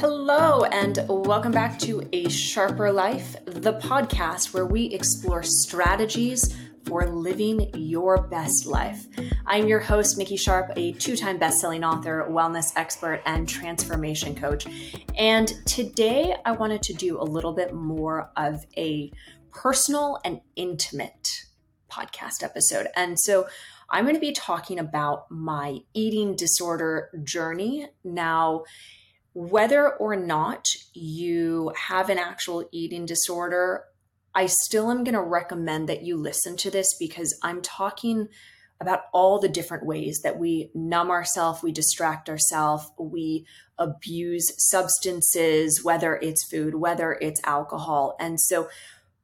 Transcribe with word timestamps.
Hello, 0.00 0.64
and 0.64 0.98
welcome 1.10 1.52
back 1.52 1.78
to 1.80 2.08
A 2.14 2.26
Sharper 2.30 2.90
Life, 2.90 3.36
the 3.44 3.74
podcast 3.74 4.54
where 4.54 4.64
we 4.64 4.86
explore 4.86 5.42
strategies 5.42 6.56
for 6.86 7.06
living 7.06 7.70
your 7.74 8.26
best 8.28 8.64
life. 8.64 9.06
I'm 9.44 9.68
your 9.68 9.80
host, 9.80 10.16
Nikki 10.16 10.38
Sharp, 10.38 10.72
a 10.74 10.92
two 10.92 11.16
time 11.16 11.36
best-selling 11.36 11.84
author, 11.84 12.26
wellness 12.30 12.72
expert, 12.76 13.20
and 13.26 13.46
transformation 13.46 14.34
coach. 14.34 14.66
And 15.18 15.48
today 15.66 16.34
I 16.46 16.52
wanted 16.52 16.80
to 16.84 16.94
do 16.94 17.20
a 17.20 17.22
little 17.22 17.52
bit 17.52 17.74
more 17.74 18.30
of 18.38 18.64
a 18.78 19.12
personal 19.50 20.18
and 20.24 20.40
intimate 20.56 21.44
podcast 21.92 22.42
episode. 22.42 22.86
And 22.96 23.20
so 23.20 23.48
I'm 23.90 24.04
going 24.04 24.14
to 24.16 24.20
be 24.20 24.32
talking 24.32 24.78
about 24.78 25.30
my 25.30 25.80
eating 25.92 26.36
disorder 26.36 27.10
journey. 27.22 27.88
Now, 28.02 28.62
whether 29.32 29.88
or 29.88 30.16
not 30.16 30.66
you 30.92 31.72
have 31.76 32.10
an 32.10 32.18
actual 32.18 32.68
eating 32.72 33.06
disorder, 33.06 33.84
I 34.34 34.46
still 34.46 34.90
am 34.90 35.04
going 35.04 35.14
to 35.14 35.22
recommend 35.22 35.88
that 35.88 36.02
you 36.02 36.16
listen 36.16 36.56
to 36.58 36.70
this 36.70 36.94
because 36.98 37.38
I'm 37.42 37.62
talking 37.62 38.28
about 38.80 39.02
all 39.12 39.38
the 39.38 39.48
different 39.48 39.84
ways 39.84 40.20
that 40.24 40.38
we 40.38 40.70
numb 40.74 41.10
ourselves, 41.10 41.62
we 41.62 41.70
distract 41.70 42.30
ourselves, 42.30 42.90
we 42.98 43.44
abuse 43.78 44.46
substances, 44.56 45.84
whether 45.84 46.16
it's 46.16 46.48
food, 46.50 46.74
whether 46.74 47.12
it's 47.20 47.40
alcohol. 47.44 48.16
And 48.18 48.40
so, 48.40 48.68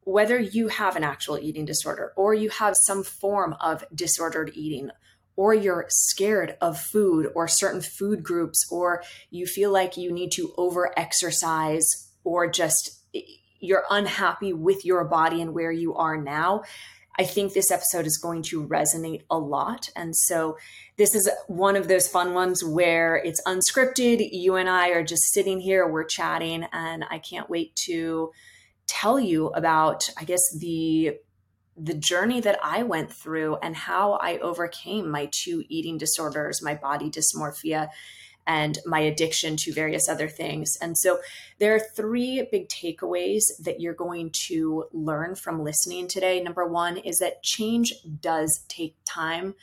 whether 0.03 0.39
you 0.39 0.69
have 0.69 0.95
an 0.95 1.03
actual 1.03 1.37
eating 1.37 1.65
disorder 1.65 2.13
or 2.17 2.33
you 2.33 2.49
have 2.49 2.77
some 2.85 3.03
form 3.03 3.57
of 3.61 3.85
disordered 3.93 4.53
eating, 4.55 4.91
or 5.37 5.55
you're 5.55 5.87
scared 5.89 6.57
of 6.61 6.81
food 6.81 7.31
or 7.35 7.47
certain 7.47 7.83
food 7.83 8.23
groups, 8.23 8.67
or 8.71 9.03
you 9.31 9.47
feel 9.47 9.71
like 9.71 9.97
you 9.97 10.11
need 10.11 10.33
to 10.33 10.53
over 10.57 10.93
exercise, 10.99 12.11
or 12.25 12.51
just 12.51 13.01
eh, 13.15 13.21
you're 13.61 13.85
unhappy 13.91 14.53
with 14.53 14.85
your 14.85 15.05
body 15.05 15.41
and 15.41 15.55
where 15.55 15.73
you 15.73 15.95
are 15.95 16.17
now, 16.17 16.63
I 17.19 17.25
think 17.25 17.53
this 17.53 17.71
episode 17.71 18.07
is 18.07 18.19
going 18.19 18.43
to 18.45 18.67
resonate 18.67 19.23
a 19.31 19.39
lot. 19.39 19.89
And 19.97 20.15
so, 20.15 20.59
this 20.99 21.15
is 21.15 21.31
one 21.47 21.77
of 21.77 21.89
those 21.89 22.09
fun 22.09 22.35
ones 22.35 22.65
where 22.65 23.17
it's 23.17 23.43
unscripted. 23.47 24.29
You 24.33 24.57
and 24.57 24.69
I 24.69 24.91
are 24.91 25.05
just 25.05 25.33
sitting 25.33 25.61
here, 25.61 25.87
we're 25.87 26.05
chatting, 26.05 26.67
and 26.73 27.05
I 27.11 27.19
can't 27.19 27.51
wait 27.51 27.75
to 27.87 28.33
tell 28.87 29.19
you 29.19 29.49
about, 29.49 30.09
I 30.19 30.25
guess, 30.25 30.43
the 30.59 31.19
the 31.77 31.95
journey 31.95 32.41
that 32.41 32.59
I 32.63 32.83
went 32.83 33.13
through 33.13 33.57
and 33.57 33.77
how 33.77 34.13
I 34.15 34.39
overcame 34.39 35.11
my 35.11 35.29
two 35.31 35.65
eating 35.69 35.99
disorders, 35.99 36.63
my 36.63 36.75
body 36.75 37.11
dysmorphia, 37.11 37.89
and 38.47 38.79
my 38.87 39.01
addiction 39.01 39.57
to 39.57 39.73
various 39.73 40.09
other 40.09 40.29
things. 40.29 40.77
And 40.81 40.97
so 40.97 41.19
there 41.59 41.75
are 41.75 41.81
three 41.81 42.47
big 42.51 42.69
takeaways 42.69 43.43
that 43.65 43.81
you're 43.81 43.95
going 43.95 44.31
to 44.47 44.85
learn 44.93 45.35
from 45.35 45.65
listening 45.65 46.07
today. 46.07 46.41
Number 46.41 46.65
one 46.65 46.97
is 46.97 47.19
that 47.19 47.43
change 47.43 47.93
does 48.21 48.65
take 48.69 48.95
time. 49.05 49.55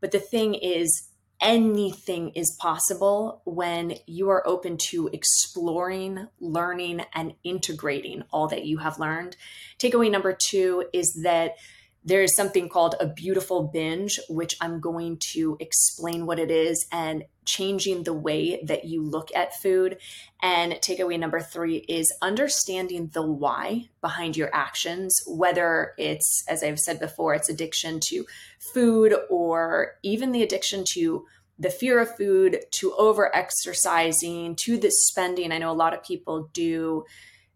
But 0.00 0.10
the 0.10 0.18
thing 0.18 0.54
is, 0.54 1.08
anything 1.42 2.30
is 2.30 2.56
possible 2.60 3.42
when 3.44 3.94
you 4.06 4.30
are 4.30 4.46
open 4.46 4.78
to 4.90 5.10
exploring, 5.12 6.28
learning, 6.40 7.04
and 7.12 7.34
integrating 7.42 8.22
all 8.32 8.48
that 8.48 8.64
you 8.64 8.78
have 8.78 9.00
learned. 9.00 9.36
Takeaway 9.78 10.10
number 10.10 10.36
two 10.48 10.84
is 10.92 11.20
that 11.24 11.56
there 12.04 12.22
is 12.22 12.34
something 12.34 12.68
called 12.68 12.96
a 12.98 13.06
beautiful 13.06 13.62
binge, 13.62 14.18
which 14.28 14.56
I'm 14.60 14.80
going 14.80 15.18
to 15.32 15.56
explain 15.60 16.26
what 16.26 16.38
it 16.38 16.50
is 16.50 16.86
and 16.90 17.24
changing 17.44 18.02
the 18.02 18.12
way 18.12 18.60
that 18.64 18.84
you 18.84 19.02
look 19.02 19.28
at 19.34 19.54
food. 19.60 19.98
And 20.42 20.72
takeaway 20.74 21.18
number 21.18 21.40
three 21.40 21.76
is 21.88 22.12
understanding 22.20 23.10
the 23.12 23.22
why 23.22 23.90
behind 24.00 24.36
your 24.36 24.50
actions, 24.52 25.22
whether 25.26 25.92
it's, 25.96 26.44
as 26.48 26.62
I've 26.62 26.80
said 26.80 26.98
before, 26.98 27.34
it's 27.34 27.48
addiction 27.48 28.00
to 28.08 28.24
food 28.58 29.14
or 29.30 29.92
even 30.02 30.32
the 30.32 30.42
addiction 30.42 30.84
to 30.94 31.26
the 31.58 31.70
fear 31.70 32.00
of 32.00 32.16
food, 32.16 32.64
to 32.72 32.92
over 32.94 33.34
exercising, 33.34 34.56
to 34.56 34.76
the 34.76 34.90
spending. 34.90 35.52
I 35.52 35.58
know 35.58 35.70
a 35.70 35.72
lot 35.72 35.94
of 35.94 36.02
people 36.02 36.48
do 36.52 37.04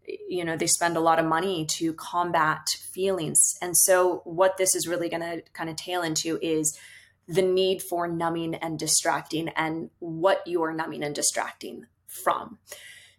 you 0.07 0.43
know 0.43 0.55
they 0.55 0.67
spend 0.67 0.97
a 0.97 1.01
lot 1.01 1.19
of 1.19 1.25
money 1.25 1.65
to 1.77 1.93
combat 1.93 2.67
feelings. 2.69 3.55
And 3.61 3.77
so 3.77 4.21
what 4.23 4.57
this 4.57 4.75
is 4.75 4.87
really 4.87 5.09
going 5.09 5.21
to 5.21 5.41
kind 5.53 5.69
of 5.69 5.75
tail 5.75 6.01
into 6.01 6.39
is 6.41 6.77
the 7.27 7.41
need 7.41 7.81
for 7.81 8.07
numbing 8.07 8.55
and 8.55 8.79
distracting 8.79 9.49
and 9.49 9.89
what 9.99 10.47
you 10.47 10.63
are 10.63 10.73
numbing 10.73 11.03
and 11.03 11.13
distracting 11.13 11.85
from. 12.07 12.57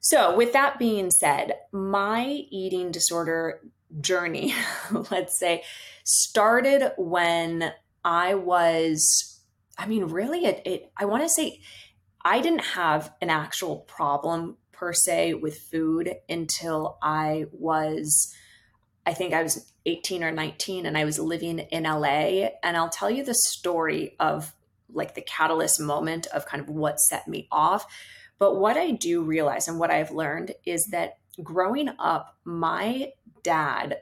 So 0.01 0.35
with 0.35 0.53
that 0.55 0.79
being 0.79 1.11
said 1.11 1.55
my 1.73 2.25
eating 2.51 2.91
disorder 2.91 3.61
journey 4.01 4.55
let's 5.11 5.39
say 5.39 5.63
started 6.05 6.93
when 6.99 7.73
i 8.05 8.35
was 8.35 9.41
i 9.79 9.87
mean 9.87 10.05
really 10.05 10.45
it, 10.45 10.63
it 10.67 10.93
i 10.97 11.05
want 11.05 11.23
to 11.23 11.29
say 11.29 11.61
i 12.25 12.41
didn't 12.41 12.65
have 12.65 13.13
an 13.23 13.31
actual 13.31 13.77
problem 13.77 14.57
per 14.79 14.93
se 14.93 15.35
with 15.35 15.59
food 15.59 16.15
until 16.29 16.99
I 17.03 17.47
was, 17.53 18.33
I 19.05 19.13
think 19.13 19.35
I 19.35 19.43
was 19.43 19.73
18 19.87 20.23
or 20.23 20.31
19 20.31 20.87
and 20.87 20.97
I 20.97 21.05
was 21.05 21.19
living 21.19 21.59
in 21.59 21.83
LA. 21.83 22.51
And 22.63 22.77
I'll 22.77 22.89
tell 22.89 23.11
you 23.11 23.25
the 23.25 23.35
story 23.35 24.15
of 24.21 24.55
like 24.93 25.15
the 25.15 25.23
catalyst 25.23 25.81
moment 25.81 26.27
of 26.29 26.47
kind 26.47 26.63
of 26.63 26.69
what 26.69 27.01
set 27.01 27.27
me 27.27 27.49
off. 27.51 27.87
But 28.39 28.57
what 28.57 28.77
I 28.77 28.93
do 28.93 29.23
realize 29.23 29.67
and 29.67 29.79
what 29.79 29.91
I've 29.91 30.13
learned 30.13 30.53
is 30.65 30.87
that 30.93 31.19
growing 31.43 31.91
up, 31.99 32.37
my 32.45 33.13
dad, 33.43 33.99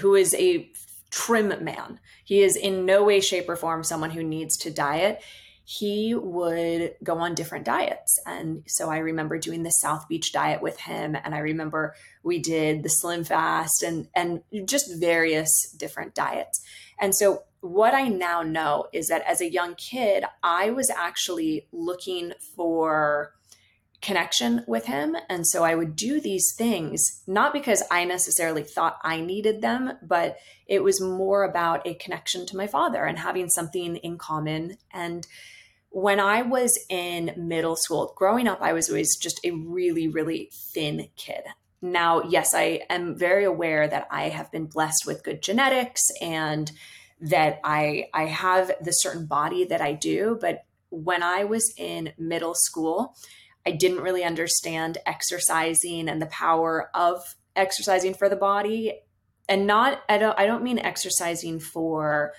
who 0.00 0.14
is 0.14 0.34
a 0.34 0.70
trim 1.10 1.64
man, 1.64 2.00
he 2.24 2.42
is 2.42 2.56
in 2.56 2.84
no 2.84 3.04
way, 3.04 3.20
shape, 3.20 3.48
or 3.48 3.56
form 3.56 3.84
someone 3.84 4.10
who 4.10 4.22
needs 4.22 4.56
to 4.58 4.70
diet 4.70 5.22
he 5.70 6.14
would 6.14 6.94
go 7.04 7.18
on 7.18 7.34
different 7.34 7.66
diets. 7.66 8.18
And 8.24 8.62
so 8.66 8.88
I 8.88 8.98
remember 8.98 9.36
doing 9.36 9.64
the 9.64 9.70
South 9.70 10.08
Beach 10.08 10.32
diet 10.32 10.62
with 10.62 10.80
him. 10.80 11.14
And 11.14 11.34
I 11.34 11.40
remember 11.40 11.94
we 12.22 12.38
did 12.38 12.82
the 12.82 12.88
Slim 12.88 13.22
Fast 13.22 13.82
and, 13.82 14.08
and 14.14 14.40
just 14.64 14.98
various 14.98 15.70
different 15.76 16.14
diets. 16.14 16.64
And 16.98 17.14
so 17.14 17.42
what 17.60 17.92
I 17.92 18.08
now 18.08 18.40
know 18.40 18.86
is 18.94 19.08
that 19.08 19.22
as 19.26 19.42
a 19.42 19.52
young 19.52 19.74
kid, 19.74 20.24
I 20.42 20.70
was 20.70 20.88
actually 20.88 21.66
looking 21.70 22.32
for 22.56 23.34
connection 24.00 24.64
with 24.66 24.86
him. 24.86 25.16
And 25.28 25.46
so 25.46 25.64
I 25.64 25.74
would 25.74 25.96
do 25.96 26.18
these 26.18 26.54
things, 26.56 27.22
not 27.26 27.52
because 27.52 27.82
I 27.90 28.06
necessarily 28.06 28.62
thought 28.62 28.96
I 29.02 29.20
needed 29.20 29.60
them, 29.60 29.98
but 30.02 30.38
it 30.66 30.82
was 30.82 30.98
more 30.98 31.44
about 31.44 31.86
a 31.86 31.92
connection 31.92 32.46
to 32.46 32.56
my 32.56 32.66
father 32.66 33.04
and 33.04 33.18
having 33.18 33.50
something 33.50 33.96
in 33.96 34.16
common. 34.16 34.78
And 34.90 35.26
when 35.90 36.20
I 36.20 36.42
was 36.42 36.78
in 36.88 37.32
middle 37.36 37.76
school, 37.76 38.12
growing 38.16 38.46
up, 38.46 38.60
I 38.60 38.72
was 38.72 38.88
always 38.88 39.16
just 39.16 39.40
a 39.44 39.52
really, 39.52 40.08
really 40.08 40.50
thin 40.52 41.08
kid. 41.16 41.42
Now, 41.80 42.22
yes, 42.22 42.54
I 42.54 42.82
am 42.90 43.16
very 43.16 43.44
aware 43.44 43.88
that 43.88 44.08
I 44.10 44.28
have 44.28 44.50
been 44.50 44.66
blessed 44.66 45.04
with 45.06 45.24
good 45.24 45.42
genetics 45.42 46.02
and 46.20 46.70
that 47.20 47.60
I 47.64 48.06
I 48.12 48.26
have 48.26 48.70
the 48.80 48.92
certain 48.92 49.26
body 49.26 49.64
that 49.64 49.80
I 49.80 49.92
do, 49.92 50.38
but 50.40 50.64
when 50.90 51.22
I 51.22 51.44
was 51.44 51.72
in 51.76 52.12
middle 52.18 52.54
school, 52.54 53.14
I 53.66 53.72
didn't 53.72 54.00
really 54.00 54.24
understand 54.24 54.98
exercising 55.06 56.08
and 56.08 56.22
the 56.22 56.26
power 56.26 56.90
of 56.94 57.22
exercising 57.54 58.14
for 58.14 58.28
the 58.28 58.36
body 58.36 59.00
and 59.48 59.66
not 59.66 60.02
I 60.08 60.18
don't 60.18 60.38
I 60.38 60.46
don't 60.46 60.62
mean 60.62 60.78
exercising 60.78 61.58
for 61.58 62.32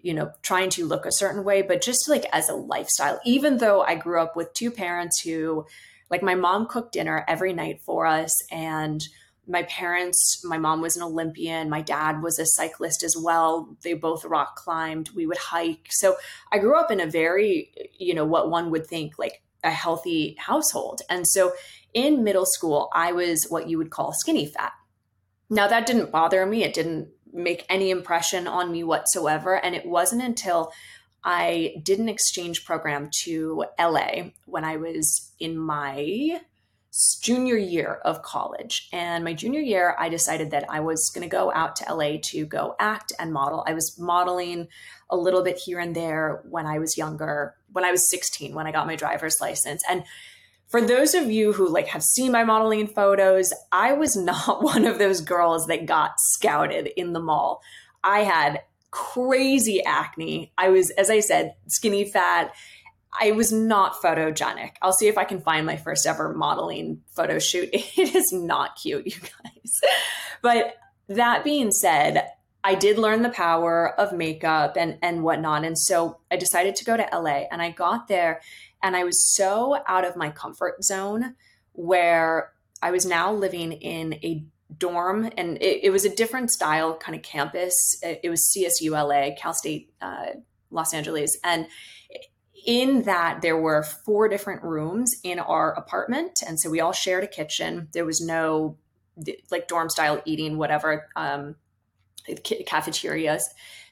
you 0.00 0.14
know, 0.14 0.30
trying 0.42 0.70
to 0.70 0.86
look 0.86 1.04
a 1.04 1.12
certain 1.12 1.44
way, 1.44 1.62
but 1.62 1.82
just 1.82 2.08
like 2.08 2.24
as 2.32 2.48
a 2.48 2.54
lifestyle, 2.54 3.20
even 3.24 3.58
though 3.58 3.82
I 3.82 3.94
grew 3.94 4.20
up 4.20 4.36
with 4.36 4.54
two 4.54 4.70
parents 4.70 5.20
who, 5.20 5.66
like, 6.10 6.22
my 6.22 6.34
mom 6.34 6.66
cooked 6.66 6.92
dinner 6.92 7.24
every 7.28 7.52
night 7.52 7.80
for 7.84 8.06
us. 8.06 8.32
And 8.50 9.02
my 9.46 9.62
parents, 9.64 10.42
my 10.44 10.58
mom 10.58 10.80
was 10.80 10.96
an 10.96 11.02
Olympian, 11.02 11.70
my 11.70 11.80
dad 11.80 12.22
was 12.22 12.38
a 12.38 12.46
cyclist 12.46 13.02
as 13.02 13.16
well. 13.18 13.76
They 13.82 13.94
both 13.94 14.24
rock 14.24 14.56
climbed, 14.56 15.10
we 15.14 15.26
would 15.26 15.38
hike. 15.38 15.88
So 15.90 16.16
I 16.52 16.58
grew 16.58 16.78
up 16.78 16.90
in 16.90 17.00
a 17.00 17.06
very, 17.06 17.72
you 17.98 18.14
know, 18.14 18.24
what 18.24 18.50
one 18.50 18.70
would 18.70 18.86
think 18.86 19.18
like 19.18 19.42
a 19.64 19.70
healthy 19.70 20.36
household. 20.38 21.00
And 21.08 21.26
so 21.26 21.52
in 21.94 22.24
middle 22.24 22.46
school, 22.46 22.90
I 22.94 23.12
was 23.12 23.46
what 23.48 23.68
you 23.68 23.78
would 23.78 23.90
call 23.90 24.12
skinny 24.12 24.46
fat. 24.46 24.72
Now, 25.50 25.66
that 25.66 25.86
didn't 25.86 26.12
bother 26.12 26.44
me. 26.44 26.62
It 26.62 26.74
didn't 26.74 27.08
make 27.32 27.64
any 27.68 27.90
impression 27.90 28.46
on 28.46 28.72
me 28.72 28.84
whatsoever. 28.84 29.54
And 29.54 29.74
it 29.74 29.86
wasn't 29.86 30.22
until 30.22 30.72
I 31.24 31.74
did 31.82 31.98
an 31.98 32.08
exchange 32.08 32.64
program 32.64 33.10
to 33.24 33.64
LA 33.78 34.30
when 34.46 34.64
I 34.64 34.76
was 34.76 35.32
in 35.40 35.58
my 35.58 36.40
junior 37.20 37.56
year 37.56 38.00
of 38.04 38.22
college. 38.22 38.88
And 38.92 39.24
my 39.24 39.34
junior 39.34 39.60
year, 39.60 39.94
I 39.98 40.08
decided 40.08 40.50
that 40.50 40.64
I 40.68 40.80
was 40.80 41.10
going 41.14 41.28
to 41.28 41.30
go 41.30 41.52
out 41.54 41.76
to 41.76 41.94
LA 41.94 42.16
to 42.30 42.46
go 42.46 42.74
act 42.80 43.12
and 43.18 43.32
model. 43.32 43.64
I 43.66 43.74
was 43.74 43.98
modeling 43.98 44.68
a 45.10 45.16
little 45.16 45.42
bit 45.42 45.58
here 45.58 45.78
and 45.78 45.94
there 45.94 46.42
when 46.48 46.66
I 46.66 46.78
was 46.78 46.96
younger, 46.96 47.54
when 47.72 47.84
I 47.84 47.90
was 47.90 48.10
16, 48.10 48.54
when 48.54 48.66
I 48.66 48.72
got 48.72 48.86
my 48.86 48.96
driver's 48.96 49.40
license. 49.40 49.82
And 49.88 50.02
for 50.68 50.82
those 50.82 51.14
of 51.14 51.30
you 51.30 51.52
who 51.52 51.68
like 51.68 51.88
have 51.88 52.02
seen 52.02 52.30
my 52.30 52.44
modeling 52.44 52.86
photos, 52.86 53.52
I 53.72 53.92
was 53.94 54.16
not 54.22 54.62
one 54.62 54.86
of 54.86 54.98
those 54.98 55.20
girls 55.20 55.66
that 55.66 55.86
got 55.86 56.12
scouted 56.18 56.88
in 56.96 57.12
the 57.12 57.20
mall. 57.20 57.62
I 58.04 58.20
had 58.20 58.62
crazy 58.90 59.82
acne. 59.84 60.52
I 60.56 60.68
was, 60.68 60.90
as 60.90 61.10
I 61.10 61.20
said, 61.20 61.54
skinny 61.66 62.04
fat. 62.04 62.54
I 63.18 63.32
was 63.32 63.52
not 63.52 64.00
photogenic. 64.00 64.72
I'll 64.82 64.92
see 64.92 65.08
if 65.08 65.18
I 65.18 65.24
can 65.24 65.40
find 65.40 65.66
my 65.66 65.76
first 65.76 66.06
ever 66.06 66.32
modeling 66.32 67.02
photo 67.10 67.38
shoot. 67.38 67.70
It 67.72 68.14
is 68.14 68.32
not 68.32 68.76
cute, 68.76 69.06
you 69.06 69.20
guys. 69.20 69.80
But 70.40 70.76
that 71.08 71.42
being 71.42 71.72
said, 71.72 72.28
I 72.62 72.76
did 72.76 72.96
learn 72.96 73.22
the 73.22 73.30
power 73.30 73.98
of 73.98 74.12
makeup 74.12 74.76
and 74.76 74.98
and 75.02 75.24
whatnot. 75.24 75.64
And 75.64 75.76
so 75.76 76.18
I 76.30 76.36
decided 76.36 76.76
to 76.76 76.84
go 76.84 76.96
to 76.96 77.08
LA 77.12 77.46
and 77.50 77.60
I 77.60 77.70
got 77.70 78.06
there 78.06 78.40
and 78.82 78.96
I 78.96 79.04
was 79.04 79.34
so 79.34 79.78
out 79.86 80.04
of 80.04 80.16
my 80.16 80.30
comfort 80.30 80.84
zone 80.84 81.34
where 81.72 82.52
I 82.82 82.90
was 82.90 83.06
now 83.06 83.32
living 83.32 83.72
in 83.72 84.14
a 84.14 84.44
dorm 84.76 85.30
and 85.36 85.56
it, 85.62 85.84
it 85.84 85.90
was 85.90 86.04
a 86.04 86.14
different 86.14 86.50
style 86.50 86.96
kind 86.96 87.16
of 87.16 87.22
campus. 87.22 87.98
It, 88.02 88.20
it 88.24 88.30
was 88.30 88.54
CSULA, 88.56 89.36
Cal 89.38 89.54
State 89.54 89.92
uh, 90.00 90.26
Los 90.70 90.92
Angeles. 90.92 91.36
And 91.42 91.66
in 92.66 93.02
that 93.02 93.40
there 93.40 93.56
were 93.56 93.82
four 93.82 94.28
different 94.28 94.62
rooms 94.62 95.14
in 95.22 95.38
our 95.38 95.72
apartment 95.74 96.42
and 96.46 96.58
so 96.58 96.68
we 96.68 96.80
all 96.80 96.92
shared 96.92 97.22
a 97.22 97.26
kitchen 97.28 97.88
there 97.92 98.04
was 98.04 98.20
no 98.20 98.76
like 99.50 99.68
dorm 99.68 99.88
style 99.88 100.20
eating 100.24 100.58
whatever 100.58 101.08
um, 101.16 101.54
cafeterias. 102.66 103.42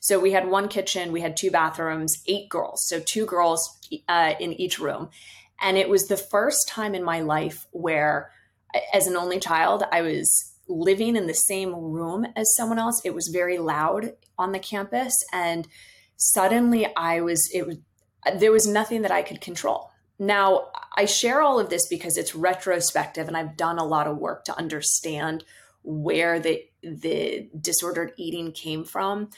So 0.01 0.19
we 0.19 0.33
had 0.33 0.49
one 0.49 0.69
kitchen 0.69 1.13
we 1.13 1.21
had 1.21 1.37
two 1.37 1.51
bathrooms 1.51 2.23
eight 2.27 2.49
girls. 2.49 2.87
So 2.87 3.01
two 3.01 3.27
girls 3.27 3.79
uh, 4.09 4.35
in 4.39 4.53
each 4.55 4.79
room. 4.79 5.11
And 5.61 5.77
it 5.77 5.89
was 5.89 6.07
the 6.07 6.17
first 6.17 6.69
time 6.69 6.95
in 6.95 7.03
my 7.03 7.21
life 7.21 7.67
where 7.71 8.31
as 8.93 9.07
an 9.07 9.17
only 9.17 9.41
child 9.41 9.85
i 9.91 10.03
was 10.03 10.53
living 10.69 11.17
in 11.17 11.27
the 11.27 11.33
same 11.33 11.75
room 11.75 12.27
as 12.37 12.55
someone 12.57 12.79
else. 12.79 13.01
It 13.05 13.15
was 13.15 13.29
very 13.29 13.57
loud 13.59 14.13
on 14.37 14.53
the 14.53 14.59
campus. 14.59 15.15
And 15.33 15.69
suddenly 16.17 16.87
i 16.97 17.21
was 17.21 17.49
it 17.53 17.67
was 17.67 17.77
there 18.35 18.53
was 18.53 18.67
nothing 18.67 19.03
that 19.03 19.11
I 19.11 19.23
could 19.23 19.41
control. 19.41 19.91
Now, 20.19 20.69
I 20.97 21.05
share 21.05 21.43
all 21.43 21.61
of 21.61 21.69
this 21.69 21.87
because 21.89 22.17
it's 22.17 22.35
retrospective 22.35 23.29
and 23.29 23.37
I've 23.37 23.57
done 23.57 23.79
a 23.79 23.85
lot 23.85 24.07
of 24.07 24.17
work 24.17 24.45
to 24.45 24.59
understand 24.59 25.45
where 25.87 26.39
the 26.41 26.63
the 26.83 27.49
disordered 27.59 28.13
eating 28.19 28.53
came 28.53 28.85
from. 28.85 29.31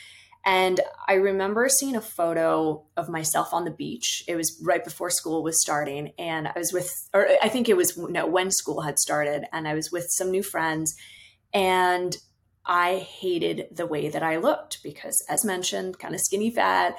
And 0.44 0.80
I 1.06 1.14
remember 1.14 1.68
seeing 1.68 1.96
a 1.96 2.00
photo 2.00 2.84
of 2.96 3.08
myself 3.08 3.52
on 3.52 3.64
the 3.64 3.70
beach. 3.70 4.24
It 4.26 4.36
was 4.36 4.58
right 4.64 4.82
before 4.82 5.10
school 5.10 5.42
was 5.42 5.60
starting. 5.60 6.12
And 6.18 6.48
I 6.48 6.52
was 6.56 6.72
with, 6.72 6.90
or 7.12 7.28
I 7.42 7.48
think 7.48 7.68
it 7.68 7.76
was 7.76 7.98
no, 7.98 8.26
when 8.26 8.50
school 8.50 8.80
had 8.80 8.98
started. 8.98 9.44
And 9.52 9.68
I 9.68 9.74
was 9.74 9.90
with 9.92 10.06
some 10.08 10.30
new 10.30 10.42
friends. 10.42 10.94
And 11.52 12.16
I 12.64 12.96
hated 12.96 13.66
the 13.72 13.86
way 13.86 14.08
that 14.08 14.22
I 14.22 14.36
looked 14.36 14.82
because, 14.82 15.22
as 15.28 15.44
mentioned, 15.44 15.98
kind 15.98 16.14
of 16.14 16.20
skinny 16.20 16.50
fat 16.50 16.96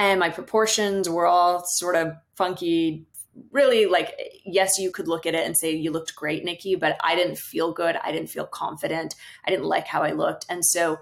and 0.00 0.18
my 0.18 0.30
proportions 0.30 1.08
were 1.10 1.26
all 1.26 1.62
sort 1.66 1.94
of 1.94 2.14
funky 2.34 3.06
really 3.50 3.86
like 3.86 4.14
yes 4.44 4.78
you 4.78 4.90
could 4.90 5.08
look 5.08 5.26
at 5.26 5.34
it 5.34 5.46
and 5.46 5.56
say 5.56 5.74
you 5.74 5.90
looked 5.90 6.14
great 6.14 6.44
nikki 6.44 6.74
but 6.74 6.96
i 7.02 7.14
didn't 7.14 7.38
feel 7.38 7.72
good. 7.72 7.96
I 8.02 8.12
didn't 8.12 8.30
feel 8.30 8.46
confident. 8.46 9.14
I 9.44 9.50
didn't 9.50 9.66
like 9.66 9.86
how 9.86 10.02
i 10.02 10.12
looked. 10.12 10.46
And 10.48 10.64
so 10.64 10.98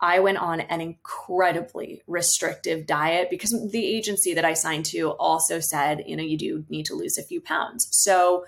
i 0.00 0.18
went 0.20 0.38
on 0.38 0.60
an 0.60 0.80
incredibly 0.80 2.02
restrictive 2.06 2.86
diet 2.86 3.30
because 3.30 3.50
the 3.70 3.84
agency 3.84 4.34
that 4.34 4.44
i 4.44 4.52
signed 4.52 4.84
to 4.86 5.10
also 5.12 5.60
said 5.60 6.04
you 6.06 6.16
know 6.16 6.22
you 6.22 6.36
do 6.36 6.64
need 6.68 6.86
to 6.86 6.94
lose 6.94 7.18
a 7.18 7.22
few 7.22 7.40
pounds. 7.40 7.88
So 7.90 8.44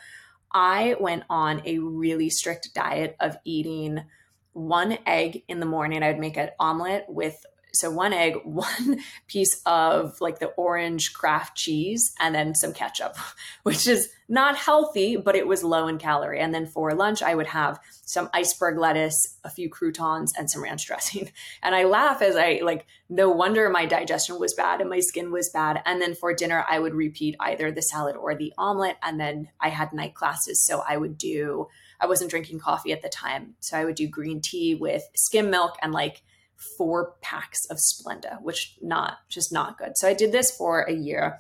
i 0.53 0.97
went 1.01 1.25
on 1.29 1.63
a 1.65 1.79
really 1.79 2.31
strict 2.31 2.75
diet 2.75 3.17
of 3.21 3.37
eating 3.45 4.05
one 4.53 4.99
egg 5.07 5.45
in 5.49 5.61
the 5.61 5.67
morning. 5.67 6.03
I 6.03 6.11
would 6.11 6.21
make 6.21 6.37
an 6.37 6.51
omelet 6.59 7.05
with 7.09 7.45
so 7.73 7.91
one 7.91 8.13
egg, 8.13 8.37
one 8.45 9.01
piece 9.27 9.61
of 9.67 10.21
like 10.21 10.39
the 10.39 10.49
orange 10.49 11.13
Kraft 11.13 11.57
cheese, 11.57 12.13
and 12.21 12.35
then 12.35 12.55
some 12.55 12.73
ketchup, 12.73 13.17
which 13.63 13.87
is 13.87 14.09
not 14.29 14.57
healthy, 14.57 15.17
but 15.17 15.35
it 15.35 15.47
was 15.47 15.65
low 15.65 15.89
in 15.89 15.97
calorie. 15.99 16.41
And 16.41 16.55
then 16.55 16.67
for 16.67 16.93
lunch, 16.93 17.23
I 17.23 17.35
would 17.35 17.47
have 17.47 17.81
some 18.05 18.29
iceberg 18.35 18.77
lettuce, 18.77 19.39
a 19.43 19.51
few 19.51 19.71
croutons, 19.71 20.35
and 20.37 20.51
some 20.51 20.63
ranch 20.63 20.87
dressing. 20.87 21.31
And 21.63 21.75
I 21.75 21.85
laugh 21.85 22.23
as 22.23 22.37
I 22.37 22.61
like, 22.63 22.87
no 23.09 23.31
wonder 23.31 23.69
my 23.69 23.87
digestion 23.87 24.39
was 24.39 24.55
bad 24.55 24.81
and 24.81 24.91
my 24.91 25.01
skin 25.01 25.33
was 25.33 25.51
bad. 25.51 25.83
And 25.85 26.01
then 26.01 26.15
for 26.15 26.33
dinner, 26.35 26.65
I 26.69 26.79
would 26.79 26.95
repeat 26.95 27.37
either 27.41 27.71
the 27.71 27.83
salad 27.83 28.17
or 28.17 28.35
the 28.35 28.53
omelet. 28.59 28.97
And 29.03 29.19
then 29.19 29.49
I 29.61 29.71
had 29.71 29.93
night 29.93 30.15
classes. 30.15 30.65
So 30.65 30.83
I 30.87 30.97
would 30.97 31.19
do, 31.19 31.69
I 32.01 32.07
wasn't 32.07 32.31
drinking 32.31 32.61
coffee 32.61 32.93
at 32.93 33.03
the 33.03 33.09
time. 33.09 33.55
So 33.61 33.77
I 33.77 33.85
would 33.85 33.97
do 33.97 34.07
green 34.07 34.41
tea 34.41 34.75
with 34.75 35.03
skim 35.15 35.51
milk 35.51 35.77
and 35.83 35.93
like 35.93 36.23
four 36.59 37.15
packs 37.23 37.65
of 37.67 37.79
Splenda, 37.79 38.43
which 38.43 38.77
not 38.83 39.19
just 39.29 39.53
not 39.53 39.79
good. 39.79 39.97
So 39.97 40.09
I 40.09 40.15
did 40.15 40.33
this 40.33 40.51
for 40.51 40.83
a 40.83 40.93
year 40.93 41.39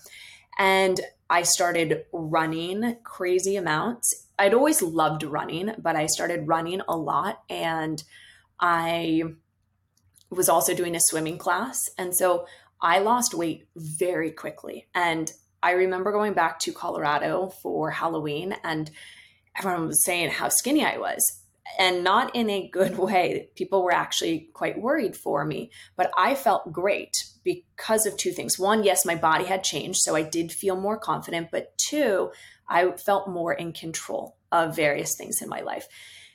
and 0.59 1.01
I 1.29 1.43
started 1.43 2.05
running 2.13 2.97
crazy 3.05 3.57
amounts. 3.57 4.27
I'd 4.39 4.55
always 4.55 4.81
loved 4.81 5.25
running, 5.25 5.73
but 5.79 5.97
I 5.97 6.07
started 6.07 6.49
running 6.49 6.81
a 6.89 6.97
lot 6.97 7.43
and 7.51 8.03
I 8.61 9.25
was 10.31 10.49
also 10.49 10.75
doing 10.75 10.95
a 10.95 11.01
swimming 11.01 11.39
class. 11.39 11.81
And 11.99 12.15
so 12.15 12.47
I 12.81 13.01
lost 13.01 13.35
weight 13.35 13.69
very 13.77 14.31
quickly. 14.31 14.87
And 14.95 15.33
I 15.63 15.73
remember 15.73 16.13
going 16.13 16.35
back 16.35 16.61
to 16.61 16.73
Colorado 16.73 17.53
for 17.63 17.91
Halloween 17.91 18.55
and 18.63 18.91
everyone 19.57 19.89
was 19.89 20.05
saying 20.05 20.31
how 20.31 20.49
skinny 20.49 20.85
I 20.85 20.99
was 20.99 21.38
and 21.79 22.05
not 22.05 22.35
in 22.35 22.51
a 22.51 22.69
good 22.69 22.99
way. 22.99 23.49
People 23.55 23.83
were 23.83 23.95
actually 23.95 24.51
quite 24.53 24.81
worried 24.81 25.17
for 25.17 25.45
me, 25.45 25.71
but 25.97 26.11
I 26.17 26.35
felt 26.35 26.73
great 26.73 27.25
because 27.45 28.07
of 28.07 28.17
two 28.17 28.33
things. 28.33 28.59
One, 28.59 28.85
yes, 28.85 29.05
my 29.05 29.15
body 29.15 29.45
had 29.45 29.65
changed, 29.65 30.01
so 30.01 30.15
I 30.15 30.23
did 30.23 30.53
feel 30.53 30.77
more 30.77 30.99
confident, 30.99 31.49
but 31.51 31.77
two, 31.79 32.31
I 32.69 32.91
felt 32.93 33.29
more 33.29 33.53
in 33.53 33.73
control 33.73 34.37
of 34.53 34.77
various 34.77 35.15
things 35.15 35.43
in 35.43 35.49
my 35.49 35.61
life. 35.61 35.87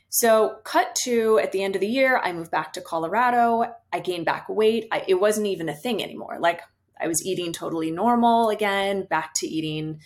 So, 0.09 0.57
cut 0.63 0.93
to 1.05 1.39
at 1.39 1.51
the 1.51 1.63
end 1.63 1.73
of 1.73 1.81
the 1.81 1.87
year, 1.87 2.19
I 2.23 2.33
moved 2.33 2.51
back 2.51 2.73
to 2.73 2.81
Colorado. 2.81 3.65
I 3.91 3.99
gained 3.99 4.25
back 4.25 4.47
weight. 4.47 4.87
I, 4.91 5.03
it 5.07 5.15
wasn't 5.15 5.47
even 5.47 5.69
a 5.69 5.73
thing 5.73 6.03
anymore. 6.03 6.37
Like, 6.39 6.61
I 7.01 7.07
was 7.07 7.25
eating 7.25 7.51
totally 7.51 7.89
normal 7.89 8.49
again, 8.49 9.07
back 9.09 9.33
to 9.37 9.47
eating 9.47 10.01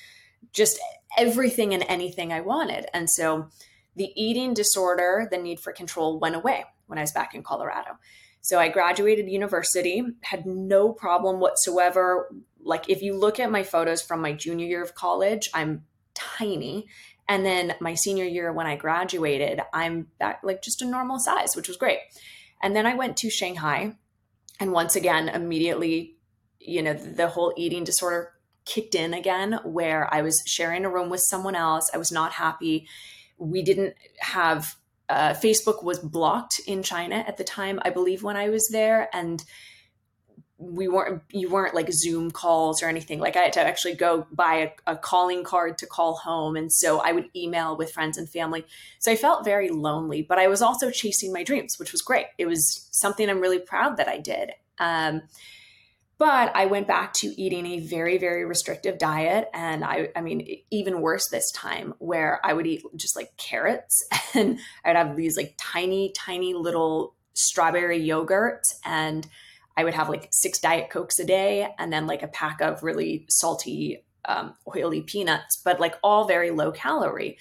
just 0.53 0.79
everything 1.17 1.73
and 1.73 1.83
anything 1.89 2.31
I 2.31 2.39
wanted. 2.39 2.85
And 2.93 3.09
so, 3.09 3.49
the 3.97 4.11
eating 4.15 4.53
disorder, 4.53 5.27
the 5.29 5.37
need 5.37 5.59
for 5.59 5.73
control 5.73 6.19
went 6.19 6.35
away 6.35 6.63
when 6.85 6.97
I 6.97 7.01
was 7.01 7.11
back 7.11 7.35
in 7.35 7.43
Colorado. 7.43 7.97
So 8.41 8.59
I 8.59 8.69
graduated 8.69 9.27
university, 9.27 10.01
had 10.21 10.45
no 10.45 10.93
problem 10.93 11.39
whatsoever. 11.39 12.33
Like 12.61 12.89
if 12.89 13.01
you 13.01 13.13
look 13.17 13.39
at 13.39 13.51
my 13.51 13.63
photos 13.63 14.01
from 14.01 14.21
my 14.21 14.31
junior 14.31 14.65
year 14.65 14.81
of 14.81 14.95
college, 14.95 15.49
I'm 15.53 15.83
tiny. 16.13 16.87
And 17.27 17.45
then 17.45 17.75
my 17.81 17.95
senior 17.95 18.23
year 18.23 18.53
when 18.53 18.67
I 18.67 18.77
graduated, 18.77 19.59
I'm 19.73 20.07
back 20.19 20.39
like 20.43 20.61
just 20.61 20.81
a 20.81 20.85
normal 20.85 21.19
size, 21.19 21.55
which 21.55 21.67
was 21.67 21.75
great. 21.75 21.99
And 22.61 22.75
then 22.75 22.85
I 22.85 22.95
went 22.95 23.17
to 23.17 23.29
Shanghai 23.29 23.97
and 24.59 24.71
once 24.71 24.95
again 24.95 25.29
immediately 25.29 26.15
you 26.59 26.81
know 26.81 26.93
the 26.93 27.27
whole 27.27 27.53
eating 27.55 27.83
disorder 27.83 28.33
kicked 28.65 28.95
in 28.95 29.13
again 29.13 29.59
where 29.63 30.13
I 30.13 30.21
was 30.21 30.43
sharing 30.45 30.83
a 30.83 30.89
room 30.89 31.09
with 31.09 31.21
someone 31.21 31.55
else. 31.55 31.89
I 31.93 31.97
was 31.97 32.11
not 32.11 32.33
happy 32.33 32.87
we 33.37 33.61
didn't 33.61 33.95
have 34.19 34.75
uh, 35.09 35.33
Facebook 35.33 35.83
was 35.83 35.99
blocked 35.99 36.59
in 36.67 36.83
China 36.83 37.23
at 37.27 37.37
the 37.37 37.43
time, 37.43 37.79
I 37.83 37.91
believe, 37.91 38.23
when 38.23 38.35
I 38.35 38.49
was 38.49 38.67
there, 38.71 39.09
and 39.13 39.43
we 40.59 40.87
weren't 40.87 41.21
you 41.29 41.49
weren't 41.49 41.75
like 41.75 41.91
Zoom 41.91 42.31
calls 42.31 42.81
or 42.81 42.87
anything. 42.87 43.19
Like 43.19 43.35
I 43.35 43.41
had 43.41 43.53
to 43.53 43.61
actually 43.61 43.93
go 43.93 44.25
buy 44.31 44.73
a, 44.87 44.93
a 44.93 44.97
calling 44.97 45.43
card 45.43 45.77
to 45.77 45.85
call 45.85 46.15
home, 46.15 46.55
and 46.55 46.71
so 46.71 46.99
I 46.99 47.11
would 47.11 47.29
email 47.35 47.77
with 47.77 47.91
friends 47.91 48.17
and 48.17 48.29
family. 48.29 48.65
So 48.99 49.11
I 49.11 49.15
felt 49.15 49.45
very 49.45 49.69
lonely, 49.69 50.23
but 50.23 50.39
I 50.39 50.47
was 50.47 50.61
also 50.61 50.89
chasing 50.89 51.31
my 51.31 51.43
dreams, 51.43 51.75
which 51.77 51.91
was 51.91 52.01
great. 52.01 52.25
It 52.37 52.47
was 52.47 52.89
something 52.91 53.29
I'm 53.29 53.39
really 53.39 53.59
proud 53.59 53.97
that 53.97 54.07
I 54.07 54.17
did. 54.17 54.51
Um, 54.79 55.21
but 56.17 56.55
I 56.55 56.65
went 56.65 56.87
back 56.87 57.13
to 57.17 57.27
eating 57.39 57.65
a 57.67 57.79
very, 57.79 58.17
very 58.17 58.43
restrictive 58.43 58.97
diet. 58.97 59.49
And 59.53 59.83
I, 59.83 60.09
I 60.15 60.21
mean, 60.21 60.47
even 60.71 61.01
worse 61.01 61.27
this 61.29 61.51
time, 61.51 61.93
where 61.99 62.39
I 62.43 62.53
would 62.53 62.65
eat 62.65 62.83
just 62.95 63.15
like 63.15 63.37
carrots 63.37 64.03
and 64.33 64.59
I'd 64.83 64.95
have 64.95 65.15
these 65.15 65.37
like 65.37 65.53
tiny, 65.57 66.11
tiny 66.15 66.53
little 66.55 67.15
strawberry 67.33 67.99
yogurt. 67.99 68.63
And 68.83 69.27
I 69.75 69.83
would 69.83 69.93
have 69.93 70.09
like 70.09 70.29
six 70.31 70.57
Diet 70.59 70.89
Cokes 70.89 71.19
a 71.19 71.25
day 71.25 71.69
and 71.77 71.93
then 71.93 72.07
like 72.07 72.23
a 72.23 72.27
pack 72.27 72.61
of 72.61 72.81
really 72.81 73.25
salty, 73.29 74.03
um, 74.25 74.55
oily 74.75 75.01
peanuts, 75.01 75.61
but 75.63 75.79
like 75.79 75.95
all 76.01 76.25
very 76.25 76.49
low 76.49 76.71
calorie. 76.71 77.37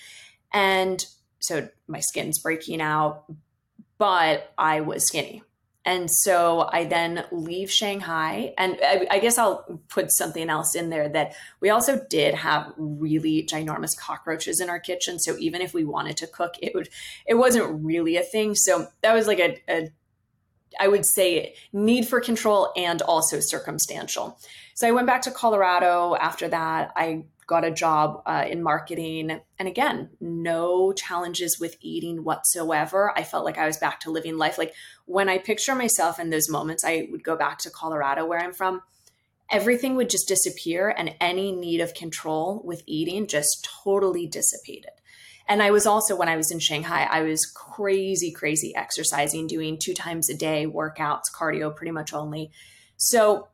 And 0.53 1.05
so 1.39 1.71
my 1.89 2.01
skin's 2.01 2.39
breaking 2.41 2.83
out, 2.83 3.25
but 3.97 4.53
I 4.59 4.83
was 4.83 5.07
skinny 5.07 5.43
And 5.87 6.11
so 6.11 6.69
I 6.73 6.85
then 6.85 7.25
leave 7.31 7.71
Shanghai. 7.71 8.53
And 8.59 8.77
I, 8.83 9.07
I, 9.09 9.19
guess 9.21 9.39
I'll 9.39 9.81
put 9.89 10.11
something 10.11 10.51
else 10.51 10.75
in 10.75 10.91
there 10.91 11.09
that 11.11 11.37
we 11.61 11.71
also 11.71 12.05
did 12.11 12.35
have 12.35 12.73
really 12.77 13.47
ginormous 13.49 13.97
cockroaches 13.97 14.61
in 14.61 14.69
our 14.69 14.81
kitchen. 14.81 15.21
So 15.21 15.37
even 15.39 15.63
if 15.63 15.73
we 15.73 15.85
wanted 15.85 16.17
to 16.17 16.27
cook, 16.27 16.57
it 16.61 16.75
would 16.75 16.89
it 17.25 17.35
wasn't 17.35 17.85
really 17.85 18.17
a 18.17 18.25
thing. 18.25 18.57
So 18.57 18.89
that 19.03 19.15
was 19.15 19.29
like 19.29 19.39
a, 19.39 19.63
a 19.69 19.91
I 20.81 20.89
would 20.89 21.07
say 21.07 21.55
need 21.73 22.09
for 22.09 22.21
control 22.21 22.73
and 22.77 23.01
also 23.03 23.39
circumstantial. 23.39 24.41
So 24.75 24.89
I 24.89 24.91
went 24.91 25.07
back 25.07 25.23
to 25.23 25.31
Colorado 25.31 26.17
after 26.17 26.49
that. 26.49 26.93
I 26.97 27.27
got 27.47 27.65
a 27.65 27.71
job 27.71 28.23
uh, 28.27 28.45
in 28.49 28.63
marketing. 28.63 29.41
And 29.59 29.69
again, 29.69 30.11
no 30.21 30.93
challenges 30.93 31.59
with 31.61 31.77
eating 31.81 32.25
whatsoever. 32.25 33.13
I 33.17 33.23
felt 33.23 33.45
like 33.45 33.59
I 33.59 33.67
was 33.67 33.79
back 33.79 34.01
to 34.01 34.11
living 34.11 34.37
life. 34.37 34.59
Like 34.59 34.75
when 35.05 35.29
I 35.29 35.39
picture 35.39 35.75
myself 35.75 36.19
in 36.19 36.31
those 36.31 36.51
moments, 36.51 36.85
I 36.85 37.07
would 37.11 37.23
go 37.23 37.37
back 37.37 37.59
to 37.59 37.71
Colorado, 37.71 38.27
where 38.27 38.41
I'm 38.41 38.53
from. 38.53 38.83
Everything 39.49 39.95
would 39.95 40.11
just 40.11 40.27
disappear, 40.27 40.89
and 40.89 41.15
any 41.21 41.53
need 41.53 41.81
of 41.81 41.95
control 41.95 42.61
with 42.65 42.83
eating 42.85 43.29
just 43.29 43.69
totally 43.85 44.27
dissipated. 44.27 44.91
And 45.49 45.63
I 45.63 45.71
was 45.71 45.87
also, 45.87 46.17
when 46.17 46.29
I 46.29 46.37
was 46.37 46.51
in 46.51 46.59
Shanghai, 46.59 47.05
I 47.09 47.23
was 47.23 47.47
crazy, 47.47 48.33
crazy 48.33 48.75
exercising, 48.75 49.47
doing 49.47 49.79
two 49.79 49.95
times 49.95 50.29
a 50.29 50.35
day 50.37 50.67
workouts, 50.67 51.31
cardio 51.33 51.75
pretty 51.75 51.93
much 51.93 52.13
only. 52.13 52.51
So 52.97 53.47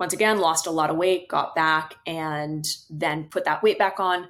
once 0.00 0.14
again, 0.14 0.40
lost 0.40 0.66
a 0.66 0.70
lot 0.70 0.88
of 0.88 0.96
weight, 0.96 1.28
got 1.28 1.54
back, 1.54 1.94
and 2.06 2.64
then 2.88 3.24
put 3.24 3.44
that 3.44 3.62
weight 3.62 3.78
back 3.78 4.00
on. 4.00 4.26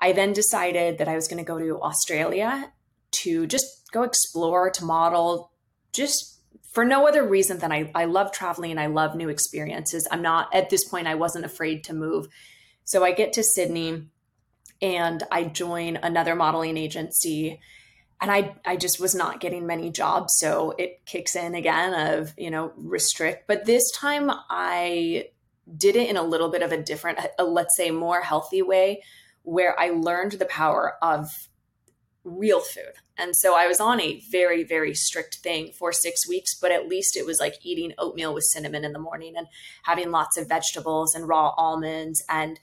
I 0.00 0.12
then 0.12 0.32
decided 0.32 0.98
that 0.98 1.08
I 1.08 1.16
was 1.16 1.26
going 1.26 1.44
to 1.44 1.46
go 1.46 1.58
to 1.58 1.82
Australia 1.82 2.72
to 3.10 3.46
just 3.48 3.90
go 3.92 4.04
explore, 4.04 4.70
to 4.70 4.84
model, 4.84 5.50
just 5.92 6.38
for 6.72 6.84
no 6.84 7.08
other 7.08 7.26
reason 7.26 7.58
than 7.58 7.72
I, 7.72 7.90
I 7.96 8.04
love 8.04 8.30
traveling. 8.30 8.70
And 8.70 8.78
I 8.78 8.86
love 8.86 9.16
new 9.16 9.28
experiences. 9.28 10.06
I'm 10.12 10.22
not, 10.22 10.54
at 10.54 10.70
this 10.70 10.88
point, 10.88 11.08
I 11.08 11.16
wasn't 11.16 11.44
afraid 11.44 11.82
to 11.84 11.94
move. 11.94 12.28
So 12.84 13.02
I 13.02 13.10
get 13.10 13.32
to 13.32 13.42
Sydney 13.42 14.04
and 14.80 15.24
I 15.32 15.44
join 15.44 15.96
another 15.96 16.36
modeling 16.36 16.76
agency 16.76 17.58
and 18.20 18.30
I 18.30 18.56
I 18.64 18.76
just 18.76 19.00
was 19.00 19.14
not 19.14 19.40
getting 19.40 19.66
many 19.66 19.90
jobs, 19.90 20.34
so 20.36 20.74
it 20.78 21.04
kicks 21.06 21.36
in 21.36 21.54
again 21.54 21.94
of 22.16 22.34
you 22.36 22.50
know 22.50 22.72
restrict. 22.76 23.46
But 23.46 23.64
this 23.64 23.90
time 23.92 24.30
I 24.50 25.28
did 25.76 25.96
it 25.96 26.08
in 26.08 26.16
a 26.16 26.22
little 26.22 26.50
bit 26.50 26.62
of 26.62 26.72
a 26.72 26.82
different, 26.82 27.18
a, 27.38 27.44
let's 27.44 27.76
say, 27.76 27.90
more 27.90 28.22
healthy 28.22 28.62
way, 28.62 29.02
where 29.42 29.78
I 29.78 29.90
learned 29.90 30.32
the 30.32 30.46
power 30.46 30.94
of 31.02 31.28
real 32.24 32.60
food. 32.60 32.94
And 33.16 33.34
so 33.34 33.56
I 33.56 33.66
was 33.66 33.80
on 33.80 34.00
a 34.00 34.22
very, 34.30 34.62
very 34.62 34.94
strict 34.94 35.36
thing 35.36 35.72
for 35.72 35.92
six 35.92 36.28
weeks, 36.28 36.54
but 36.54 36.70
at 36.70 36.88
least 36.88 37.16
it 37.16 37.26
was 37.26 37.40
like 37.40 37.54
eating 37.62 37.92
oatmeal 37.98 38.34
with 38.34 38.44
cinnamon 38.44 38.84
in 38.84 38.92
the 38.92 38.98
morning 38.98 39.34
and 39.36 39.46
having 39.84 40.10
lots 40.10 40.36
of 40.36 40.48
vegetables 40.48 41.14
and 41.14 41.28
raw 41.28 41.52
almonds 41.56 42.22
and 42.28 42.60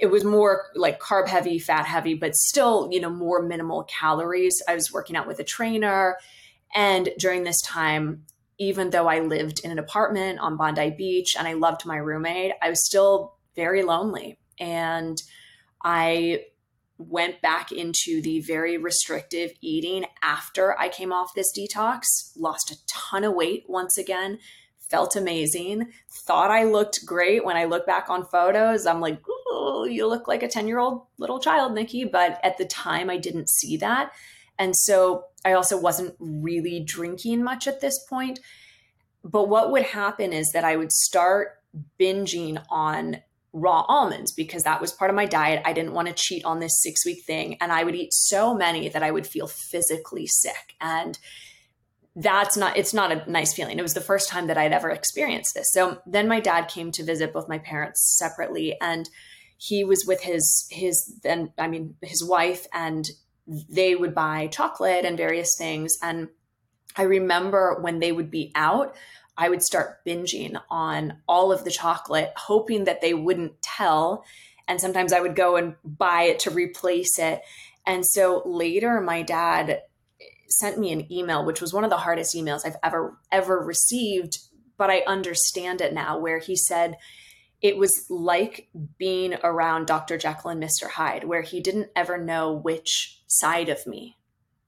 it 0.00 0.06
was 0.06 0.24
more 0.24 0.66
like 0.74 1.00
carb 1.00 1.28
heavy, 1.28 1.58
fat 1.58 1.86
heavy, 1.86 2.14
but 2.14 2.34
still, 2.34 2.88
you 2.92 3.00
know, 3.00 3.10
more 3.10 3.42
minimal 3.42 3.84
calories. 3.84 4.62
I 4.68 4.74
was 4.74 4.92
working 4.92 5.16
out 5.16 5.26
with 5.26 5.40
a 5.40 5.44
trainer. 5.44 6.18
And 6.74 7.10
during 7.18 7.44
this 7.44 7.60
time, 7.62 8.24
even 8.58 8.90
though 8.90 9.06
I 9.06 9.20
lived 9.20 9.60
in 9.64 9.70
an 9.70 9.78
apartment 9.78 10.40
on 10.40 10.56
Bondi 10.56 10.90
Beach 10.90 11.36
and 11.38 11.48
I 11.48 11.54
loved 11.54 11.86
my 11.86 11.96
roommate, 11.96 12.52
I 12.60 12.68
was 12.68 12.84
still 12.84 13.36
very 13.56 13.82
lonely. 13.82 14.38
And 14.60 15.20
I 15.82 16.44
went 16.98 17.40
back 17.40 17.70
into 17.70 18.20
the 18.20 18.40
very 18.40 18.76
restrictive 18.76 19.52
eating 19.60 20.04
after 20.20 20.78
I 20.78 20.88
came 20.88 21.12
off 21.12 21.34
this 21.34 21.52
detox, 21.56 22.02
lost 22.36 22.72
a 22.72 22.76
ton 22.88 23.22
of 23.22 23.34
weight 23.34 23.64
once 23.68 23.96
again, 23.96 24.40
felt 24.90 25.16
amazing, 25.16 25.92
thought 26.10 26.50
I 26.50 26.64
looked 26.64 27.04
great. 27.04 27.44
When 27.44 27.56
I 27.56 27.64
look 27.64 27.86
back 27.86 28.08
on 28.08 28.24
photos, 28.24 28.86
I'm 28.86 29.00
like, 29.00 29.20
you 29.88 30.06
look 30.06 30.28
like 30.28 30.42
a 30.42 30.48
10 30.48 30.66
year 30.66 30.78
old 30.78 31.02
little 31.18 31.40
child, 31.40 31.74
Nikki. 31.74 32.04
But 32.04 32.40
at 32.42 32.58
the 32.58 32.64
time, 32.64 33.10
I 33.10 33.16
didn't 33.16 33.48
see 33.48 33.76
that. 33.78 34.12
And 34.58 34.74
so 34.74 35.24
I 35.44 35.52
also 35.52 35.78
wasn't 35.78 36.14
really 36.18 36.80
drinking 36.80 37.44
much 37.44 37.66
at 37.66 37.80
this 37.80 38.04
point. 38.08 38.40
But 39.24 39.48
what 39.48 39.70
would 39.70 39.82
happen 39.82 40.32
is 40.32 40.50
that 40.52 40.64
I 40.64 40.76
would 40.76 40.92
start 40.92 41.58
binging 41.98 42.62
on 42.70 43.22
raw 43.52 43.84
almonds 43.88 44.32
because 44.32 44.62
that 44.64 44.80
was 44.80 44.92
part 44.92 45.10
of 45.10 45.16
my 45.16 45.26
diet. 45.26 45.62
I 45.64 45.72
didn't 45.72 45.94
want 45.94 46.08
to 46.08 46.14
cheat 46.14 46.44
on 46.44 46.60
this 46.60 46.82
six 46.82 47.04
week 47.06 47.24
thing. 47.24 47.56
And 47.60 47.72
I 47.72 47.84
would 47.84 47.94
eat 47.94 48.12
so 48.12 48.54
many 48.54 48.88
that 48.88 49.02
I 49.02 49.10
would 49.10 49.26
feel 49.26 49.46
physically 49.46 50.26
sick. 50.26 50.74
And 50.80 51.18
that's 52.16 52.56
not 52.56 52.76
it's 52.76 52.94
not 52.94 53.12
a 53.12 53.30
nice 53.30 53.54
feeling. 53.54 53.78
It 53.78 53.82
was 53.82 53.94
the 53.94 54.00
first 54.00 54.28
time 54.28 54.48
that 54.48 54.58
i'd 54.58 54.72
ever 54.72 54.90
experienced 54.90 55.54
this. 55.54 55.70
So 55.72 56.00
then 56.06 56.28
my 56.28 56.40
dad 56.40 56.68
came 56.68 56.90
to 56.92 57.04
visit 57.04 57.32
both 57.32 57.48
my 57.48 57.58
parents 57.58 58.16
separately 58.18 58.76
and 58.80 59.08
he 59.56 59.84
was 59.84 60.04
with 60.06 60.22
his 60.22 60.66
his 60.70 61.18
then 61.22 61.52
i 61.58 61.68
mean 61.68 61.94
his 62.02 62.24
wife 62.24 62.66
and 62.72 63.08
they 63.46 63.94
would 63.94 64.14
buy 64.14 64.48
chocolate 64.48 65.04
and 65.04 65.16
various 65.16 65.54
things. 65.56 65.96
And 66.02 66.28
i 66.96 67.02
remember 67.02 67.78
when 67.80 68.00
they 68.00 68.12
would 68.12 68.30
be 68.30 68.50
out 68.54 68.96
i 69.36 69.48
would 69.48 69.62
start 69.62 70.04
binging 70.04 70.60
on 70.70 71.18
all 71.28 71.52
of 71.52 71.64
the 71.64 71.70
chocolate 71.70 72.32
hoping 72.36 72.84
that 72.84 73.00
they 73.00 73.14
wouldn't 73.14 73.60
tell. 73.62 74.24
And 74.66 74.80
sometimes 74.80 75.12
i 75.12 75.20
would 75.20 75.36
go 75.36 75.56
and 75.56 75.76
buy 75.84 76.22
it 76.22 76.40
to 76.40 76.50
replace 76.50 77.18
it. 77.18 77.42
And 77.86 78.04
so 78.04 78.42
later 78.44 79.00
my 79.00 79.22
dad 79.22 79.82
sent 80.58 80.78
me 80.78 80.92
an 80.92 81.10
email, 81.12 81.44
which 81.44 81.60
was 81.60 81.72
one 81.72 81.84
of 81.84 81.90
the 81.90 81.98
hardest 81.98 82.34
emails 82.34 82.66
I've 82.66 82.76
ever, 82.82 83.18
ever 83.30 83.58
received, 83.58 84.38
but 84.76 84.90
I 84.90 85.02
understand 85.06 85.80
it 85.80 85.92
now, 85.92 86.18
where 86.18 86.38
he 86.38 86.56
said, 86.56 86.96
it 87.60 87.76
was 87.76 88.06
like 88.08 88.68
being 88.98 89.34
around 89.42 89.86
Dr. 89.86 90.16
Jekyll 90.16 90.50
and 90.50 90.62
Mr. 90.62 90.90
Hyde, 90.90 91.24
where 91.24 91.42
he 91.42 91.60
didn't 91.60 91.90
ever 91.96 92.16
know 92.16 92.52
which 92.52 93.20
side 93.26 93.68
of 93.68 93.86
me 93.86 94.16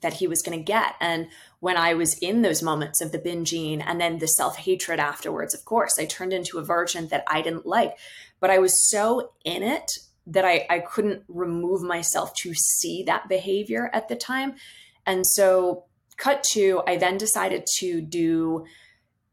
that 0.00 0.14
he 0.14 0.26
was 0.26 0.42
going 0.42 0.58
to 0.58 0.64
get. 0.64 0.94
And 1.00 1.28
when 1.60 1.76
I 1.76 1.94
was 1.94 2.18
in 2.18 2.42
those 2.42 2.62
moments 2.62 3.00
of 3.00 3.12
the 3.12 3.18
binging 3.18 3.82
and 3.84 4.00
then 4.00 4.18
the 4.18 4.26
self 4.26 4.56
hatred 4.56 4.98
afterwards, 4.98 5.54
of 5.54 5.64
course, 5.64 5.98
I 5.98 6.06
turned 6.06 6.32
into 6.32 6.58
a 6.58 6.64
version 6.64 7.08
that 7.08 7.24
I 7.28 7.42
didn't 7.42 7.66
like. 7.66 7.96
But 8.40 8.50
I 8.50 8.58
was 8.58 8.88
so 8.88 9.32
in 9.44 9.62
it 9.62 9.92
that 10.26 10.44
I, 10.44 10.66
I 10.70 10.78
couldn't 10.80 11.24
remove 11.28 11.82
myself 11.82 12.34
to 12.36 12.54
see 12.54 13.02
that 13.04 13.28
behavior 13.28 13.90
at 13.92 14.08
the 14.08 14.16
time. 14.16 14.54
And 15.06 15.26
so, 15.26 15.84
cut 16.16 16.44
to, 16.52 16.82
I 16.86 16.96
then 16.96 17.16
decided 17.16 17.66
to 17.78 18.00
do 18.00 18.66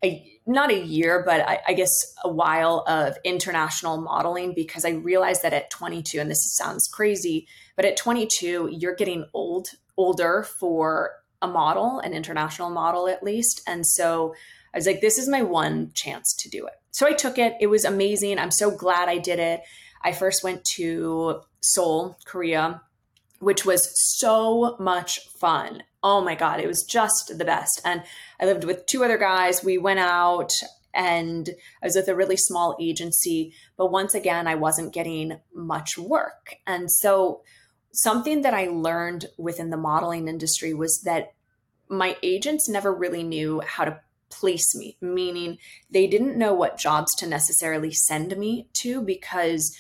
a 0.03 0.37
not 0.45 0.71
a 0.71 0.79
year, 0.79 1.23
but 1.25 1.41
I, 1.41 1.59
I, 1.67 1.73
guess 1.73 1.91
a 2.23 2.29
while 2.29 2.85
of 2.87 3.17
international 3.25 3.99
modeling 3.99 4.53
because 4.55 4.85
I 4.85 4.91
realized 4.91 5.43
that 5.43 5.53
at 5.53 5.69
22, 5.69 6.19
and 6.21 6.31
this 6.31 6.55
sounds 6.55 6.87
crazy, 6.87 7.47
but 7.75 7.83
at 7.83 7.97
22, 7.97 8.69
you're 8.71 8.95
getting 8.95 9.25
old, 9.33 9.67
older 9.97 10.43
for 10.43 11.11
a 11.41 11.47
model, 11.47 11.99
an 11.99 12.13
international 12.13 12.69
model 12.69 13.09
at 13.09 13.23
least. 13.23 13.61
And 13.67 13.85
so 13.85 14.33
I 14.73 14.77
was 14.77 14.87
like, 14.87 15.01
this 15.01 15.17
is 15.17 15.27
my 15.27 15.41
one 15.41 15.91
chance 15.93 16.33
to 16.39 16.49
do 16.49 16.65
it. 16.65 16.73
So 16.91 17.05
I 17.05 17.11
took 17.11 17.37
it. 17.37 17.55
It 17.59 17.67
was 17.67 17.83
amazing. 17.83 18.39
I'm 18.39 18.51
so 18.51 18.71
glad 18.71 19.09
I 19.09 19.17
did 19.17 19.39
it. 19.39 19.61
I 20.03 20.13
first 20.13 20.43
went 20.43 20.63
to 20.75 21.41
Seoul, 21.61 22.17
Korea, 22.25 22.81
which 23.39 23.65
was 23.65 23.91
so 24.17 24.75
much 24.79 25.19
fun. 25.39 25.83
Oh 26.03 26.21
my 26.21 26.35
God, 26.35 26.59
it 26.59 26.67
was 26.67 26.83
just 26.83 27.37
the 27.37 27.45
best. 27.45 27.81
And 27.85 28.03
I 28.39 28.45
lived 28.45 28.63
with 28.63 28.85
two 28.85 29.03
other 29.03 29.17
guys. 29.17 29.63
We 29.63 29.77
went 29.77 29.99
out 29.99 30.51
and 30.93 31.49
I 31.81 31.85
was 31.85 31.95
with 31.95 32.07
a 32.07 32.15
really 32.15 32.37
small 32.37 32.75
agency, 32.79 33.53
but 33.77 33.91
once 33.91 34.15
again, 34.15 34.47
I 34.47 34.55
wasn't 34.55 34.93
getting 34.93 35.39
much 35.53 35.97
work. 35.97 36.55
And 36.65 36.91
so, 36.91 37.41
something 37.93 38.41
that 38.41 38.53
I 38.53 38.67
learned 38.67 39.25
within 39.37 39.69
the 39.69 39.77
modeling 39.77 40.27
industry 40.27 40.73
was 40.73 41.01
that 41.05 41.33
my 41.89 42.17
agents 42.21 42.67
never 42.69 42.93
really 42.93 43.23
knew 43.23 43.61
how 43.65 43.85
to 43.85 43.99
place 44.29 44.75
me, 44.75 44.97
meaning 45.01 45.57
they 45.89 46.07
didn't 46.07 46.37
know 46.37 46.53
what 46.53 46.77
jobs 46.77 47.15
to 47.15 47.27
necessarily 47.27 47.91
send 47.91 48.35
me 48.37 48.67
to 48.81 49.01
because 49.01 49.75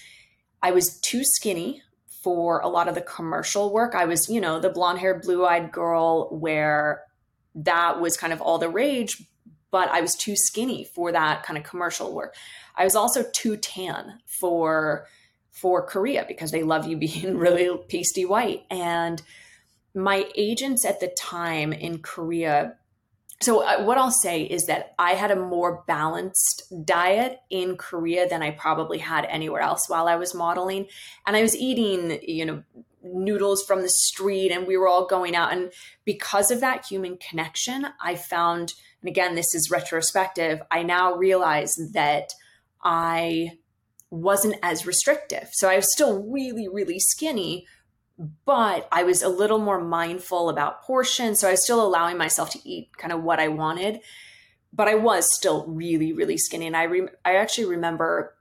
I 0.61 0.71
was 0.71 0.99
too 0.99 1.23
skinny 1.23 1.81
for 2.27 2.59
a 2.59 2.67
lot 2.67 2.89
of 2.89 2.95
the 2.95 2.99
commercial 2.99 3.71
work. 3.71 3.95
I 3.95 4.03
was, 4.03 4.27
you 4.27 4.41
know, 4.41 4.59
the 4.59 4.69
blonde 4.69 4.99
haired, 4.99 5.21
blue 5.21 5.45
eyed 5.45 5.71
girl 5.71 6.27
where 6.29 7.03
that 7.55 8.01
was 8.01 8.17
kind 8.17 8.33
of 8.33 8.41
all 8.41 8.57
the 8.57 8.67
rage, 8.67 9.23
but 9.71 9.87
I 9.87 10.01
was 10.01 10.13
too 10.13 10.35
skinny 10.35 10.83
for 10.93 11.13
that 11.13 11.43
kind 11.43 11.57
of 11.57 11.63
commercial 11.63 12.13
work. 12.13 12.35
I 12.75 12.83
was 12.83 12.97
also 12.97 13.23
too 13.31 13.55
tan 13.55 14.19
for 14.25 15.07
for 15.53 15.87
Korea 15.87 16.25
because 16.27 16.51
they 16.51 16.63
love 16.63 16.85
you 16.85 16.97
being 17.07 17.37
really 17.37 17.79
pasty 17.87 18.25
white. 18.25 18.65
And 18.69 19.21
my 19.95 20.25
agents 20.35 20.83
at 20.83 20.99
the 20.99 21.07
time 21.07 21.71
in 21.71 21.99
Korea 21.99 22.75
so 23.39 23.63
uh, 23.63 23.83
what 23.83 23.97
I'll 23.97 24.11
say 24.11 24.43
is 24.43 24.65
that 24.65 24.95
I 24.97 25.11
had 25.11 25.31
a 25.31 25.35
more 25.35 25.83
balanced 25.87 26.63
diet 26.85 27.39
in 27.49 27.77
Korea 27.77 28.27
than 28.27 28.41
I 28.41 28.51
probably 28.51 28.97
had 28.97 29.25
anywhere 29.25 29.61
else 29.61 29.87
while 29.87 30.07
I 30.07 30.15
was 30.15 30.33
modeling, 30.33 30.87
and 31.25 31.35
I 31.35 31.41
was 31.41 31.55
eating, 31.55 32.19
you 32.23 32.45
know, 32.45 32.63
noodles 33.03 33.63
from 33.63 33.81
the 33.81 33.89
street 33.89 34.51
and 34.51 34.67
we 34.67 34.77
were 34.77 34.87
all 34.87 35.05
going 35.05 35.35
out. 35.35 35.53
And 35.53 35.71
because 36.05 36.51
of 36.51 36.59
that 36.61 36.85
human 36.85 37.17
connection, 37.17 37.87
I 38.01 38.15
found, 38.15 38.73
and 39.01 39.09
again, 39.09 39.35
this 39.35 39.53
is 39.53 39.71
retrospective, 39.71 40.61
I 40.71 40.83
now 40.83 41.15
realize 41.15 41.73
that 41.93 42.33
I 42.83 43.51
wasn't 44.09 44.55
as 44.63 44.85
restrictive. 44.85 45.49
So 45.53 45.69
I 45.69 45.75
was 45.75 45.91
still 45.93 46.23
really, 46.23 46.67
really 46.67 46.99
skinny, 46.99 47.67
but 48.45 48.87
I 48.91 49.03
was 49.03 49.21
a 49.21 49.29
little 49.29 49.59
more 49.59 49.83
mindful 49.83 50.49
about 50.49 50.83
portion. 50.83 51.35
So 51.35 51.47
I 51.47 51.51
was 51.51 51.63
still 51.63 51.85
allowing 51.85 52.17
myself 52.17 52.49
to 52.51 52.69
eat 52.69 52.97
kind 52.97 53.13
of 53.13 53.23
what 53.23 53.39
I 53.39 53.47
wanted, 53.47 53.99
but 54.73 54.87
I 54.87 54.95
was 54.95 55.27
still 55.35 55.65
really, 55.67 56.13
really 56.13 56.37
skinny. 56.37 56.67
And 56.67 56.77
I, 56.77 56.83
re- 56.83 57.09
I 57.23 57.35
actually 57.35 57.65
remember 57.65 58.35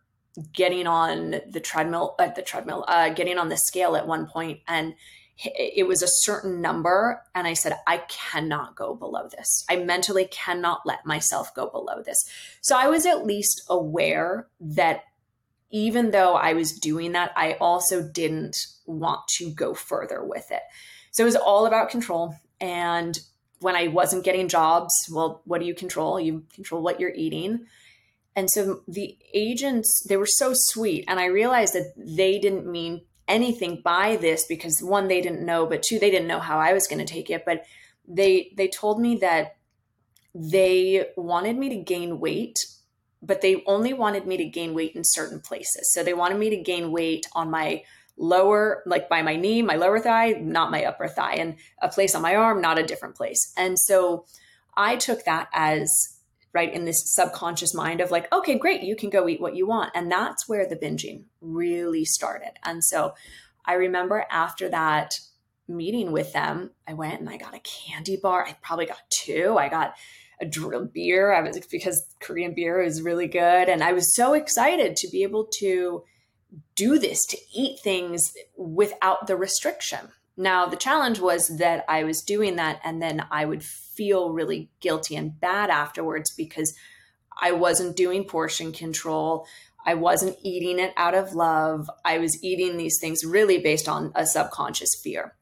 getting 0.52 0.86
on 0.86 1.40
the 1.48 1.60
treadmill 1.60 2.14
at 2.18 2.30
uh, 2.30 2.34
the 2.34 2.42
treadmill, 2.42 2.84
uh, 2.88 3.10
getting 3.10 3.38
on 3.38 3.48
the 3.48 3.56
scale 3.56 3.96
at 3.96 4.06
one 4.06 4.26
point 4.26 4.60
and 4.68 4.94
it 5.38 5.86
was 5.86 6.00
a 6.02 6.08
certain 6.08 6.62
number 6.62 7.22
and 7.34 7.46
i 7.46 7.52
said 7.52 7.78
i 7.86 7.98
cannot 8.08 8.74
go 8.74 8.94
below 8.94 9.28
this 9.36 9.66
i 9.68 9.76
mentally 9.76 10.24
cannot 10.30 10.80
let 10.86 11.04
myself 11.04 11.54
go 11.54 11.68
below 11.68 12.00
this 12.02 12.16
so 12.62 12.74
i 12.74 12.88
was 12.88 13.04
at 13.04 13.26
least 13.26 13.62
aware 13.68 14.48
that 14.58 15.02
even 15.70 16.10
though 16.10 16.34
I 16.34 16.52
was 16.52 16.72
doing 16.72 17.12
that, 17.12 17.32
I 17.36 17.54
also 17.54 18.02
didn't 18.02 18.56
want 18.86 19.26
to 19.28 19.50
go 19.50 19.74
further 19.74 20.24
with 20.24 20.50
it. 20.50 20.62
So 21.10 21.22
it 21.22 21.26
was 21.26 21.36
all 21.36 21.66
about 21.66 21.90
control. 21.90 22.34
And 22.60 23.18
when 23.60 23.76
I 23.76 23.88
wasn't 23.88 24.24
getting 24.24 24.48
jobs, 24.48 24.92
well, 25.10 25.42
what 25.44 25.60
do 25.60 25.66
you 25.66 25.74
control? 25.74 26.20
You 26.20 26.44
control 26.54 26.82
what 26.82 27.00
you're 27.00 27.14
eating. 27.14 27.66
And 28.34 28.50
so 28.50 28.82
the 28.86 29.16
agents, 29.32 30.04
they 30.08 30.16
were 30.16 30.26
so 30.26 30.52
sweet. 30.54 31.04
And 31.08 31.18
I 31.18 31.26
realized 31.26 31.74
that 31.74 31.94
they 31.96 32.38
didn't 32.38 32.70
mean 32.70 33.02
anything 33.26 33.80
by 33.82 34.16
this 34.16 34.44
because 34.44 34.80
one, 34.82 35.08
they 35.08 35.20
didn't 35.20 35.44
know, 35.44 35.66
but 35.66 35.82
two, 35.82 35.98
they 35.98 36.10
didn't 36.10 36.28
know 36.28 36.40
how 36.40 36.58
I 36.58 36.74
was 36.74 36.86
going 36.86 37.04
to 37.04 37.12
take 37.12 37.30
it. 37.30 37.44
But 37.44 37.64
they 38.06 38.52
they 38.56 38.68
told 38.68 39.00
me 39.00 39.16
that 39.16 39.56
they 40.34 41.08
wanted 41.16 41.56
me 41.56 41.70
to 41.70 41.76
gain 41.76 42.20
weight 42.20 42.58
but 43.22 43.40
they 43.40 43.62
only 43.66 43.92
wanted 43.92 44.26
me 44.26 44.36
to 44.36 44.44
gain 44.44 44.74
weight 44.74 44.94
in 44.94 45.02
certain 45.04 45.40
places. 45.40 45.92
So 45.92 46.02
they 46.02 46.14
wanted 46.14 46.38
me 46.38 46.50
to 46.50 46.56
gain 46.56 46.92
weight 46.92 47.26
on 47.32 47.50
my 47.50 47.82
lower, 48.16 48.82
like 48.86 49.08
by 49.08 49.22
my 49.22 49.36
knee, 49.36 49.62
my 49.62 49.76
lower 49.76 49.98
thigh, 49.98 50.30
not 50.32 50.70
my 50.70 50.84
upper 50.84 51.08
thigh, 51.08 51.34
and 51.34 51.56
a 51.82 51.88
place 51.88 52.14
on 52.14 52.22
my 52.22 52.34
arm, 52.34 52.60
not 52.60 52.78
a 52.78 52.86
different 52.86 53.14
place. 53.14 53.52
And 53.56 53.78
so 53.78 54.24
I 54.76 54.96
took 54.96 55.24
that 55.24 55.48
as 55.52 56.18
right 56.52 56.72
in 56.72 56.86
this 56.86 57.02
subconscious 57.14 57.74
mind 57.74 58.00
of 58.00 58.10
like, 58.10 58.32
okay, 58.32 58.58
great, 58.58 58.82
you 58.82 58.96
can 58.96 59.10
go 59.10 59.28
eat 59.28 59.40
what 59.40 59.54
you 59.54 59.66
want. 59.66 59.92
And 59.94 60.10
that's 60.10 60.48
where 60.48 60.66
the 60.66 60.76
binging 60.76 61.24
really 61.42 62.04
started. 62.06 62.52
And 62.64 62.82
so 62.82 63.14
I 63.66 63.74
remember 63.74 64.24
after 64.30 64.68
that 64.70 65.20
meeting 65.68 66.12
with 66.12 66.32
them, 66.32 66.70
I 66.88 66.94
went 66.94 67.20
and 67.20 67.28
I 67.28 67.36
got 67.36 67.54
a 67.54 67.60
candy 67.60 68.16
bar. 68.16 68.46
I 68.46 68.56
probably 68.62 68.86
got 68.86 69.10
two. 69.10 69.56
I 69.58 69.68
got 69.68 69.94
a 70.40 70.46
drill 70.46 70.86
beer. 70.86 71.32
I 71.32 71.42
was 71.42 71.58
because 71.70 72.06
Korean 72.20 72.54
beer 72.54 72.80
is 72.80 73.02
really 73.02 73.26
good, 73.26 73.68
and 73.68 73.82
I 73.82 73.92
was 73.92 74.14
so 74.14 74.34
excited 74.34 74.96
to 74.96 75.08
be 75.08 75.22
able 75.22 75.48
to 75.58 76.04
do 76.74 76.98
this 76.98 77.24
to 77.26 77.38
eat 77.54 77.80
things 77.80 78.32
without 78.56 79.26
the 79.26 79.36
restriction. 79.36 80.08
Now 80.36 80.66
the 80.66 80.76
challenge 80.76 81.18
was 81.18 81.58
that 81.58 81.84
I 81.88 82.04
was 82.04 82.22
doing 82.22 82.56
that, 82.56 82.80
and 82.84 83.00
then 83.00 83.26
I 83.30 83.44
would 83.44 83.64
feel 83.64 84.32
really 84.32 84.70
guilty 84.80 85.16
and 85.16 85.38
bad 85.40 85.70
afterwards 85.70 86.32
because 86.36 86.74
I 87.40 87.52
wasn't 87.52 87.96
doing 87.96 88.24
portion 88.24 88.72
control. 88.72 89.46
I 89.84 89.94
wasn't 89.94 90.36
eating 90.42 90.78
it 90.78 90.92
out 90.96 91.14
of 91.14 91.34
love. 91.34 91.88
I 92.04 92.18
was 92.18 92.42
eating 92.42 92.76
these 92.76 92.98
things 93.00 93.24
really 93.24 93.58
based 93.58 93.88
on 93.88 94.12
a 94.14 94.26
subconscious 94.26 95.00
fear, 95.02 95.34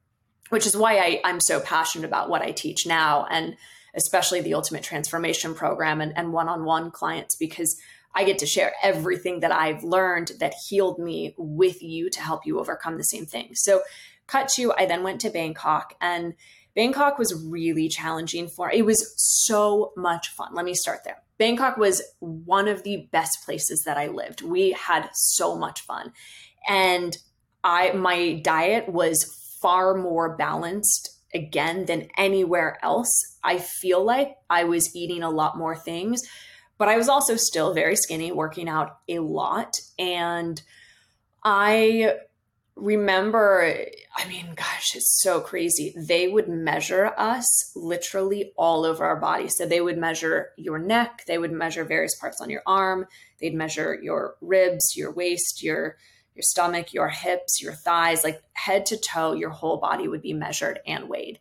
which 0.50 0.66
is 0.66 0.76
why 0.76 0.98
I, 0.98 1.20
I'm 1.24 1.40
so 1.40 1.60
passionate 1.60 2.06
about 2.06 2.28
what 2.28 2.42
I 2.42 2.50
teach 2.50 2.86
now. 2.86 3.26
And 3.30 3.56
especially 3.94 4.40
the 4.40 4.54
Ultimate 4.54 4.82
Transformation 4.82 5.54
Program 5.54 6.00
and 6.00 6.32
one 6.32 6.48
on 6.48 6.64
one 6.64 6.90
clients, 6.90 7.36
because 7.36 7.76
I 8.14 8.24
get 8.24 8.38
to 8.38 8.46
share 8.46 8.72
everything 8.82 9.40
that 9.40 9.52
I've 9.52 9.82
learned 9.82 10.32
that 10.40 10.54
healed 10.68 10.98
me 10.98 11.34
with 11.36 11.82
you 11.82 12.10
to 12.10 12.20
help 12.20 12.46
you 12.46 12.60
overcome 12.60 12.96
the 12.96 13.04
same 13.04 13.26
thing. 13.26 13.50
So, 13.54 13.82
cut 14.26 14.48
to, 14.54 14.72
I 14.72 14.86
then 14.86 15.02
went 15.02 15.20
to 15.22 15.30
Bangkok 15.30 15.94
and 16.00 16.34
Bangkok 16.74 17.18
was 17.18 17.34
really 17.48 17.88
challenging 17.88 18.48
for 18.48 18.70
it 18.70 18.84
was 18.84 19.14
so 19.16 19.92
much 19.96 20.30
fun. 20.30 20.54
Let 20.54 20.64
me 20.64 20.74
start 20.74 21.04
there. 21.04 21.22
Bangkok 21.38 21.76
was 21.76 22.02
one 22.20 22.68
of 22.68 22.82
the 22.82 23.08
best 23.12 23.44
places 23.44 23.82
that 23.84 23.96
I 23.96 24.08
lived. 24.08 24.42
We 24.42 24.72
had 24.72 25.08
so 25.12 25.56
much 25.56 25.82
fun. 25.82 26.12
And 26.68 27.16
I 27.62 27.92
my 27.92 28.34
diet 28.34 28.88
was 28.88 29.58
far 29.60 29.94
more 29.94 30.36
balanced 30.36 31.10
again 31.32 31.86
than 31.86 32.08
anywhere 32.16 32.78
else. 32.82 33.38
I 33.42 33.58
feel 33.58 34.04
like 34.04 34.36
I 34.48 34.64
was 34.64 34.94
eating 34.94 35.22
a 35.22 35.30
lot 35.30 35.58
more 35.58 35.76
things, 35.76 36.22
but 36.84 36.92
I 36.92 36.98
was 36.98 37.08
also 37.08 37.36
still 37.36 37.72
very 37.72 37.96
skinny, 37.96 38.30
working 38.30 38.68
out 38.68 38.98
a 39.08 39.20
lot. 39.20 39.72
And 39.98 40.60
I 41.42 42.16
remember, 42.76 43.74
I 44.14 44.28
mean, 44.28 44.52
gosh, 44.54 44.94
it's 44.94 45.22
so 45.22 45.40
crazy. 45.40 45.94
They 45.96 46.28
would 46.28 46.46
measure 46.46 47.06
us 47.16 47.72
literally 47.74 48.52
all 48.58 48.84
over 48.84 49.02
our 49.02 49.16
body. 49.16 49.48
So 49.48 49.64
they 49.64 49.80
would 49.80 49.96
measure 49.96 50.50
your 50.58 50.78
neck, 50.78 51.22
they 51.26 51.38
would 51.38 51.52
measure 51.52 51.84
various 51.84 52.16
parts 52.16 52.42
on 52.42 52.50
your 52.50 52.60
arm, 52.66 53.06
they'd 53.40 53.54
measure 53.54 53.98
your 54.02 54.34
ribs, 54.42 54.92
your 54.94 55.10
waist, 55.10 55.62
your 55.62 55.96
your 56.34 56.42
stomach, 56.42 56.92
your 56.92 57.08
hips, 57.08 57.62
your 57.62 57.72
thighs, 57.72 58.24
like 58.24 58.42
head 58.52 58.84
to 58.86 58.98
toe, 58.98 59.32
your 59.32 59.48
whole 59.48 59.78
body 59.78 60.06
would 60.06 60.20
be 60.20 60.34
measured 60.34 60.80
and 60.86 61.08
weighed. 61.08 61.38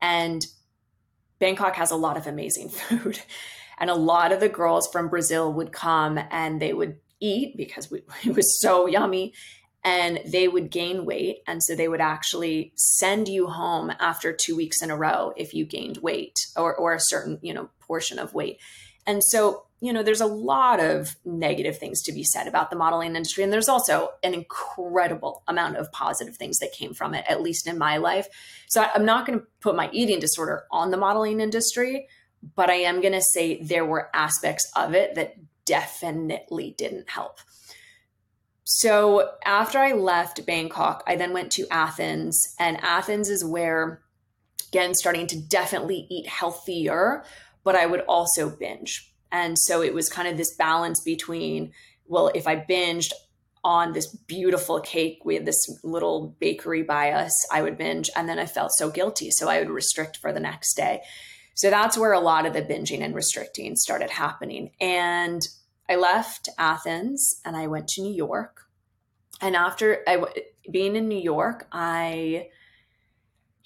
And 0.00 0.46
Bangkok 1.38 1.76
has 1.76 1.90
a 1.90 1.96
lot 1.96 2.16
of 2.16 2.26
amazing 2.26 2.68
food. 2.70 3.20
And 3.78 3.90
a 3.90 3.94
lot 3.94 4.32
of 4.32 4.40
the 4.40 4.48
girls 4.48 4.88
from 4.90 5.08
Brazil 5.08 5.52
would 5.52 5.72
come 5.72 6.18
and 6.30 6.60
they 6.60 6.72
would 6.72 6.96
eat 7.20 7.56
because 7.56 7.90
we, 7.90 8.02
it 8.24 8.34
was 8.34 8.60
so 8.60 8.86
yummy 8.86 9.34
and 9.84 10.20
they 10.26 10.48
would 10.48 10.70
gain 10.70 11.04
weight. 11.04 11.38
And 11.46 11.62
so 11.62 11.74
they 11.74 11.88
would 11.88 12.00
actually 12.00 12.72
send 12.74 13.28
you 13.28 13.46
home 13.46 13.92
after 14.00 14.32
two 14.32 14.56
weeks 14.56 14.82
in 14.82 14.90
a 14.90 14.96
row 14.96 15.32
if 15.36 15.54
you 15.54 15.64
gained 15.64 15.98
weight 15.98 16.46
or, 16.56 16.74
or 16.74 16.94
a 16.94 17.00
certain, 17.00 17.38
you 17.42 17.54
know, 17.54 17.70
portion 17.80 18.18
of 18.18 18.34
weight. 18.34 18.58
And 19.06 19.22
so 19.22 19.66
you 19.80 19.92
know, 19.92 20.02
there's 20.02 20.22
a 20.22 20.26
lot 20.26 20.80
of 20.80 21.16
negative 21.24 21.78
things 21.78 22.02
to 22.02 22.12
be 22.12 22.24
said 22.24 22.46
about 22.46 22.70
the 22.70 22.76
modeling 22.76 23.14
industry. 23.14 23.44
And 23.44 23.52
there's 23.52 23.68
also 23.68 24.10
an 24.22 24.32
incredible 24.32 25.42
amount 25.48 25.76
of 25.76 25.92
positive 25.92 26.36
things 26.36 26.58
that 26.58 26.72
came 26.72 26.94
from 26.94 27.14
it, 27.14 27.24
at 27.28 27.42
least 27.42 27.66
in 27.66 27.76
my 27.76 27.98
life. 27.98 28.26
So 28.68 28.84
I'm 28.94 29.04
not 29.04 29.26
going 29.26 29.40
to 29.40 29.46
put 29.60 29.76
my 29.76 29.90
eating 29.92 30.18
disorder 30.18 30.64
on 30.70 30.90
the 30.90 30.96
modeling 30.96 31.40
industry, 31.40 32.08
but 32.54 32.70
I 32.70 32.74
am 32.74 33.00
going 33.00 33.14
to 33.14 33.22
say 33.22 33.62
there 33.62 33.84
were 33.84 34.10
aspects 34.14 34.70
of 34.76 34.94
it 34.94 35.14
that 35.14 35.36
definitely 35.64 36.74
didn't 36.76 37.10
help. 37.10 37.38
So 38.64 39.30
after 39.44 39.78
I 39.78 39.92
left 39.92 40.44
Bangkok, 40.46 41.04
I 41.06 41.16
then 41.16 41.32
went 41.32 41.52
to 41.52 41.66
Athens, 41.70 42.54
and 42.58 42.82
Athens 42.82 43.28
is 43.28 43.44
where, 43.44 44.02
again, 44.68 44.94
starting 44.94 45.26
to 45.28 45.40
definitely 45.40 46.06
eat 46.10 46.26
healthier, 46.26 47.24
but 47.64 47.76
I 47.76 47.86
would 47.86 48.00
also 48.00 48.50
binge 48.50 49.12
and 49.32 49.58
so 49.58 49.82
it 49.82 49.94
was 49.94 50.08
kind 50.08 50.28
of 50.28 50.36
this 50.36 50.54
balance 50.54 51.00
between, 51.00 51.72
well, 52.06 52.30
if 52.34 52.46
I 52.46 52.56
binged 52.56 53.12
on 53.64 53.92
this 53.92 54.06
beautiful 54.06 54.80
cake, 54.80 55.20
we 55.24 55.34
had 55.34 55.44
this 55.44 55.60
little 55.82 56.36
bakery 56.38 56.82
by 56.82 57.10
us, 57.10 57.32
I 57.52 57.62
would 57.62 57.76
binge. 57.76 58.08
And 58.14 58.28
then 58.28 58.38
I 58.38 58.46
felt 58.46 58.70
so 58.72 58.90
guilty. 58.90 59.30
So 59.30 59.48
I 59.48 59.58
would 59.58 59.70
restrict 59.70 60.18
for 60.18 60.32
the 60.32 60.40
next 60.40 60.74
day. 60.74 61.02
So 61.56 61.70
that's 61.70 61.98
where 61.98 62.12
a 62.12 62.20
lot 62.20 62.46
of 62.46 62.52
the 62.52 62.62
binging 62.62 63.00
and 63.00 63.14
restricting 63.14 63.76
started 63.76 64.10
happening. 64.10 64.70
And 64.80 65.46
I 65.88 65.96
left 65.96 66.48
Athens 66.58 67.40
and 67.44 67.56
I 67.56 67.66
went 67.66 67.88
to 67.88 68.02
New 68.02 68.14
York. 68.14 68.66
And 69.40 69.56
after 69.56 70.02
I, 70.06 70.22
being 70.70 70.96
in 70.96 71.08
New 71.08 71.18
York, 71.18 71.66
I 71.72 72.48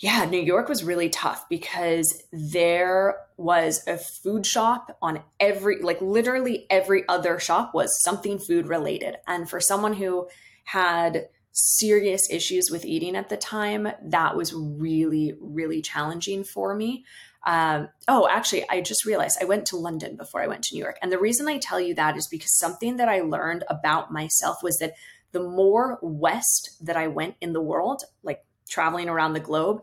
yeah, 0.00 0.24
New 0.24 0.40
York 0.40 0.70
was 0.70 0.82
really 0.82 1.10
tough 1.10 1.46
because 1.50 2.22
there 2.32 3.16
was 3.36 3.86
a 3.86 3.98
food 3.98 4.46
shop 4.46 4.96
on 5.02 5.22
every, 5.38 5.82
like 5.82 6.00
literally 6.00 6.66
every 6.70 7.06
other 7.06 7.38
shop 7.38 7.74
was 7.74 8.02
something 8.02 8.38
food 8.38 8.66
related. 8.66 9.16
And 9.26 9.48
for 9.48 9.60
someone 9.60 9.92
who 9.92 10.26
had 10.64 11.28
serious 11.52 12.30
issues 12.30 12.70
with 12.70 12.86
eating 12.86 13.14
at 13.14 13.28
the 13.28 13.36
time, 13.36 13.88
that 14.02 14.36
was 14.36 14.54
really, 14.54 15.34
really 15.38 15.82
challenging 15.82 16.44
for 16.44 16.74
me. 16.74 17.04
Um, 17.46 17.88
oh, 18.06 18.28
actually, 18.30 18.68
I 18.68 18.80
just 18.82 19.06
realized 19.06 19.38
I 19.40 19.46
went 19.46 19.66
to 19.66 19.76
London 19.76 20.16
before 20.16 20.42
I 20.42 20.46
went 20.46 20.62
to 20.64 20.74
New 20.74 20.82
York. 20.82 20.98
And 21.00 21.10
the 21.10 21.18
reason 21.18 21.48
I 21.48 21.58
tell 21.58 21.80
you 21.80 21.94
that 21.94 22.16
is 22.16 22.28
because 22.28 22.56
something 22.56 22.96
that 22.96 23.08
I 23.08 23.20
learned 23.20 23.64
about 23.68 24.12
myself 24.12 24.62
was 24.62 24.76
that 24.78 24.94
the 25.32 25.42
more 25.42 25.98
west 26.02 26.76
that 26.82 26.96
I 26.96 27.06
went 27.06 27.36
in 27.40 27.52
the 27.52 27.62
world, 27.62 28.02
like 28.22 28.44
traveling 28.68 29.08
around 29.08 29.32
the 29.32 29.40
globe 29.40 29.80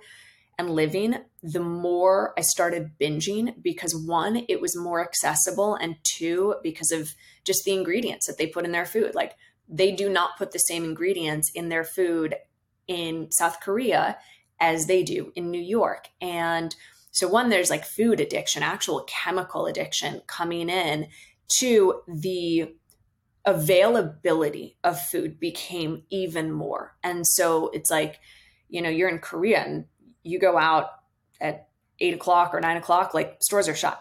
and 0.60 0.70
living, 0.70 1.15
the 1.41 1.62
more 1.62 2.34
I 2.38 2.41
started 2.41 2.91
binging 3.00 3.62
because 3.62 3.96
one, 3.96 4.46
it 4.48 4.62
was 4.62 4.76
more 4.76 5.02
accessible, 5.02 5.76
and 5.76 5.96
two, 6.04 6.56
because 6.63 6.91
of 6.91 7.13
just 7.43 7.63
the 7.63 7.74
ingredients 7.74 8.28
that 8.28 8.38
they 8.38 8.48
put 8.48 8.65
in 8.65 8.72
their 8.72 8.86
food. 8.86 9.15
Like 9.15 9.36
they 9.70 9.91
do 9.91 10.10
not 10.10 10.38
put 10.38 10.52
the 10.52 10.60
same 10.60 10.84
ingredients 10.84 11.52
in 11.54 11.70
their 11.70 11.84
food 11.84 12.36
in 12.88 13.32
South 13.32 13.60
Korea 13.62 14.17
as 14.60 14.88
they 14.88 15.04
do 15.04 15.32
in 15.36 15.52
New 15.52 15.62
York. 15.62 16.08
And 16.22 16.76
so, 17.17 17.27
one, 17.27 17.49
there's 17.49 17.71
like 17.71 17.84
food 17.84 18.19
addiction, 18.19 18.62
actual 18.62 19.03
chemical 19.08 19.65
addiction 19.65 20.21
coming 20.27 20.69
in. 20.69 21.08
Two, 21.47 22.01
the 22.08 22.75
availability 23.43 24.77
of 24.84 25.01
food 25.01 25.39
became 25.39 26.03
even 26.12 26.51
more. 26.51 26.95
And 27.03 27.25
so 27.25 27.69
it's 27.69 27.89
like, 27.89 28.19
you 28.69 28.84
know, 28.84 28.89
you're 28.89 29.10
in 29.10 29.17
Korea 29.17 29.63
and 29.65 29.86
you 30.21 30.38
go 30.38 30.60
out 30.60 30.89
at 31.41 31.69
eight 31.99 32.13
o'clock 32.13 32.53
or 32.53 32.62
nine 32.62 32.77
o'clock, 32.77 33.15
like 33.15 33.38
stores 33.41 33.67
are 33.67 33.73
shut. 33.73 33.99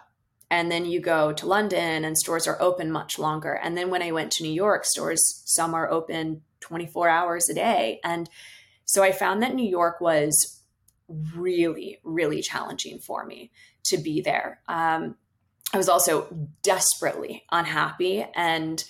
And 0.50 0.70
then 0.70 0.84
you 0.84 1.00
go 1.00 1.32
to 1.32 1.46
London 1.46 2.04
and 2.04 2.18
stores 2.18 2.46
are 2.46 2.60
open 2.60 2.92
much 2.92 3.18
longer. 3.18 3.54
And 3.54 3.78
then 3.78 3.88
when 3.88 4.02
I 4.02 4.12
went 4.12 4.30
to 4.32 4.42
New 4.42 4.52
York, 4.52 4.84
stores, 4.84 5.40
some 5.46 5.72
are 5.72 5.90
open 5.90 6.42
24 6.60 7.08
hours 7.08 7.48
a 7.48 7.54
day. 7.54 7.98
And 8.04 8.28
so 8.84 9.02
I 9.02 9.12
found 9.12 9.42
that 9.42 9.54
New 9.54 9.66
York 9.66 10.02
was 10.02 10.55
really, 11.08 12.00
really 12.02 12.42
challenging 12.42 12.98
for 12.98 13.24
me 13.24 13.50
to 13.84 13.98
be 13.98 14.20
there. 14.20 14.60
Um, 14.68 15.16
I 15.72 15.76
was 15.76 15.88
also 15.88 16.48
desperately 16.62 17.44
unhappy. 17.50 18.24
And 18.34 18.82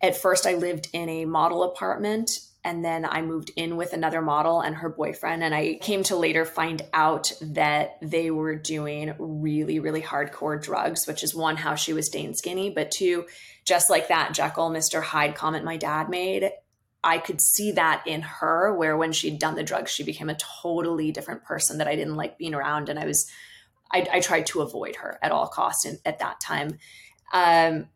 at 0.00 0.16
first, 0.16 0.46
I 0.46 0.54
lived 0.54 0.88
in 0.92 1.08
a 1.08 1.24
model 1.24 1.62
apartment 1.62 2.30
and 2.64 2.82
then 2.82 3.04
I 3.04 3.20
moved 3.20 3.50
in 3.56 3.76
with 3.76 3.92
another 3.92 4.22
model 4.22 4.60
and 4.60 4.76
her 4.76 4.88
boyfriend. 4.88 5.44
And 5.44 5.54
I 5.54 5.74
came 5.82 6.02
to 6.04 6.16
later 6.16 6.46
find 6.46 6.80
out 6.94 7.30
that 7.42 7.98
they 8.00 8.30
were 8.30 8.56
doing 8.56 9.14
really, 9.18 9.80
really 9.80 10.00
hardcore 10.00 10.60
drugs, 10.62 11.06
which 11.06 11.22
is 11.22 11.34
one, 11.34 11.56
how 11.56 11.74
she 11.74 11.92
was 11.92 12.06
staying 12.06 12.34
skinny, 12.34 12.70
but 12.70 12.90
two, 12.90 13.26
just 13.66 13.90
like 13.90 14.08
that 14.08 14.32
Jekyll, 14.32 14.70
Mr. 14.70 15.02
Hyde 15.02 15.34
comment 15.34 15.64
my 15.64 15.76
dad 15.76 16.08
made, 16.08 16.50
I 17.04 17.18
could 17.18 17.40
see 17.40 17.72
that 17.72 18.02
in 18.06 18.22
her, 18.22 18.74
where 18.74 18.96
when 18.96 19.12
she'd 19.12 19.38
done 19.38 19.54
the 19.54 19.62
drugs, 19.62 19.90
she 19.90 20.02
became 20.02 20.30
a 20.30 20.36
totally 20.62 21.12
different 21.12 21.44
person 21.44 21.78
that 21.78 21.86
I 21.86 21.94
didn't 21.94 22.16
like 22.16 22.38
being 22.38 22.54
around. 22.54 22.88
And 22.88 22.98
I 22.98 23.04
was, 23.04 23.30
I, 23.92 24.06
I 24.14 24.20
tried 24.20 24.46
to 24.46 24.62
avoid 24.62 24.96
her 24.96 25.18
at 25.22 25.30
all 25.30 25.46
costs 25.46 25.84
in, 25.84 25.98
at 26.04 26.18
that 26.20 26.40
time. 26.40 26.78
Um, 27.32 27.88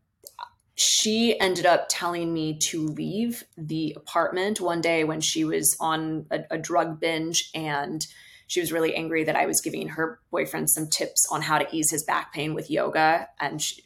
she 0.74 1.38
ended 1.40 1.66
up 1.66 1.86
telling 1.88 2.32
me 2.32 2.56
to 2.56 2.86
leave 2.86 3.42
the 3.56 3.94
apartment 3.96 4.60
one 4.60 4.80
day 4.80 5.02
when 5.02 5.20
she 5.20 5.44
was 5.44 5.76
on 5.80 6.26
a, 6.30 6.44
a, 6.52 6.58
drug 6.58 7.00
binge 7.00 7.50
and 7.52 8.06
she 8.46 8.60
was 8.60 8.72
really 8.72 8.94
angry 8.94 9.24
that 9.24 9.34
I 9.34 9.46
was 9.46 9.60
giving 9.60 9.88
her 9.88 10.20
boyfriend 10.30 10.70
some 10.70 10.86
tips 10.86 11.26
on 11.32 11.42
how 11.42 11.58
to 11.58 11.66
ease 11.74 11.90
his 11.90 12.04
back 12.04 12.32
pain 12.32 12.54
with 12.54 12.70
yoga. 12.70 13.28
And 13.40 13.60
she, 13.60 13.82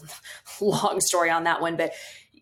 long 0.60 1.00
story 1.00 1.28
on 1.28 1.44
that 1.44 1.60
one, 1.60 1.76
but 1.76 1.92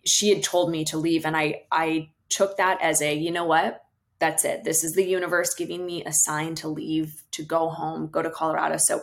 she 0.06 0.28
had 0.34 0.42
told 0.42 0.70
me 0.70 0.84
to 0.86 0.98
leave. 0.98 1.24
And 1.24 1.36
I, 1.36 1.62
I 1.70 2.10
took 2.28 2.56
that 2.56 2.80
as 2.80 3.02
a, 3.02 3.14
you 3.14 3.30
know 3.30 3.44
what? 3.44 3.84
That's 4.18 4.44
it. 4.44 4.64
This 4.64 4.84
is 4.84 4.94
the 4.94 5.04
universe 5.04 5.54
giving 5.54 5.84
me 5.86 6.04
a 6.04 6.12
sign 6.12 6.54
to 6.56 6.68
leave, 6.68 7.22
to 7.32 7.42
go 7.42 7.70
home, 7.70 8.08
go 8.08 8.22
to 8.22 8.30
Colorado. 8.30 8.76
So 8.78 9.02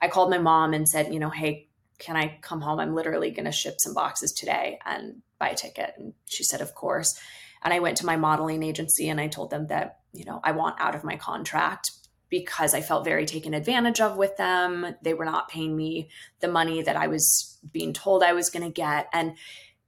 I 0.00 0.08
called 0.08 0.30
my 0.30 0.38
mom 0.38 0.72
and 0.72 0.88
said, 0.88 1.12
you 1.12 1.18
know, 1.18 1.30
hey, 1.30 1.68
can 2.02 2.16
I 2.16 2.38
come 2.42 2.60
home? 2.60 2.80
I'm 2.80 2.94
literally 2.94 3.30
going 3.30 3.44
to 3.44 3.52
ship 3.52 3.76
some 3.78 3.94
boxes 3.94 4.32
today 4.32 4.78
and 4.84 5.22
buy 5.38 5.50
a 5.50 5.54
ticket. 5.54 5.94
And 5.96 6.14
she 6.26 6.42
said, 6.42 6.60
Of 6.60 6.74
course. 6.74 7.18
And 7.62 7.72
I 7.72 7.78
went 7.78 7.96
to 7.98 8.06
my 8.06 8.16
modeling 8.16 8.64
agency 8.64 9.08
and 9.08 9.20
I 9.20 9.28
told 9.28 9.50
them 9.50 9.68
that, 9.68 10.00
you 10.12 10.24
know, 10.24 10.40
I 10.42 10.50
want 10.50 10.80
out 10.80 10.96
of 10.96 11.04
my 11.04 11.16
contract 11.16 11.92
because 12.28 12.74
I 12.74 12.80
felt 12.80 13.04
very 13.04 13.24
taken 13.24 13.54
advantage 13.54 14.00
of 14.00 14.16
with 14.16 14.36
them. 14.36 14.96
They 15.02 15.14
were 15.14 15.24
not 15.24 15.48
paying 15.48 15.76
me 15.76 16.08
the 16.40 16.48
money 16.48 16.82
that 16.82 16.96
I 16.96 17.06
was 17.06 17.58
being 17.70 17.92
told 17.92 18.22
I 18.22 18.32
was 18.32 18.50
going 18.50 18.64
to 18.64 18.72
get. 18.72 19.06
And 19.12 19.36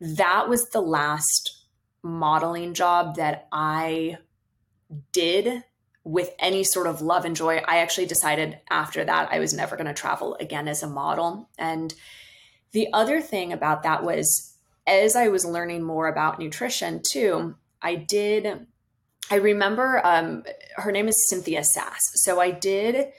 that 0.00 0.48
was 0.48 0.68
the 0.70 0.80
last 0.80 1.64
modeling 2.02 2.74
job 2.74 3.16
that 3.16 3.48
I 3.50 4.18
did 5.12 5.64
with 6.04 6.30
any 6.38 6.62
sort 6.64 6.86
of 6.86 7.00
love 7.00 7.24
and 7.24 7.34
joy. 7.34 7.62
I 7.66 7.78
actually 7.78 8.06
decided 8.06 8.58
after 8.70 9.04
that 9.04 9.32
I 9.32 9.38
was 9.38 9.54
never 9.54 9.76
going 9.76 9.86
to 9.86 9.94
travel 9.94 10.36
again 10.38 10.68
as 10.68 10.82
a 10.82 10.88
model. 10.88 11.48
And 11.58 11.94
the 12.72 12.88
other 12.92 13.20
thing 13.20 13.52
about 13.52 13.82
that 13.84 14.04
was 14.04 14.54
as 14.86 15.16
I 15.16 15.28
was 15.28 15.46
learning 15.46 15.82
more 15.82 16.08
about 16.08 16.38
nutrition 16.38 17.00
too, 17.10 17.54
I 17.80 17.94
did, 17.94 18.66
I 19.30 19.36
remember 19.36 20.00
um, 20.04 20.44
her 20.76 20.92
name 20.92 21.08
is 21.08 21.28
Cynthia 21.28 21.64
Sass. 21.64 22.00
So 22.16 22.38
I 22.38 22.50
did 22.50 23.12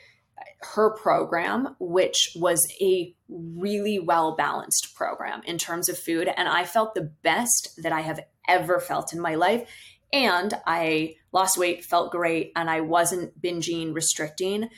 her 0.61 0.91
program, 0.91 1.75
which 1.79 2.31
was 2.35 2.65
a 2.81 3.13
really 3.29 3.99
well 3.99 4.35
balanced 4.35 4.95
program 4.95 5.41
in 5.45 5.57
terms 5.57 5.89
of 5.89 5.97
food. 5.97 6.29
And 6.35 6.47
I 6.47 6.65
felt 6.65 6.95
the 6.95 7.11
best 7.23 7.79
that 7.83 7.91
I 7.91 8.01
have 8.01 8.19
ever 8.47 8.79
felt 8.79 9.13
in 9.13 9.19
my 9.19 9.35
life 9.35 9.67
and 10.15 10.53
I 10.65 11.15
lost 11.33 11.57
weight, 11.57 11.83
felt 11.83 12.11
great, 12.11 12.53
and 12.55 12.69
I 12.69 12.81
wasn't 12.81 13.41
binging, 13.41 13.93
restricting 13.93 14.69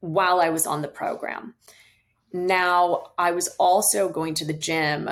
while 0.00 0.40
I 0.40 0.48
was 0.48 0.66
on 0.66 0.80
the 0.80 0.88
program. 0.88 1.54
Now, 2.32 3.12
I 3.18 3.32
was 3.32 3.48
also 3.58 4.08
going 4.08 4.34
to 4.34 4.44
the 4.44 4.52
gym 4.52 5.10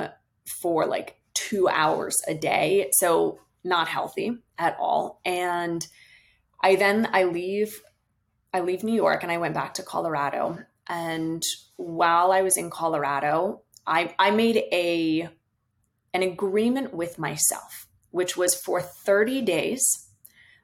for 0.61 0.85
like 0.85 1.17
two 1.33 1.67
hours 1.67 2.17
a 2.27 2.33
day. 2.33 2.89
So, 2.93 3.39
not 3.63 3.87
healthy 3.87 4.37
at 4.57 4.75
all. 4.79 5.21
And 5.23 5.85
I 6.61 6.75
then 6.75 7.09
I 7.13 7.23
leave 7.25 7.81
I 8.55 8.61
leave 8.61 8.83
New 8.83 8.95
York 8.95 9.23
and 9.23 9.31
I 9.31 9.37
went 9.37 9.53
back 9.53 9.75
to 9.75 9.83
Colorado. 9.83 10.59
And 10.87 11.43
while 11.75 12.31
I 12.31 12.41
was 12.41 12.57
in 12.57 12.69
Colorado, 12.69 13.61
I 13.85 14.15
I 14.17 14.31
made 14.31 14.57
a 14.71 15.29
an 16.13 16.23
agreement 16.23 16.93
with 16.93 17.19
myself 17.19 17.85
which 18.15 18.37
was 18.37 18.55
for 18.55 18.79
30 18.79 19.41
days, 19.41 20.07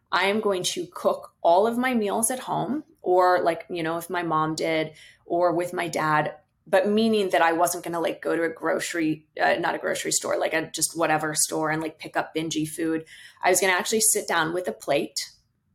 I 0.09 0.27
am 0.27 0.39
going 0.39 0.63
to 0.71 0.87
cook 0.87 1.33
all 1.41 1.67
of 1.67 1.77
my 1.77 1.93
meals 1.93 2.31
at 2.31 2.39
home, 2.39 2.85
or 3.01 3.41
like, 3.43 3.65
you 3.69 3.83
know, 3.83 3.97
if 3.97 4.09
my 4.09 4.23
mom 4.23 4.55
did, 4.55 4.93
or 5.25 5.53
with 5.53 5.73
my 5.73 5.89
dad, 5.89 6.33
but 6.65 6.87
meaning 6.87 7.31
that 7.31 7.41
I 7.41 7.51
wasn't 7.51 7.83
going 7.83 7.91
to 7.91 7.99
like 7.99 8.21
go 8.21 8.37
to 8.37 8.43
a 8.43 8.49
grocery, 8.49 9.25
uh, 9.37 9.55
not 9.59 9.75
a 9.75 9.79
grocery 9.79 10.13
store, 10.13 10.37
like 10.39 10.53
a 10.53 10.71
just 10.71 10.97
whatever 10.97 11.35
store 11.35 11.71
and 11.71 11.81
like 11.81 11.99
pick 11.99 12.15
up 12.15 12.33
bingy 12.33 12.65
food. 12.65 13.03
I 13.43 13.49
was 13.49 13.59
going 13.59 13.73
to 13.73 13.77
actually 13.77 13.99
sit 13.99 14.29
down 14.29 14.53
with 14.53 14.69
a 14.69 14.71
plate, 14.71 15.19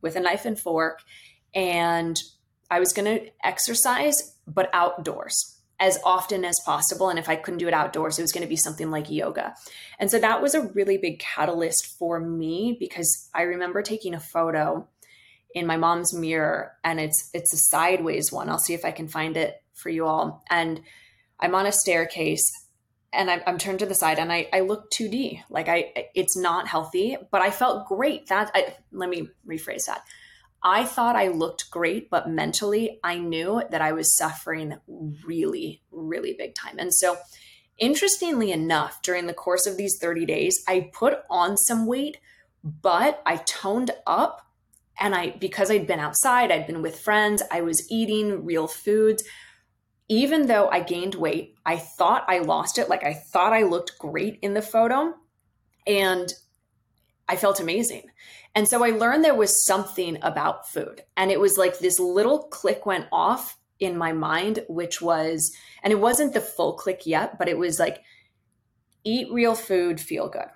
with 0.01 0.15
a 0.15 0.19
knife 0.19 0.45
and 0.45 0.59
fork, 0.59 1.01
and 1.53 2.17
I 2.69 2.79
was 2.79 2.93
going 2.93 3.19
to 3.19 3.31
exercise, 3.43 4.35
but 4.47 4.69
outdoors 4.73 5.57
as 5.79 5.99
often 6.03 6.43
as 6.43 6.59
possible. 6.65 7.09
And 7.09 7.19
if 7.19 7.29
I 7.29 7.35
couldn't 7.35 7.59
do 7.59 7.67
it 7.67 7.73
outdoors, 7.73 8.17
it 8.17 8.23
was 8.23 8.31
going 8.31 8.43
to 8.43 8.49
be 8.49 8.55
something 8.55 8.89
like 8.89 9.11
yoga. 9.11 9.53
And 9.99 10.09
so 10.09 10.19
that 10.19 10.41
was 10.41 10.55
a 10.55 10.67
really 10.69 10.97
big 10.97 11.19
catalyst 11.19 11.95
for 11.99 12.19
me 12.19 12.75
because 12.79 13.29
I 13.33 13.43
remember 13.43 13.81
taking 13.81 14.13
a 14.13 14.19
photo 14.19 14.87
in 15.53 15.65
my 15.67 15.77
mom's 15.77 16.13
mirror 16.13 16.73
and 16.83 16.99
it's 16.99 17.29
it's 17.33 17.53
a 17.53 17.57
sideways 17.57 18.31
one. 18.31 18.49
I'll 18.49 18.59
see 18.59 18.73
if 18.73 18.85
I 18.85 18.91
can 18.91 19.07
find 19.07 19.37
it 19.37 19.61
for 19.73 19.89
you 19.89 20.05
all. 20.05 20.43
And 20.49 20.81
I'm 21.39 21.55
on 21.55 21.67
a 21.67 21.71
staircase 21.71 22.51
and 23.13 23.29
I'm, 23.29 23.41
I'm 23.47 23.57
turned 23.57 23.79
to 23.79 23.85
the 23.85 23.95
side 23.95 24.19
and 24.19 24.31
I, 24.31 24.49
I 24.51 24.61
look 24.61 24.91
2D. 24.91 25.43
Like 25.49 25.69
I, 25.69 26.09
it's 26.13 26.35
not 26.35 26.67
healthy, 26.67 27.17
but 27.31 27.41
I 27.41 27.51
felt 27.51 27.87
great. 27.87 28.27
That 28.27 28.51
I, 28.53 28.75
let 28.91 29.09
me 29.09 29.29
rephrase 29.47 29.85
that. 29.85 30.01
I 30.63 30.85
thought 30.85 31.15
I 31.15 31.27
looked 31.27 31.69
great, 31.69 32.09
but 32.09 32.29
mentally 32.29 32.99
I 33.03 33.17
knew 33.17 33.61
that 33.69 33.81
I 33.81 33.91
was 33.91 34.15
suffering 34.15 34.75
really, 35.25 35.81
really 35.91 36.33
big 36.33 36.55
time. 36.55 36.77
And 36.79 36.93
so, 36.93 37.17
interestingly 37.77 38.51
enough, 38.51 39.01
during 39.01 39.27
the 39.27 39.33
course 39.33 39.67
of 39.67 39.77
these 39.77 39.97
30 40.01 40.25
days, 40.25 40.63
I 40.67 40.89
put 40.93 41.19
on 41.29 41.57
some 41.57 41.85
weight, 41.85 42.17
but 42.63 43.21
I 43.25 43.37
toned 43.37 43.91
up. 44.05 44.41
And 44.99 45.13
I, 45.13 45.29
because 45.29 45.69
I'd 45.69 45.85
been 45.85 45.99
outside, 45.99 46.51
I'd 46.51 46.65
been 46.65 46.81
with 46.81 46.99
friends, 46.99 47.43
I 47.51 47.61
was 47.61 47.89
eating 47.91 48.43
real 48.43 48.67
foods. 48.67 49.23
Even 50.09 50.47
though 50.47 50.69
I 50.69 50.79
gained 50.79 51.13
weight, 51.15 51.53
I 51.65 51.77
thought 51.77 52.25
I 52.27 52.39
lost 52.39 52.79
it. 52.79 52.89
Like 52.89 53.03
I 53.03 53.13
thought 53.13 53.53
I 53.53 53.63
looked 53.63 53.99
great 53.99 54.39
in 54.41 54.55
the 54.55 54.61
photo. 54.61 55.13
And 55.85 56.33
I 57.29 57.35
felt 57.35 57.59
amazing. 57.59 58.03
And 58.57 58.67
so 58.67 58.83
I 58.83 58.89
learned 58.89 59.23
there 59.23 59.35
was 59.35 59.63
something 59.63 60.17
about 60.23 60.67
food. 60.67 61.03
And 61.15 61.29
it 61.29 61.39
was 61.39 61.59
like 61.59 61.77
this 61.77 61.99
little 61.99 62.39
click 62.39 62.87
went 62.87 63.05
off 63.11 63.55
in 63.79 63.95
my 63.95 64.13
mind, 64.13 64.65
which 64.67 64.99
was, 64.99 65.55
and 65.83 65.93
it 65.93 65.99
wasn't 65.99 66.33
the 66.33 66.41
full 66.41 66.73
click 66.73 67.05
yet, 67.05 67.37
but 67.37 67.47
it 67.47 67.59
was 67.59 67.77
like, 67.77 68.01
eat 69.03 69.31
real 69.31 69.53
food, 69.53 70.01
feel 70.01 70.27
good. 70.27 70.47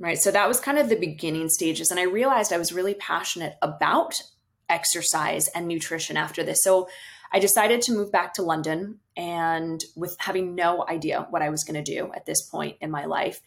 Right. 0.00 0.18
So 0.18 0.32
that 0.32 0.48
was 0.48 0.58
kind 0.58 0.76
of 0.76 0.88
the 0.88 0.96
beginning 0.98 1.48
stages. 1.48 1.92
And 1.92 2.00
I 2.00 2.02
realized 2.02 2.52
I 2.52 2.58
was 2.58 2.72
really 2.72 2.94
passionate 2.94 3.54
about 3.62 4.20
exercise 4.68 5.46
and 5.46 5.68
nutrition 5.68 6.16
after 6.16 6.42
this. 6.42 6.64
So 6.64 6.88
I 7.32 7.38
decided 7.38 7.80
to 7.82 7.92
move 7.92 8.10
back 8.10 8.34
to 8.34 8.42
London 8.42 8.98
and 9.16 9.84
with 9.94 10.16
having 10.18 10.56
no 10.56 10.84
idea 10.88 11.28
what 11.30 11.42
I 11.42 11.50
was 11.50 11.62
going 11.62 11.80
to 11.80 11.94
do 11.94 12.10
at 12.12 12.26
this 12.26 12.42
point 12.42 12.78
in 12.80 12.90
my 12.90 13.04
life 13.04 13.40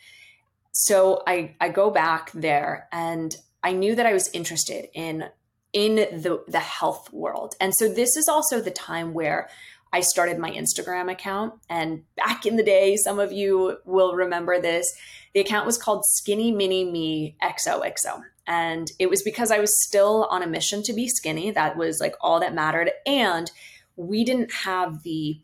so 0.72 1.24
I 1.26 1.56
I 1.60 1.70
go 1.70 1.90
back 1.90 2.32
there 2.34 2.88
and 2.92 3.36
I 3.64 3.74
knew 3.74 3.96
that 3.96 4.06
I 4.06 4.14
was 4.14 4.30
interested 4.34 4.90
in 4.94 5.26
in 5.74 5.96
the 5.96 6.44
the 6.48 6.60
health 6.60 7.12
world. 7.12 7.56
And 7.60 7.74
so 7.76 7.88
this 7.88 8.16
is 8.18 8.28
also 8.28 8.62
the 8.62 8.72
time 8.72 9.14
where 9.14 9.50
I 9.92 10.02
started 10.02 10.38
my 10.38 10.52
Instagram 10.52 11.12
account. 11.12 11.56
And 11.70 12.04
back 12.16 12.46
in 12.46 12.56
the 12.56 12.64
day, 12.64 12.96
some 12.96 13.20
of 13.20 13.32
you 13.32 13.78
will 13.86 14.14
remember 14.14 14.62
this. 14.62 14.92
The 15.34 15.40
account 15.40 15.66
was 15.66 15.78
called 15.78 16.04
Skinny 16.06 16.52
Mini 16.52 16.86
Me 16.86 17.36
XOXO. 17.42 18.22
And 18.46 18.92
it 19.00 19.10
was 19.10 19.22
because 19.22 19.52
I 19.52 19.60
was 19.60 19.72
still 19.88 20.28
on 20.32 20.42
a 20.42 20.48
mission 20.48 20.82
to 20.84 20.94
be 20.94 21.08
skinny. 21.08 21.52
That 21.52 21.78
was 21.78 22.00
like 22.00 22.16
all 22.22 22.40
that 22.40 22.54
mattered. 22.54 22.92
And 23.06 23.52
we 23.96 24.24
didn't 24.24 24.52
have 24.52 25.04
the 25.04 25.40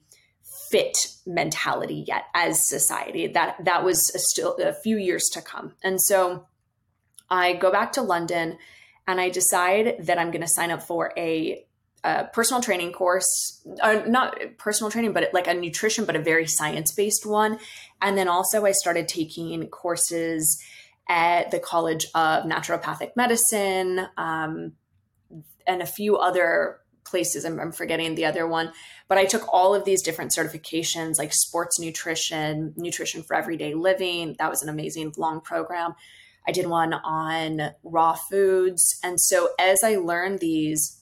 fit 0.71 0.97
mentality 1.25 2.03
yet 2.07 2.25
as 2.33 2.67
society. 2.67 3.27
That 3.27 3.63
that 3.63 3.83
was 3.83 4.11
a 4.15 4.19
still 4.19 4.55
a 4.57 4.73
few 4.73 4.97
years 4.97 5.29
to 5.33 5.41
come. 5.41 5.73
And 5.83 6.01
so 6.01 6.47
I 7.29 7.53
go 7.53 7.71
back 7.71 7.93
to 7.93 8.01
London 8.01 8.57
and 9.07 9.21
I 9.21 9.29
decide 9.29 9.95
that 9.99 10.17
I'm 10.17 10.31
going 10.31 10.41
to 10.41 10.47
sign 10.47 10.71
up 10.71 10.83
for 10.83 11.13
a 11.17 11.65
a 12.05 12.29
personal 12.31 12.61
training 12.61 12.91
course, 12.93 13.63
uh, 13.81 14.01
not 14.05 14.37
personal 14.59 14.91
training, 14.91 15.11
but 15.11 15.33
like 15.33 15.47
a 15.47 15.55
nutrition, 15.55 16.05
but 16.05 16.15
a 16.15 16.21
very 16.21 16.45
science 16.45 16.91
based 16.91 17.25
one. 17.25 17.57
And 17.99 18.15
then 18.15 18.27
also, 18.27 18.63
I 18.63 18.73
started 18.73 19.07
taking 19.07 19.67
courses 19.69 20.63
at 21.09 21.49
the 21.49 21.59
College 21.59 22.05
of 22.13 22.43
Naturopathic 22.43 23.15
Medicine 23.15 24.07
um, 24.17 24.73
and 25.65 25.81
a 25.81 25.85
few 25.85 26.17
other 26.17 26.79
places. 27.05 27.43
I'm, 27.43 27.59
I'm, 27.59 27.71
forgetting 27.71 28.15
the 28.15 28.25
other 28.25 28.47
one, 28.47 28.71
but 29.07 29.17
I 29.17 29.25
took 29.25 29.51
all 29.51 29.73
of 29.73 29.85
these 29.85 30.01
different 30.01 30.31
certifications 30.31 31.17
like 31.17 31.31
sports 31.33 31.79
nutrition, 31.79 32.73
nutrition 32.77 33.23
for 33.23 33.35
everyday 33.35 33.73
living. 33.73 34.35
That 34.37 34.49
was 34.49 34.61
an 34.61 34.69
amazing 34.69 35.13
long 35.17 35.41
program. 35.41 35.95
I 36.47 36.51
did 36.51 36.67
one 36.67 36.93
on 36.93 37.71
raw 37.83 38.13
foods. 38.13 38.99
And 39.03 39.19
so 39.19 39.49
as 39.59 39.83
I 39.83 39.95
learned 39.95 40.39
these, 40.39 41.01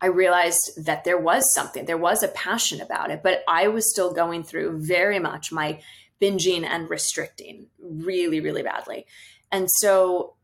I 0.00 0.06
realized 0.06 0.84
that 0.84 1.04
there 1.04 1.18
was 1.18 1.52
something, 1.54 1.86
there 1.86 1.96
was 1.96 2.22
a 2.22 2.28
passion 2.28 2.80
about 2.80 3.10
it, 3.10 3.22
but 3.22 3.42
I 3.48 3.68
was 3.68 3.90
still 3.90 4.12
going 4.12 4.42
through 4.42 4.86
very 4.86 5.18
much 5.18 5.52
my 5.52 5.80
binging 6.20 6.64
and 6.64 6.90
restricting 6.90 7.66
really, 7.78 8.40
really 8.40 8.62
badly. 8.62 9.06
And 9.50 9.70
so 9.70 10.34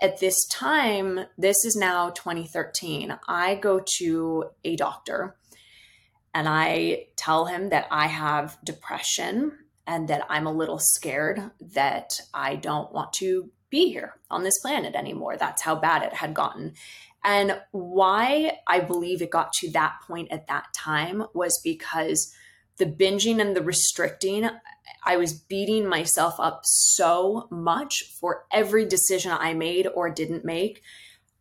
at 0.00 0.20
this 0.20 0.46
time, 0.46 1.20
this 1.36 1.64
is 1.64 1.76
now 1.76 2.10
2013, 2.10 3.16
I 3.28 3.54
go 3.56 3.82
to 3.98 4.44
a 4.64 4.76
doctor 4.76 5.36
and 6.34 6.48
I 6.48 7.06
tell 7.16 7.46
him 7.46 7.68
that 7.70 7.86
I 7.90 8.06
have 8.06 8.58
depression 8.64 9.52
and 9.86 10.08
that 10.08 10.26
I'm 10.28 10.46
a 10.46 10.52
little 10.52 10.78
scared 10.78 11.50
that 11.60 12.20
I 12.32 12.56
don't 12.56 12.92
want 12.92 13.12
to 13.14 13.50
be 13.72 13.90
here 13.90 14.14
on 14.30 14.44
this 14.44 14.60
planet 14.60 14.94
anymore. 14.94 15.36
That's 15.36 15.62
how 15.62 15.74
bad 15.74 16.04
it 16.04 16.12
had 16.12 16.34
gotten. 16.34 16.74
And 17.24 17.60
why 17.72 18.58
I 18.66 18.80
believe 18.80 19.22
it 19.22 19.30
got 19.30 19.52
to 19.54 19.70
that 19.72 19.96
point 20.06 20.30
at 20.30 20.46
that 20.46 20.66
time 20.74 21.24
was 21.34 21.60
because 21.64 22.32
the 22.78 22.86
binging 22.86 23.40
and 23.40 23.56
the 23.56 23.62
restricting, 23.62 24.48
I 25.04 25.16
was 25.16 25.32
beating 25.32 25.88
myself 25.88 26.38
up 26.38 26.62
so 26.64 27.48
much 27.50 28.04
for 28.20 28.44
every 28.52 28.84
decision 28.84 29.32
I 29.32 29.54
made 29.54 29.86
or 29.94 30.10
didn't 30.10 30.44
make. 30.44 30.82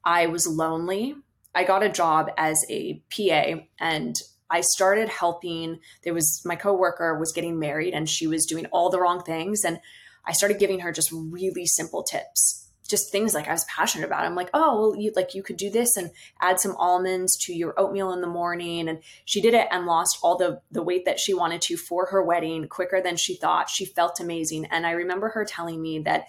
I 0.03 0.27
was 0.27 0.47
lonely. 0.47 1.15
I 1.53 1.63
got 1.63 1.83
a 1.83 1.89
job 1.89 2.29
as 2.37 2.63
a 2.69 3.01
PA 3.09 3.63
and 3.79 4.15
I 4.49 4.61
started 4.61 5.09
helping. 5.09 5.79
There 6.03 6.13
was 6.13 6.41
my 6.45 6.55
coworker 6.55 7.17
was 7.17 7.33
getting 7.33 7.59
married 7.59 7.93
and 7.93 8.09
she 8.09 8.27
was 8.27 8.45
doing 8.45 8.67
all 8.67 8.89
the 8.89 8.99
wrong 8.99 9.21
things. 9.21 9.63
And 9.65 9.79
I 10.25 10.33
started 10.33 10.59
giving 10.59 10.79
her 10.79 10.91
just 10.91 11.11
really 11.11 11.65
simple 11.65 12.03
tips 12.03 12.61
just 12.91 13.09
things 13.09 13.33
like 13.33 13.47
I 13.47 13.53
was 13.53 13.63
passionate 13.63 14.05
about. 14.05 14.25
I'm 14.25 14.35
like, 14.35 14.49
oh, 14.53 14.77
well, 14.77 14.95
you 15.01 15.11
like 15.15 15.33
you 15.33 15.41
could 15.41 15.57
do 15.57 15.71
this 15.71 15.95
and 15.95 16.11
add 16.41 16.59
some 16.59 16.75
almonds 16.75 17.37
to 17.45 17.53
your 17.53 17.73
oatmeal 17.79 18.11
in 18.11 18.21
the 18.21 18.27
morning. 18.27 18.87
And 18.87 18.99
she 19.25 19.41
did 19.41 19.55
it 19.55 19.67
and 19.71 19.87
lost 19.87 20.19
all 20.21 20.37
the 20.37 20.61
the 20.69 20.83
weight 20.83 21.05
that 21.05 21.19
she 21.19 21.33
wanted 21.33 21.61
to 21.63 21.77
for 21.77 22.07
her 22.07 22.21
wedding 22.21 22.67
quicker 22.67 23.01
than 23.01 23.15
she 23.15 23.35
thought. 23.35 23.69
She 23.69 23.85
felt 23.85 24.19
amazing. 24.19 24.65
And 24.65 24.85
I 24.85 24.91
remember 24.91 25.29
her 25.29 25.45
telling 25.45 25.81
me 25.81 25.99
that 25.99 26.25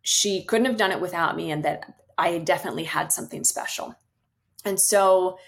she 0.00 0.44
couldn't 0.44 0.66
have 0.66 0.76
done 0.76 0.92
it 0.92 1.00
without 1.00 1.36
me 1.36 1.50
and 1.50 1.64
that 1.64 1.92
I 2.16 2.38
definitely 2.38 2.84
had 2.84 3.12
something 3.12 3.42
special. 3.42 3.96
And 4.64 4.80
so 4.80 5.38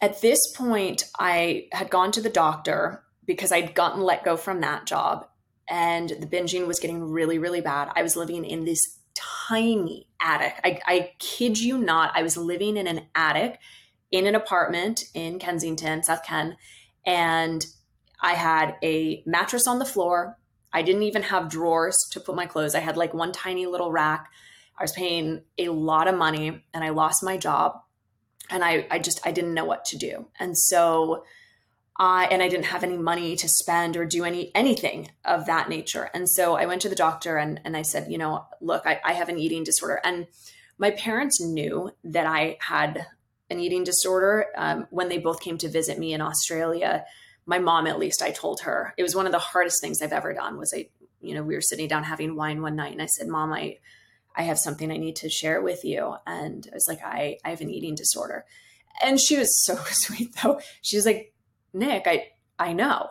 at 0.00 0.20
this 0.20 0.52
point, 0.54 1.10
I 1.18 1.66
had 1.72 1.90
gone 1.90 2.12
to 2.12 2.20
the 2.20 2.30
doctor 2.30 3.02
because 3.26 3.50
I'd 3.50 3.74
gotten 3.74 4.02
let 4.02 4.24
go 4.24 4.36
from 4.36 4.60
that 4.60 4.86
job 4.86 5.26
and 5.72 6.10
the 6.10 6.26
binging 6.26 6.66
was 6.66 6.78
getting 6.78 7.02
really, 7.02 7.38
really 7.38 7.62
bad. 7.62 7.90
I 7.96 8.02
was 8.02 8.14
living 8.14 8.44
in 8.44 8.66
this 8.66 8.98
tiny 9.14 10.06
attic. 10.20 10.60
I, 10.62 10.78
I 10.86 11.12
kid 11.18 11.58
you 11.58 11.78
not. 11.78 12.12
I 12.14 12.22
was 12.22 12.36
living 12.36 12.76
in 12.76 12.86
an 12.86 13.06
attic 13.14 13.58
in 14.10 14.26
an 14.26 14.34
apartment 14.34 15.04
in 15.14 15.38
Kensington, 15.38 16.02
South 16.02 16.22
Ken, 16.24 16.58
and 17.06 17.64
I 18.20 18.34
had 18.34 18.76
a 18.82 19.22
mattress 19.24 19.66
on 19.66 19.78
the 19.78 19.86
floor. 19.86 20.36
I 20.74 20.82
didn't 20.82 21.04
even 21.04 21.22
have 21.22 21.48
drawers 21.48 21.96
to 22.10 22.20
put 22.20 22.36
my 22.36 22.44
clothes. 22.44 22.74
I 22.74 22.80
had 22.80 22.98
like 22.98 23.14
one 23.14 23.32
tiny 23.32 23.64
little 23.64 23.90
rack. 23.90 24.28
I 24.78 24.84
was 24.84 24.92
paying 24.92 25.40
a 25.56 25.70
lot 25.70 26.06
of 26.06 26.14
money 26.14 26.62
and 26.74 26.84
I 26.84 26.90
lost 26.90 27.24
my 27.24 27.38
job 27.38 27.80
and 28.50 28.62
I, 28.62 28.86
I 28.90 28.98
just 28.98 29.26
I 29.26 29.32
didn't 29.32 29.54
know 29.54 29.64
what 29.64 29.86
to 29.86 29.96
do. 29.96 30.26
And 30.38 30.56
so 30.56 31.24
I 32.02 32.24
and 32.32 32.42
I 32.42 32.48
didn't 32.48 32.64
have 32.64 32.82
any 32.82 32.98
money 32.98 33.36
to 33.36 33.48
spend 33.48 33.96
or 33.96 34.04
do 34.04 34.24
any 34.24 34.50
anything 34.56 35.12
of 35.24 35.46
that 35.46 35.68
nature. 35.68 36.10
And 36.12 36.28
so 36.28 36.56
I 36.56 36.66
went 36.66 36.82
to 36.82 36.88
the 36.88 36.96
doctor 36.96 37.36
and 37.36 37.60
and 37.64 37.76
I 37.76 37.82
said, 37.82 38.10
you 38.10 38.18
know, 38.18 38.44
look, 38.60 38.82
I, 38.84 39.00
I 39.04 39.12
have 39.12 39.28
an 39.28 39.38
eating 39.38 39.62
disorder. 39.62 40.00
And 40.02 40.26
my 40.78 40.90
parents 40.90 41.40
knew 41.40 41.92
that 42.02 42.26
I 42.26 42.56
had 42.60 43.06
an 43.50 43.60
eating 43.60 43.84
disorder 43.84 44.46
um, 44.56 44.88
when 44.90 45.10
they 45.10 45.18
both 45.18 45.40
came 45.40 45.58
to 45.58 45.68
visit 45.68 45.96
me 45.96 46.12
in 46.12 46.20
Australia. 46.20 47.04
My 47.46 47.60
mom, 47.60 47.86
at 47.86 48.00
least, 48.00 48.20
I 48.20 48.32
told 48.32 48.62
her 48.62 48.94
it 48.96 49.04
was 49.04 49.14
one 49.14 49.26
of 49.26 49.32
the 49.32 49.38
hardest 49.38 49.80
things 49.80 50.02
I've 50.02 50.12
ever 50.12 50.34
done. 50.34 50.58
Was 50.58 50.74
I, 50.76 50.88
you 51.20 51.36
know, 51.36 51.44
we 51.44 51.54
were 51.54 51.60
sitting 51.60 51.86
down 51.86 52.02
having 52.02 52.34
wine 52.34 52.62
one 52.62 52.74
night, 52.74 52.92
and 52.92 53.02
I 53.02 53.06
said, 53.06 53.28
"Mom, 53.28 53.52
I, 53.52 53.78
I 54.34 54.42
have 54.42 54.58
something 54.58 54.90
I 54.90 54.96
need 54.96 55.16
to 55.16 55.28
share 55.28 55.62
with 55.62 55.84
you." 55.84 56.16
And 56.26 56.66
I 56.72 56.74
was 56.74 56.86
like, 56.88 57.00
"I, 57.04 57.38
I 57.44 57.50
have 57.50 57.60
an 57.60 57.70
eating 57.70 57.94
disorder," 57.94 58.44
and 59.00 59.20
she 59.20 59.38
was 59.38 59.62
so 59.64 59.76
sweet 59.90 60.34
though. 60.42 60.60
She 60.80 60.96
was 60.96 61.06
like, 61.06 61.31
Nick, 61.72 62.04
I 62.06 62.28
I 62.58 62.72
know. 62.72 63.08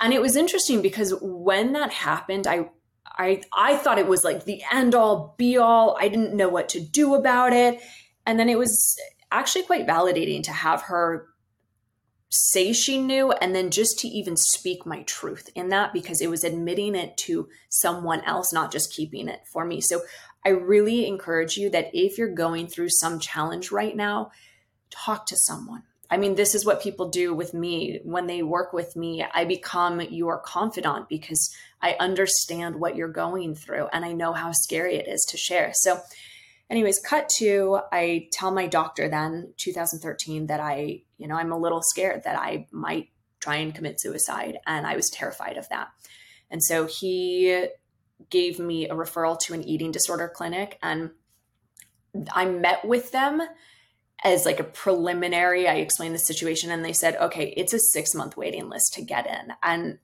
And 0.00 0.12
it 0.12 0.22
was 0.22 0.36
interesting 0.36 0.80
because 0.80 1.14
when 1.20 1.72
that 1.74 1.92
happened, 1.92 2.46
I 2.46 2.70
I 3.06 3.42
I 3.52 3.76
thought 3.76 3.98
it 3.98 4.08
was 4.08 4.24
like 4.24 4.44
the 4.44 4.62
end 4.72 4.94
all 4.94 5.34
be 5.38 5.56
all. 5.56 5.96
I 6.00 6.08
didn't 6.08 6.36
know 6.36 6.48
what 6.48 6.68
to 6.70 6.80
do 6.80 7.14
about 7.14 7.52
it. 7.52 7.80
And 8.26 8.38
then 8.38 8.48
it 8.48 8.58
was 8.58 8.96
actually 9.30 9.62
quite 9.64 9.86
validating 9.86 10.42
to 10.44 10.52
have 10.52 10.82
her 10.82 11.26
say 12.30 12.72
she 12.72 13.00
knew 13.00 13.32
and 13.32 13.54
then 13.54 13.70
just 13.70 13.98
to 13.98 14.08
even 14.08 14.36
speak 14.36 14.86
my 14.86 15.02
truth 15.02 15.50
in 15.56 15.68
that 15.68 15.92
because 15.92 16.20
it 16.20 16.30
was 16.30 16.44
admitting 16.44 16.94
it 16.94 17.16
to 17.16 17.48
someone 17.68 18.20
else, 18.20 18.52
not 18.52 18.70
just 18.70 18.92
keeping 18.92 19.28
it 19.28 19.40
for 19.52 19.64
me. 19.64 19.80
So 19.80 20.02
I 20.44 20.50
really 20.50 21.06
encourage 21.06 21.56
you 21.56 21.70
that 21.70 21.90
if 21.92 22.16
you're 22.16 22.34
going 22.34 22.68
through 22.68 22.90
some 22.90 23.18
challenge 23.18 23.72
right 23.72 23.96
now, 23.96 24.30
talk 24.90 25.26
to 25.26 25.36
someone 25.36 25.82
I 26.10 26.16
mean, 26.16 26.34
this 26.34 26.54
is 26.54 26.66
what 26.66 26.82
people 26.82 27.08
do 27.08 27.32
with 27.32 27.54
me 27.54 28.00
when 28.02 28.26
they 28.26 28.42
work 28.42 28.72
with 28.72 28.96
me. 28.96 29.24
I 29.32 29.44
become 29.44 30.00
your 30.00 30.38
confidant 30.38 31.08
because 31.08 31.54
I 31.80 31.96
understand 32.00 32.76
what 32.76 32.96
you're 32.96 33.08
going 33.08 33.54
through 33.54 33.86
and 33.92 34.04
I 34.04 34.12
know 34.12 34.32
how 34.32 34.50
scary 34.50 34.96
it 34.96 35.06
is 35.06 35.24
to 35.30 35.36
share. 35.36 35.70
So, 35.72 36.00
anyways, 36.68 36.98
cut 36.98 37.28
to 37.38 37.80
I 37.92 38.28
tell 38.32 38.50
my 38.50 38.66
doctor 38.66 39.08
then, 39.08 39.54
2013, 39.56 40.48
that 40.48 40.58
I, 40.58 41.02
you 41.16 41.28
know, 41.28 41.36
I'm 41.36 41.52
a 41.52 41.58
little 41.58 41.82
scared 41.82 42.24
that 42.24 42.36
I 42.36 42.66
might 42.72 43.10
try 43.38 43.56
and 43.56 43.74
commit 43.74 44.00
suicide. 44.00 44.58
And 44.66 44.86
I 44.86 44.96
was 44.96 45.10
terrified 45.10 45.56
of 45.56 45.68
that. 45.68 45.88
And 46.50 46.62
so 46.62 46.86
he 46.86 47.68
gave 48.28 48.58
me 48.58 48.88
a 48.88 48.94
referral 48.94 49.38
to 49.40 49.54
an 49.54 49.62
eating 49.62 49.92
disorder 49.92 50.28
clinic 50.28 50.78
and 50.82 51.10
I 52.32 52.44
met 52.44 52.84
with 52.84 53.12
them 53.12 53.40
as 54.22 54.44
like 54.44 54.60
a 54.60 54.64
preliminary 54.64 55.66
i 55.66 55.74
explained 55.76 56.14
the 56.14 56.18
situation 56.18 56.70
and 56.70 56.84
they 56.84 56.92
said 56.92 57.16
okay 57.16 57.54
it's 57.56 57.72
a 57.72 57.78
six 57.78 58.14
month 58.14 58.36
waiting 58.36 58.68
list 58.68 58.94
to 58.94 59.02
get 59.02 59.26
in. 59.26 59.52
And 59.62 59.98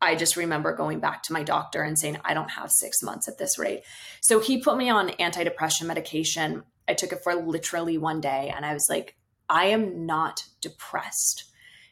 i 0.00 0.14
just 0.14 0.36
remember 0.36 0.74
going 0.74 1.00
back 1.00 1.22
to 1.24 1.32
my 1.32 1.42
doctor 1.42 1.82
and 1.82 1.98
saying 1.98 2.18
i 2.24 2.34
don't 2.34 2.50
have 2.50 2.70
six 2.70 3.02
months 3.02 3.28
at 3.28 3.38
this 3.38 3.58
rate. 3.58 3.82
So 4.20 4.40
he 4.40 4.60
put 4.60 4.76
me 4.76 4.90
on 4.90 5.10
antidepressant 5.10 5.86
medication. 5.86 6.64
I 6.88 6.94
took 6.94 7.12
it 7.12 7.22
for 7.22 7.34
literally 7.34 7.98
one 7.98 8.20
day 8.20 8.52
and 8.54 8.64
i 8.64 8.72
was 8.72 8.86
like 8.88 9.16
i 9.48 9.66
am 9.66 10.06
not 10.06 10.44
depressed. 10.60 11.44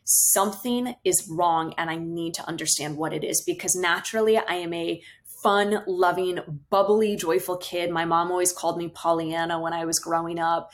Something 0.05 0.95
is 1.05 1.29
wrong 1.31 1.75
and 1.79 1.91
i 1.91 1.97
need 1.97 2.35
to 2.35 2.49
understand 2.49 2.97
what 2.97 3.13
it 3.13 3.25
is 3.25 3.43
because 3.43 3.77
naturally 3.77 4.37
i 4.37 4.55
am 4.55 4.73
a 4.73 5.03
fun 5.43 5.85
loving 5.87 6.41
bubbly 6.69 7.15
joyful 7.15 7.57
kid. 7.59 7.91
My 7.91 8.05
mom 8.05 8.33
always 8.33 8.53
called 8.53 8.77
me 8.77 8.89
pollyanna 8.89 9.61
when 9.61 9.73
i 9.73 9.85
was 9.85 10.01
growing 10.01 10.41
up 10.41 10.73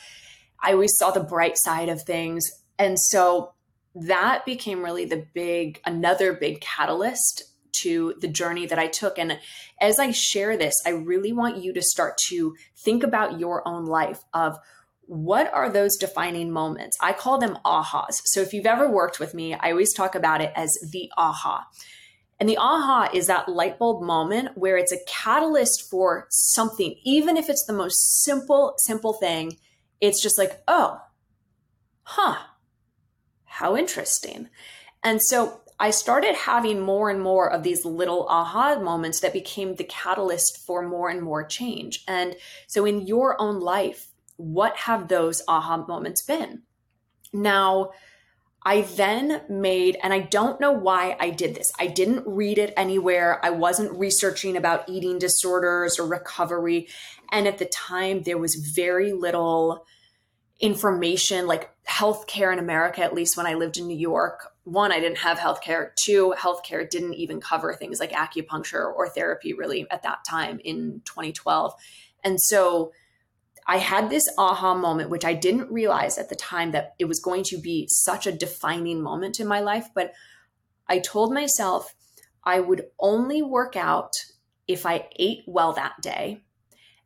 I 0.61 0.73
always 0.73 0.97
saw 0.97 1.11
the 1.11 1.19
bright 1.19 1.57
side 1.57 1.89
of 1.89 2.01
things. 2.01 2.49
And 2.77 2.99
so 2.99 3.53
that 3.95 4.45
became 4.45 4.83
really 4.83 5.05
the 5.05 5.25
big, 5.33 5.79
another 5.85 6.33
big 6.33 6.61
catalyst 6.61 7.43
to 7.81 8.13
the 8.19 8.27
journey 8.27 8.65
that 8.65 8.79
I 8.79 8.87
took. 8.87 9.17
And 9.17 9.39
as 9.79 9.99
I 9.99 10.11
share 10.11 10.57
this, 10.57 10.73
I 10.85 10.89
really 10.89 11.33
want 11.33 11.63
you 11.63 11.73
to 11.73 11.81
start 11.81 12.17
to 12.29 12.55
think 12.83 13.03
about 13.03 13.39
your 13.39 13.67
own 13.67 13.85
life 13.85 14.21
of 14.33 14.57
what 15.07 15.53
are 15.53 15.69
those 15.69 15.97
defining 15.97 16.51
moments? 16.51 16.97
I 16.99 17.13
call 17.13 17.37
them 17.37 17.57
ahas. 17.63 18.21
So 18.25 18.41
if 18.41 18.53
you've 18.53 18.65
ever 18.65 18.89
worked 18.89 19.19
with 19.19 19.33
me, 19.33 19.53
I 19.53 19.71
always 19.71 19.93
talk 19.93 20.15
about 20.15 20.41
it 20.41 20.51
as 20.55 20.75
the 20.91 21.11
aha. 21.17 21.67
And 22.39 22.49
the 22.49 22.57
aha 22.57 23.09
is 23.13 23.27
that 23.27 23.47
light 23.47 23.79
bulb 23.79 24.03
moment 24.03 24.57
where 24.57 24.77
it's 24.77 24.91
a 24.91 25.03
catalyst 25.07 25.89
for 25.89 26.27
something, 26.31 26.95
even 27.03 27.37
if 27.37 27.49
it's 27.49 27.65
the 27.65 27.73
most 27.73 28.23
simple, 28.23 28.73
simple 28.79 29.13
thing. 29.13 29.57
It's 30.01 30.21
just 30.21 30.37
like, 30.37 30.61
oh, 30.67 31.01
huh, 32.03 32.37
how 33.45 33.75
interesting. 33.75 34.49
And 35.03 35.21
so 35.21 35.61
I 35.79 35.89
started 35.89 36.35
having 36.35 36.79
more 36.79 37.09
and 37.09 37.21
more 37.21 37.51
of 37.51 37.63
these 37.63 37.85
little 37.85 38.27
aha 38.27 38.79
moments 38.79 39.19
that 39.19 39.33
became 39.33 39.75
the 39.75 39.83
catalyst 39.83 40.65
for 40.65 40.87
more 40.87 41.09
and 41.09 41.21
more 41.21 41.43
change. 41.43 42.03
And 42.07 42.35
so 42.67 42.85
in 42.85 43.05
your 43.07 43.39
own 43.41 43.59
life, 43.59 44.07
what 44.37 44.75
have 44.77 45.07
those 45.07 45.41
aha 45.47 45.85
moments 45.85 46.21
been? 46.21 46.63
Now, 47.33 47.91
I 48.67 48.81
then 48.81 49.43
made, 49.47 49.97
and 50.01 50.11
I 50.11 50.19
don't 50.19 50.59
know 50.59 50.71
why 50.71 51.15
I 51.19 51.29
did 51.29 51.53
this. 51.53 51.71
I 51.79 51.85
didn't 51.85 52.23
read 52.25 52.57
it 52.57 52.73
anywhere. 52.75 53.39
I 53.45 53.51
wasn't 53.51 53.97
researching 53.97 54.57
about 54.57 54.89
eating 54.89 55.19
disorders 55.19 55.99
or 55.99 56.07
recovery. 56.07 56.87
And 57.31 57.47
at 57.47 57.59
the 57.59 57.65
time, 57.65 58.23
there 58.23 58.39
was 58.39 58.55
very 58.55 59.13
little 59.13 59.85
information 60.59 61.45
like 61.45 61.69
healthcare 61.87 62.51
in 62.51 62.57
America, 62.57 63.03
at 63.03 63.13
least 63.13 63.37
when 63.37 63.45
I 63.45 63.53
lived 63.53 63.77
in 63.77 63.85
New 63.85 63.97
York. 63.97 64.51
One, 64.63 64.91
I 64.91 64.99
didn't 64.99 65.19
have 65.19 65.37
healthcare. 65.37 65.89
Two, 65.95 66.33
healthcare 66.35 66.89
didn't 66.89 67.13
even 67.13 67.39
cover 67.39 67.73
things 67.73 67.99
like 67.99 68.11
acupuncture 68.13 68.91
or 68.91 69.07
therapy 69.09 69.53
really 69.53 69.85
at 69.91 70.01
that 70.03 70.25
time 70.27 70.59
in 70.63 71.01
2012. 71.05 71.73
And 72.23 72.41
so 72.41 72.93
I 73.67 73.77
had 73.77 74.09
this 74.09 74.27
aha 74.37 74.75
moment, 74.75 75.09
which 75.09 75.25
I 75.25 75.33
didn't 75.33 75.71
realize 75.71 76.17
at 76.17 76.29
the 76.29 76.35
time 76.35 76.71
that 76.71 76.93
it 76.99 77.05
was 77.05 77.19
going 77.19 77.43
to 77.45 77.57
be 77.57 77.87
such 77.89 78.27
a 78.27 78.31
defining 78.31 79.01
moment 79.01 79.39
in 79.39 79.47
my 79.47 79.59
life. 79.59 79.89
But 79.93 80.13
I 80.87 80.99
told 80.99 81.33
myself 81.33 81.95
I 82.43 82.59
would 82.59 82.85
only 82.99 83.41
work 83.41 83.75
out 83.75 84.13
if 84.67 84.85
I 84.85 85.07
ate 85.17 85.43
well 85.47 85.73
that 85.73 86.01
day. 86.01 86.41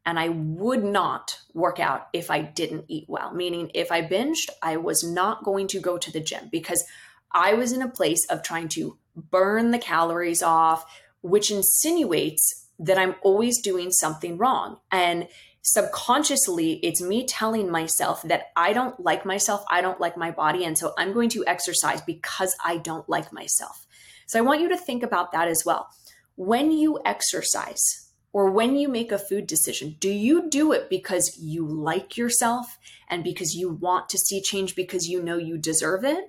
And 0.05 0.17
I 0.19 0.29
would 0.29 0.83
not 0.83 1.39
work 1.53 1.79
out 1.79 2.07
if 2.13 2.31
I 2.31 2.41
didn't 2.41 2.85
eat 2.87 3.05
well, 3.07 3.33
meaning 3.33 3.69
if 3.75 3.91
I 3.91 4.01
binged, 4.01 4.49
I 4.61 4.77
was 4.77 5.03
not 5.03 5.43
going 5.43 5.67
to 5.67 5.79
go 5.79 5.97
to 5.97 6.11
the 6.11 6.19
gym 6.19 6.49
because 6.51 6.83
I 7.31 7.53
was 7.53 7.71
in 7.71 7.81
a 7.81 7.89
place 7.89 8.25
of 8.29 8.41
trying 8.41 8.69
to 8.69 8.97
burn 9.15 9.71
the 9.71 9.77
calories 9.77 10.41
off, 10.41 10.85
which 11.21 11.51
insinuates 11.51 12.67
that 12.79 12.97
I'm 12.97 13.15
always 13.21 13.61
doing 13.61 13.91
something 13.91 14.37
wrong. 14.37 14.79
And 14.91 15.27
subconsciously 15.61 16.79
it's 16.83 17.01
me 17.01 17.25
telling 17.25 17.69
myself 17.69 18.21
that 18.23 18.47
I 18.55 18.73
don't 18.73 18.99
like 18.99 19.25
myself, 19.25 19.63
I 19.69 19.81
don't 19.81 19.99
like 19.99 20.17
my 20.17 20.31
body, 20.31 20.63
and 20.65 20.77
so 20.77 20.93
I'm 20.97 21.13
going 21.13 21.29
to 21.29 21.45
exercise 21.47 22.01
because 22.01 22.55
I 22.63 22.77
don't 22.77 23.07
like 23.09 23.33
myself. 23.33 23.85
So 24.25 24.39
I 24.39 24.43
want 24.43 24.61
you 24.61 24.69
to 24.69 24.77
think 24.77 25.03
about 25.03 25.31
that 25.31 25.47
as 25.47 25.63
well. 25.65 25.87
When 26.35 26.71
you 26.71 26.99
exercise 27.05 28.09
or 28.31 28.51
when 28.51 28.75
you 28.75 28.87
make 28.87 29.11
a 29.11 29.17
food 29.17 29.47
decision, 29.47 29.95
do 29.99 30.09
you 30.09 30.49
do 30.49 30.71
it 30.71 30.89
because 30.89 31.37
you 31.39 31.65
like 31.65 32.15
yourself 32.15 32.77
and 33.09 33.23
because 33.23 33.55
you 33.55 33.71
want 33.71 34.07
to 34.09 34.17
see 34.17 34.41
change 34.41 34.75
because 34.75 35.07
you 35.07 35.21
know 35.21 35.37
you 35.37 35.57
deserve 35.57 36.03
it? 36.03 36.25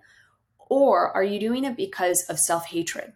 Or 0.70 1.14
are 1.14 1.24
you 1.24 1.38
doing 1.38 1.64
it 1.64 1.76
because 1.76 2.24
of 2.28 2.38
self 2.38 2.66
hatred? 2.66 3.12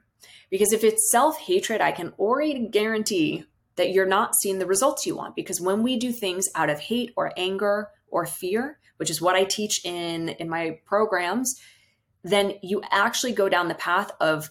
Because 0.51 0.73
if 0.73 0.85
it's 0.85 1.11
self 1.11 1.39
hatred, 1.39 1.81
I 1.81 1.93
can 1.93 2.13
already 2.19 2.69
guarantee 2.69 3.45
that 3.77 3.91
you're 3.91 4.07
not 4.07 4.35
seeing 4.37 4.59
the 4.59 4.67
results 4.67 5.07
you 5.07 5.17
want. 5.17 5.35
Because 5.35 5.61
when 5.61 5.83
we 5.83 5.97
do 5.97 6.13
things 6.13 6.49
out 6.55 6.71
of 6.71 6.81
hate 6.81 7.13
or 7.17 7.33
anger 7.37 7.89
or 8.09 8.25
fear 8.27 8.79
which 8.97 9.11
is 9.11 9.21
what 9.21 9.37
i 9.37 9.45
teach 9.45 9.85
in 9.85 10.31
in 10.31 10.49
my 10.49 10.79
programs 10.87 11.61
then 12.23 12.55
you 12.63 12.83
actually 12.91 13.33
go 13.33 13.49
down 13.49 13.69
the 13.69 13.75
path 13.75 14.11
of 14.21 14.49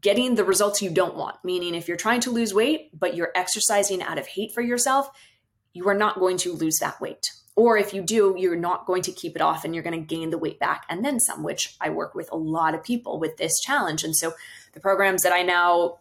getting 0.00 0.34
the 0.34 0.44
results 0.44 0.82
you 0.82 0.90
don't 0.90 1.16
want. 1.16 1.36
Meaning 1.44 1.74
if 1.74 1.86
you're 1.86 1.96
trying 1.96 2.20
to 2.22 2.30
lose 2.30 2.54
weight 2.54 2.98
but 2.98 3.14
you're 3.14 3.32
exercising 3.34 4.02
out 4.02 4.18
of 4.18 4.26
hate 4.26 4.52
for 4.52 4.62
yourself 4.62 5.10
you 5.72 5.88
are 5.88 5.94
not 5.94 6.18
going 6.18 6.36
to 6.36 6.52
lose 6.52 6.78
that 6.80 7.00
weight. 7.00 7.30
Or 7.54 7.76
if 7.76 7.94
you 7.94 8.02
do 8.02 8.34
you're 8.38 8.56
not 8.56 8.86
going 8.86 9.02
to 9.02 9.12
keep 9.12 9.36
it 9.36 9.42
off 9.42 9.64
and 9.64 9.74
you're 9.74 9.84
going 9.84 10.00
to 10.00 10.14
gain 10.14 10.30
the 10.30 10.38
weight 10.38 10.58
back 10.58 10.84
and 10.88 11.04
then 11.04 11.20
some 11.20 11.42
which 11.42 11.76
i 11.80 11.90
work 11.90 12.14
with 12.14 12.30
a 12.32 12.36
lot 12.36 12.74
of 12.74 12.82
people 12.82 13.20
with 13.20 13.36
this 13.36 13.60
challenge. 13.60 14.04
And 14.04 14.16
so 14.16 14.32
the 14.72 14.80
programs 14.80 15.22
that 15.22 15.32
i 15.32 15.42
now 15.42 15.98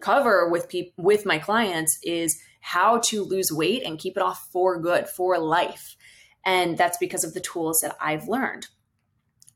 cover 0.00 0.48
with 0.48 0.68
people 0.68 0.92
with 1.04 1.26
my 1.26 1.38
clients 1.38 1.98
is 2.02 2.40
how 2.60 2.98
to 2.98 3.22
lose 3.22 3.50
weight 3.52 3.82
and 3.84 3.98
keep 3.98 4.16
it 4.16 4.22
off 4.22 4.48
for 4.52 4.80
good 4.80 5.08
for 5.08 5.38
life. 5.38 5.96
And 6.44 6.76
that's 6.76 6.98
because 6.98 7.24
of 7.24 7.34
the 7.34 7.40
tools 7.40 7.80
that 7.82 7.96
I've 8.00 8.28
learned. 8.28 8.66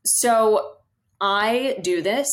So 0.05 0.77
I 1.19 1.77
do 1.81 2.01
this 2.01 2.27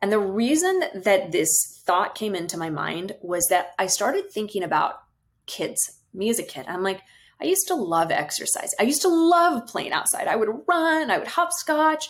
and 0.00 0.12
the 0.12 0.20
reason 0.20 0.82
that 0.94 1.32
this 1.32 1.82
thought 1.84 2.14
came 2.14 2.34
into 2.34 2.56
my 2.56 2.70
mind 2.70 3.16
was 3.20 3.46
that 3.48 3.72
I 3.78 3.86
started 3.86 4.30
thinking 4.30 4.62
about 4.62 5.00
kids 5.46 5.78
me 6.14 6.30
as 6.30 6.38
a 6.38 6.44
kid. 6.44 6.66
I'm 6.68 6.82
like 6.82 7.00
I 7.40 7.44
used 7.44 7.68
to 7.68 7.74
love 7.74 8.10
exercise. 8.10 8.70
I 8.80 8.82
used 8.82 9.02
to 9.02 9.08
love 9.08 9.66
playing 9.66 9.92
outside. 9.92 10.26
I 10.26 10.36
would 10.36 10.48
run 10.66 11.10
I 11.10 11.18
would 11.18 11.28
hopscotch. 11.28 12.08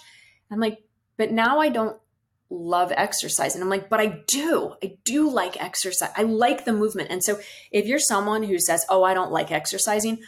I'm 0.50 0.60
like 0.60 0.78
but 1.16 1.32
now 1.32 1.60
I 1.60 1.68
don't 1.68 1.98
love 2.50 2.92
exercise. 2.96 3.54
And 3.54 3.62
I'm 3.62 3.70
like, 3.70 3.88
but 3.88 4.00
I 4.00 4.22
do. 4.26 4.74
I 4.82 4.96
do 5.04 5.30
like 5.30 5.62
exercise. 5.62 6.10
I 6.16 6.22
like 6.22 6.64
the 6.64 6.72
movement. 6.72 7.10
And 7.10 7.22
so 7.22 7.38
if 7.70 7.86
you're 7.86 7.98
someone 7.98 8.42
who 8.42 8.58
says, 8.58 8.86
oh, 8.88 9.02
I 9.02 9.14
don't 9.14 9.32
like 9.32 9.52
exercising, 9.52 10.20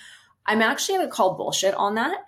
I'm 0.47 0.63
actually 0.63 0.99
going 0.99 1.09
to 1.09 1.13
call 1.13 1.37
bullshit 1.37 1.75
on 1.75 1.95
that. 1.95 2.19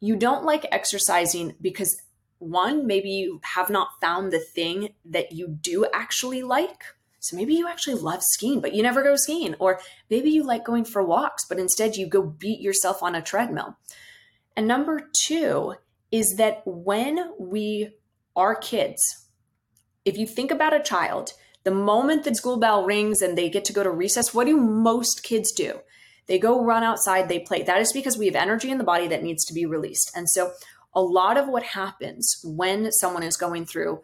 You 0.00 0.16
don't 0.16 0.44
like 0.44 0.66
exercising 0.70 1.54
because 1.60 2.00
one, 2.38 2.86
maybe 2.86 3.10
you 3.10 3.40
have 3.54 3.70
not 3.70 3.88
found 4.00 4.32
the 4.32 4.40
thing 4.40 4.90
that 5.04 5.32
you 5.32 5.48
do 5.48 5.86
actually 5.92 6.42
like. 6.42 6.84
So 7.20 7.36
maybe 7.36 7.54
you 7.54 7.68
actually 7.68 7.96
love 7.96 8.22
skiing, 8.22 8.60
but 8.60 8.74
you 8.74 8.82
never 8.82 9.02
go 9.02 9.14
skiing. 9.14 9.54
Or 9.58 9.78
maybe 10.08 10.30
you 10.30 10.42
like 10.42 10.64
going 10.64 10.86
for 10.86 11.04
walks, 11.04 11.44
but 11.44 11.58
instead 11.58 11.96
you 11.96 12.06
go 12.06 12.22
beat 12.22 12.60
yourself 12.60 13.02
on 13.02 13.14
a 13.14 13.20
treadmill. 13.20 13.76
And 14.56 14.66
number 14.66 15.08
two 15.12 15.74
is 16.10 16.36
that 16.38 16.62
when 16.64 17.32
we 17.38 17.90
are 18.34 18.54
kids, 18.54 19.26
if 20.04 20.16
you 20.16 20.26
think 20.26 20.50
about 20.50 20.74
a 20.74 20.82
child, 20.82 21.32
the 21.64 21.70
moment 21.70 22.24
the 22.24 22.34
school 22.34 22.58
bell 22.58 22.84
rings 22.84 23.20
and 23.20 23.36
they 23.36 23.50
get 23.50 23.64
to 23.66 23.72
go 23.72 23.82
to 23.82 23.90
recess, 23.90 24.32
what 24.32 24.46
do 24.46 24.56
most 24.56 25.22
kids 25.22 25.52
do? 25.52 25.80
They 26.26 26.38
go 26.38 26.64
run 26.64 26.82
outside, 26.82 27.28
they 27.28 27.40
play. 27.40 27.62
That 27.62 27.80
is 27.80 27.92
because 27.92 28.16
we 28.16 28.26
have 28.26 28.36
energy 28.36 28.70
in 28.70 28.78
the 28.78 28.84
body 28.84 29.08
that 29.08 29.22
needs 29.22 29.44
to 29.46 29.54
be 29.54 29.66
released. 29.66 30.10
And 30.14 30.28
so, 30.30 30.52
a 30.94 31.02
lot 31.02 31.36
of 31.36 31.48
what 31.48 31.62
happens 31.62 32.40
when 32.44 32.90
someone 32.92 33.22
is 33.22 33.36
going 33.36 33.64
through 33.64 34.00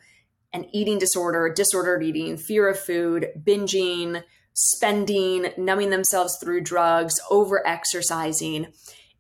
an 0.53 0.67
eating 0.73 0.99
disorder, 0.99 1.53
disordered 1.53 2.03
eating, 2.03 2.37
fear 2.37 2.69
of 2.69 2.79
food, 2.79 3.29
binging, 3.39 4.23
spending, 4.55 5.53
numbing 5.57 5.91
themselves 5.91 6.39
through 6.41 6.63
drugs, 6.63 7.15
over 7.31 7.67
exercising, 7.67 8.69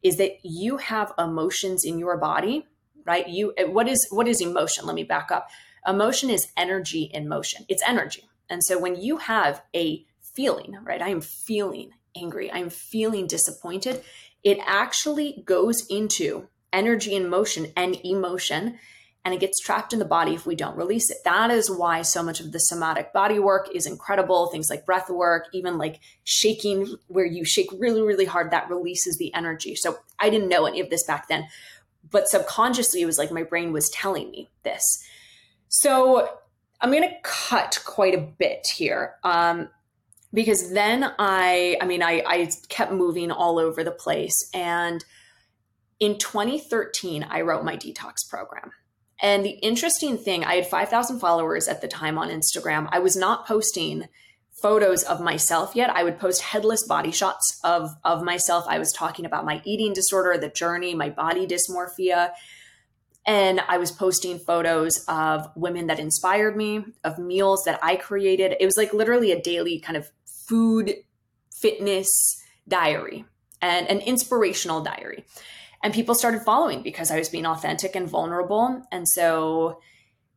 is 0.02 0.16
that 0.16 0.32
you 0.42 0.76
have 0.76 1.12
emotions 1.18 1.84
in 1.84 1.98
your 1.98 2.16
body, 2.16 2.66
right? 3.04 3.28
You 3.28 3.52
what 3.66 3.88
is 3.88 4.06
what 4.10 4.28
is 4.28 4.40
emotion? 4.40 4.86
Let 4.86 4.94
me 4.94 5.04
back 5.04 5.30
up. 5.30 5.48
Emotion 5.86 6.30
is 6.30 6.48
energy 6.56 7.10
in 7.12 7.28
motion, 7.28 7.64
it's 7.68 7.82
energy. 7.86 8.28
And 8.48 8.62
so 8.62 8.78
when 8.78 8.96
you 8.96 9.18
have 9.18 9.62
a 9.74 10.04
feeling, 10.20 10.76
right, 10.82 11.02
I 11.02 11.08
am 11.08 11.20
feeling 11.20 11.92
angry, 12.16 12.50
I 12.50 12.58
am 12.58 12.70
feeling 12.70 13.26
disappointed, 13.26 14.02
it 14.42 14.58
actually 14.64 15.42
goes 15.44 15.86
into 15.88 16.48
energy 16.72 17.14
in 17.14 17.28
motion 17.28 17.72
and 17.76 17.96
emotion 18.04 18.78
and 19.26 19.34
it 19.34 19.40
gets 19.40 19.58
trapped 19.58 19.92
in 19.92 19.98
the 19.98 20.04
body 20.04 20.34
if 20.34 20.46
we 20.46 20.54
don't 20.54 20.76
release 20.76 21.10
it. 21.10 21.16
That 21.24 21.50
is 21.50 21.68
why 21.68 22.02
so 22.02 22.22
much 22.22 22.38
of 22.38 22.52
the 22.52 22.60
somatic 22.60 23.12
body 23.12 23.40
work 23.40 23.68
is 23.74 23.84
incredible. 23.84 24.46
Things 24.46 24.70
like 24.70 24.86
breath 24.86 25.10
work, 25.10 25.46
even 25.52 25.78
like 25.78 25.98
shaking, 26.22 26.94
where 27.08 27.24
you 27.26 27.44
shake 27.44 27.70
really, 27.76 28.02
really 28.02 28.24
hard, 28.24 28.52
that 28.52 28.70
releases 28.70 29.18
the 29.18 29.34
energy. 29.34 29.74
So 29.74 29.98
I 30.20 30.30
didn't 30.30 30.48
know 30.48 30.64
any 30.66 30.78
of 30.78 30.90
this 30.90 31.04
back 31.04 31.26
then, 31.26 31.48
but 32.08 32.28
subconsciously, 32.28 33.02
it 33.02 33.06
was 33.06 33.18
like 33.18 33.32
my 33.32 33.42
brain 33.42 33.72
was 33.72 33.90
telling 33.90 34.30
me 34.30 34.48
this. 34.62 35.04
So 35.80 36.28
I'm 36.80 36.90
going 36.90 37.08
to 37.08 37.14
cut 37.22 37.82
quite 37.84 38.14
a 38.14 38.20
bit 38.20 38.66
here. 38.66 39.16
Um, 39.22 39.68
because 40.32 40.72
then 40.72 41.12
I, 41.18 41.76
I 41.80 41.86
mean, 41.86 42.02
I, 42.02 42.22
I 42.26 42.50
kept 42.68 42.92
moving 42.92 43.30
all 43.30 43.58
over 43.58 43.84
the 43.84 43.90
place. 43.90 44.50
And 44.54 45.04
in 46.00 46.18
2013, 46.18 47.26
I 47.28 47.42
wrote 47.42 47.64
my 47.64 47.76
detox 47.76 48.28
program. 48.28 48.72
And 49.22 49.44
the 49.44 49.50
interesting 49.50 50.18
thing, 50.18 50.44
I 50.44 50.56
had 50.56 50.66
5,000 50.66 51.20
followers 51.20 51.68
at 51.68 51.80
the 51.80 51.88
time 51.88 52.18
on 52.18 52.28
Instagram. 52.28 52.88
I 52.92 52.98
was 52.98 53.16
not 53.16 53.46
posting 53.46 54.04
photos 54.60 55.02
of 55.04 55.20
myself 55.20 55.74
yet. 55.74 55.90
I 55.90 56.04
would 56.04 56.18
post 56.18 56.42
headless 56.42 56.86
body 56.86 57.12
shots 57.12 57.60
of, 57.64 57.90
of 58.04 58.22
myself. 58.22 58.64
I 58.68 58.78
was 58.78 58.92
talking 58.92 59.24
about 59.24 59.44
my 59.44 59.60
eating 59.64 59.92
disorder, 59.92 60.38
the 60.38 60.48
journey, 60.48 60.94
my 60.94 61.10
body 61.10 61.46
dysmorphia. 61.46 62.32
And 63.26 63.60
I 63.68 63.78
was 63.78 63.90
posting 63.90 64.38
photos 64.38 65.04
of 65.08 65.50
women 65.56 65.88
that 65.88 65.98
inspired 65.98 66.56
me, 66.56 66.84
of 67.02 67.18
meals 67.18 67.64
that 67.64 67.80
I 67.82 67.96
created. 67.96 68.54
It 68.60 68.64
was 68.64 68.76
like 68.76 68.94
literally 68.94 69.32
a 69.32 69.42
daily 69.42 69.80
kind 69.80 69.96
of 69.96 70.10
food 70.24 70.94
fitness 71.52 72.08
diary 72.68 73.24
and 73.60 73.88
an 73.88 74.00
inspirational 74.00 74.80
diary. 74.82 75.24
and 75.82 75.94
people 75.94 76.14
started 76.14 76.42
following 76.42 76.82
because 76.82 77.10
I 77.10 77.18
was 77.18 77.28
being 77.28 77.46
authentic 77.46 77.94
and 77.94 78.08
vulnerable. 78.08 78.82
And 78.90 79.06
so 79.08 79.80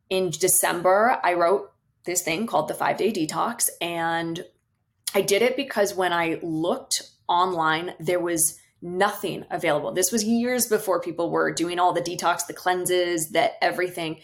in 0.09 0.29
December, 0.31 1.19
I 1.23 1.33
wrote 1.33 1.71
this 2.05 2.21
thing 2.21 2.45
called 2.45 2.67
the 2.67 2.73
five 2.73 2.97
day 2.97 3.11
detox. 3.11 3.69
And 3.81 4.43
I 5.15 5.21
did 5.21 5.41
it 5.41 5.55
because 5.55 5.95
when 5.95 6.13
I 6.13 6.39
looked 6.43 7.03
online, 7.27 7.93
there 7.99 8.19
was 8.19 8.59
nothing 8.81 9.45
available. 9.51 9.91
This 9.91 10.11
was 10.11 10.23
years 10.23 10.67
before 10.67 11.01
people 11.01 11.29
were 11.29 11.53
doing 11.53 11.79
all 11.79 11.93
the 11.93 12.01
detox, 12.01 12.47
the 12.47 12.53
cleanses, 12.53 13.29
that 13.31 13.53
everything. 13.61 14.19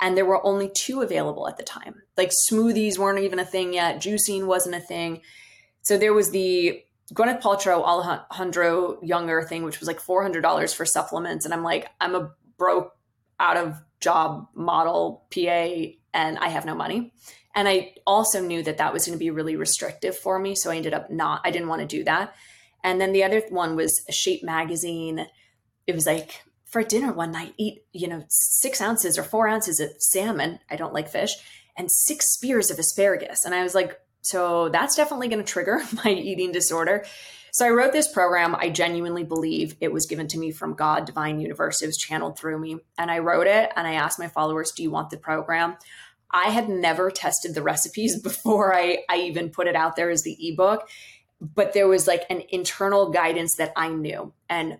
And 0.00 0.16
there 0.16 0.26
were 0.26 0.44
only 0.46 0.70
two 0.74 1.00
available 1.00 1.48
at 1.48 1.56
the 1.56 1.62
time. 1.62 2.02
Like 2.16 2.30
smoothies 2.50 2.98
weren't 2.98 3.24
even 3.24 3.38
a 3.38 3.44
thing 3.44 3.72
yet, 3.72 3.96
juicing 3.96 4.46
wasn't 4.46 4.74
a 4.74 4.80
thing. 4.80 5.22
So 5.82 5.96
there 5.96 6.12
was 6.12 6.30
the 6.30 6.82
Gwyneth 7.14 7.40
Paltrow, 7.40 7.82
Alejandro 7.82 9.00
Junger 9.02 9.46
thing, 9.46 9.62
which 9.62 9.78
was 9.80 9.86
like 9.86 10.00
$400 10.00 10.74
for 10.74 10.84
supplements. 10.84 11.44
And 11.44 11.54
I'm 11.54 11.62
like, 11.62 11.88
I'm 12.00 12.14
a 12.14 12.32
broke, 12.58 12.92
out 13.38 13.56
of 13.56 13.82
job 14.00 14.48
model 14.54 15.26
PA, 15.32 15.68
and 16.14 16.38
I 16.38 16.48
have 16.48 16.64
no 16.64 16.74
money. 16.74 17.12
And 17.54 17.68
I 17.68 17.94
also 18.06 18.40
knew 18.40 18.62
that 18.62 18.78
that 18.78 18.92
was 18.92 19.06
going 19.06 19.18
to 19.18 19.22
be 19.22 19.30
really 19.30 19.56
restrictive 19.56 20.16
for 20.16 20.38
me. 20.38 20.54
So 20.54 20.70
I 20.70 20.76
ended 20.76 20.94
up 20.94 21.10
not, 21.10 21.40
I 21.44 21.50
didn't 21.50 21.68
want 21.68 21.80
to 21.80 21.86
do 21.86 22.04
that. 22.04 22.34
And 22.86 23.00
then 23.00 23.10
the 23.10 23.24
other 23.24 23.42
one 23.48 23.74
was 23.74 24.04
a 24.08 24.12
Shape 24.12 24.44
magazine. 24.44 25.26
It 25.88 25.94
was 25.96 26.06
like 26.06 26.40
for 26.66 26.84
dinner 26.84 27.12
one 27.12 27.32
night, 27.32 27.52
eat, 27.58 27.84
you 27.92 28.06
know, 28.06 28.22
six 28.28 28.80
ounces 28.80 29.18
or 29.18 29.24
four 29.24 29.48
ounces 29.48 29.80
of 29.80 29.90
salmon. 29.98 30.60
I 30.70 30.76
don't 30.76 30.94
like 30.94 31.08
fish 31.08 31.34
and 31.76 31.90
six 31.90 32.32
spears 32.32 32.70
of 32.70 32.78
asparagus. 32.78 33.44
And 33.44 33.56
I 33.56 33.64
was 33.64 33.74
like, 33.74 33.98
so 34.22 34.68
that's 34.68 34.94
definitely 34.94 35.26
going 35.26 35.44
to 35.44 35.52
trigger 35.52 35.80
my 36.04 36.12
eating 36.12 36.52
disorder. 36.52 37.04
So 37.52 37.66
I 37.66 37.70
wrote 37.70 37.92
this 37.92 38.06
program. 38.06 38.54
I 38.54 38.70
genuinely 38.70 39.24
believe 39.24 39.74
it 39.80 39.92
was 39.92 40.06
given 40.06 40.28
to 40.28 40.38
me 40.38 40.52
from 40.52 40.74
God, 40.74 41.06
Divine 41.06 41.40
Universe. 41.40 41.82
It 41.82 41.86
was 41.86 41.96
channeled 41.96 42.38
through 42.38 42.60
me. 42.60 42.76
And 42.98 43.10
I 43.10 43.18
wrote 43.18 43.48
it 43.48 43.72
and 43.74 43.84
I 43.84 43.94
asked 43.94 44.20
my 44.20 44.28
followers, 44.28 44.70
Do 44.70 44.84
you 44.84 44.92
want 44.92 45.10
the 45.10 45.16
program? 45.16 45.76
I 46.30 46.50
had 46.50 46.68
never 46.68 47.10
tested 47.10 47.54
the 47.54 47.62
recipes 47.62 48.20
before 48.22 48.74
I, 48.74 48.98
I 49.08 49.16
even 49.18 49.50
put 49.50 49.66
it 49.66 49.76
out 49.76 49.96
there 49.96 50.10
as 50.10 50.22
the 50.22 50.36
ebook, 50.38 50.88
but 51.40 51.72
there 51.72 51.88
was 51.88 52.06
like 52.06 52.24
an 52.30 52.42
internal 52.50 53.10
guidance 53.10 53.56
that 53.56 53.72
I 53.76 53.88
knew. 53.88 54.32
And 54.48 54.78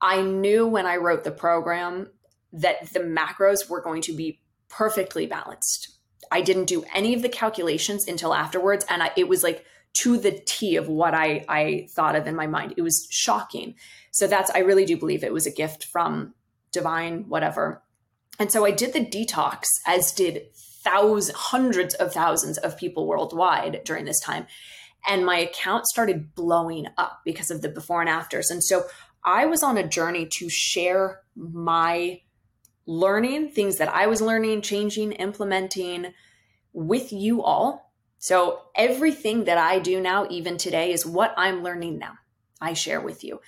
I 0.00 0.22
knew 0.22 0.66
when 0.66 0.86
I 0.86 0.96
wrote 0.96 1.24
the 1.24 1.30
program 1.30 2.08
that 2.52 2.92
the 2.92 3.00
macros 3.00 3.68
were 3.68 3.80
going 3.80 4.02
to 4.02 4.12
be 4.14 4.40
perfectly 4.68 5.26
balanced 5.26 5.98
I 6.30 6.40
didn't 6.40 6.66
do 6.66 6.84
any 6.94 7.14
of 7.14 7.22
the 7.22 7.28
calculations 7.28 8.06
until 8.06 8.34
afterwards. 8.34 8.84
And 8.88 9.02
I, 9.02 9.10
it 9.16 9.28
was 9.28 9.42
like 9.42 9.64
to 9.94 10.16
the 10.18 10.40
T 10.44 10.76
of 10.76 10.88
what 10.88 11.14
I, 11.14 11.44
I 11.48 11.88
thought 11.90 12.16
of 12.16 12.26
in 12.26 12.36
my 12.36 12.46
mind. 12.46 12.74
It 12.76 12.82
was 12.82 13.06
shocking. 13.10 13.74
So 14.10 14.26
that's, 14.26 14.50
I 14.50 14.58
really 14.58 14.84
do 14.84 14.96
believe 14.96 15.24
it 15.24 15.32
was 15.32 15.46
a 15.46 15.52
gift 15.52 15.84
from 15.84 16.34
divine, 16.72 17.28
whatever. 17.28 17.82
And 18.38 18.52
so 18.52 18.64
I 18.64 18.70
did 18.70 18.92
the 18.92 19.04
detox, 19.04 19.64
as 19.86 20.12
did 20.12 20.54
thousands, 20.84 21.36
hundreds 21.36 21.94
of 21.94 22.12
thousands 22.12 22.58
of 22.58 22.78
people 22.78 23.06
worldwide 23.06 23.82
during 23.84 24.04
this 24.04 24.20
time. 24.20 24.46
And 25.08 25.24
my 25.24 25.38
account 25.38 25.86
started 25.86 26.34
blowing 26.34 26.86
up 26.96 27.22
because 27.24 27.50
of 27.50 27.62
the 27.62 27.68
before 27.68 28.00
and 28.00 28.10
afters. 28.10 28.50
And 28.50 28.62
so 28.62 28.84
I 29.24 29.46
was 29.46 29.62
on 29.62 29.78
a 29.78 29.88
journey 29.88 30.28
to 30.38 30.48
share 30.48 31.22
my 31.34 32.20
learning, 32.86 33.50
things 33.50 33.78
that 33.78 33.88
I 33.88 34.06
was 34.06 34.20
learning, 34.20 34.62
changing, 34.62 35.12
implementing 35.12 36.12
with 36.72 37.12
you 37.12 37.42
all. 37.42 37.92
So 38.18 38.62
everything 38.74 39.44
that 39.44 39.58
I 39.58 39.78
do 39.78 40.00
now, 40.00 40.26
even 40.30 40.58
today, 40.58 40.92
is 40.92 41.06
what 41.06 41.34
I'm 41.36 41.62
learning 41.62 41.98
now. 41.98 42.14
I 42.60 42.74
share 42.74 43.00
with 43.00 43.24
you. 43.24 43.40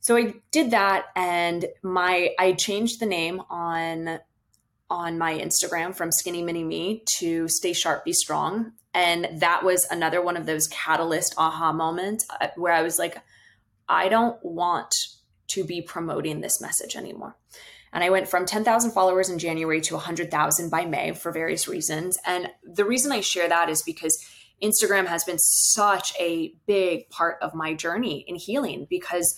So 0.00 0.16
I 0.16 0.34
did 0.52 0.70
that 0.70 1.06
and 1.16 1.66
my 1.82 2.30
I 2.38 2.52
changed 2.52 3.00
the 3.00 3.06
name 3.06 3.42
on 3.50 4.20
on 4.90 5.18
my 5.18 5.34
Instagram 5.38 5.94
from 5.94 6.10
Skinny 6.10 6.42
Mini 6.42 6.64
Me 6.64 7.02
to 7.18 7.46
Stay 7.48 7.72
Sharp 7.72 8.04
Be 8.04 8.12
Strong. 8.12 8.72
And 8.98 9.40
that 9.40 9.62
was 9.64 9.86
another 9.92 10.20
one 10.20 10.36
of 10.36 10.44
those 10.44 10.66
catalyst 10.66 11.34
aha 11.38 11.72
moments 11.72 12.26
uh, 12.40 12.48
where 12.56 12.72
I 12.72 12.82
was 12.82 12.98
like, 12.98 13.16
I 13.88 14.08
don't 14.08 14.44
want 14.44 14.92
to 15.50 15.62
be 15.62 15.80
promoting 15.80 16.40
this 16.40 16.60
message 16.60 16.96
anymore. 16.96 17.36
And 17.92 18.02
I 18.02 18.10
went 18.10 18.26
from 18.26 18.44
10,000 18.44 18.90
followers 18.90 19.30
in 19.30 19.38
January 19.38 19.80
to 19.82 19.94
100,000 19.94 20.68
by 20.68 20.84
May 20.84 21.12
for 21.12 21.30
various 21.30 21.68
reasons. 21.68 22.18
And 22.26 22.50
the 22.64 22.84
reason 22.84 23.12
I 23.12 23.20
share 23.20 23.48
that 23.48 23.70
is 23.70 23.82
because 23.82 24.18
Instagram 24.60 25.06
has 25.06 25.22
been 25.22 25.38
such 25.38 26.12
a 26.18 26.54
big 26.66 27.08
part 27.08 27.38
of 27.40 27.54
my 27.54 27.74
journey 27.74 28.24
in 28.26 28.34
healing 28.34 28.88
because 28.90 29.36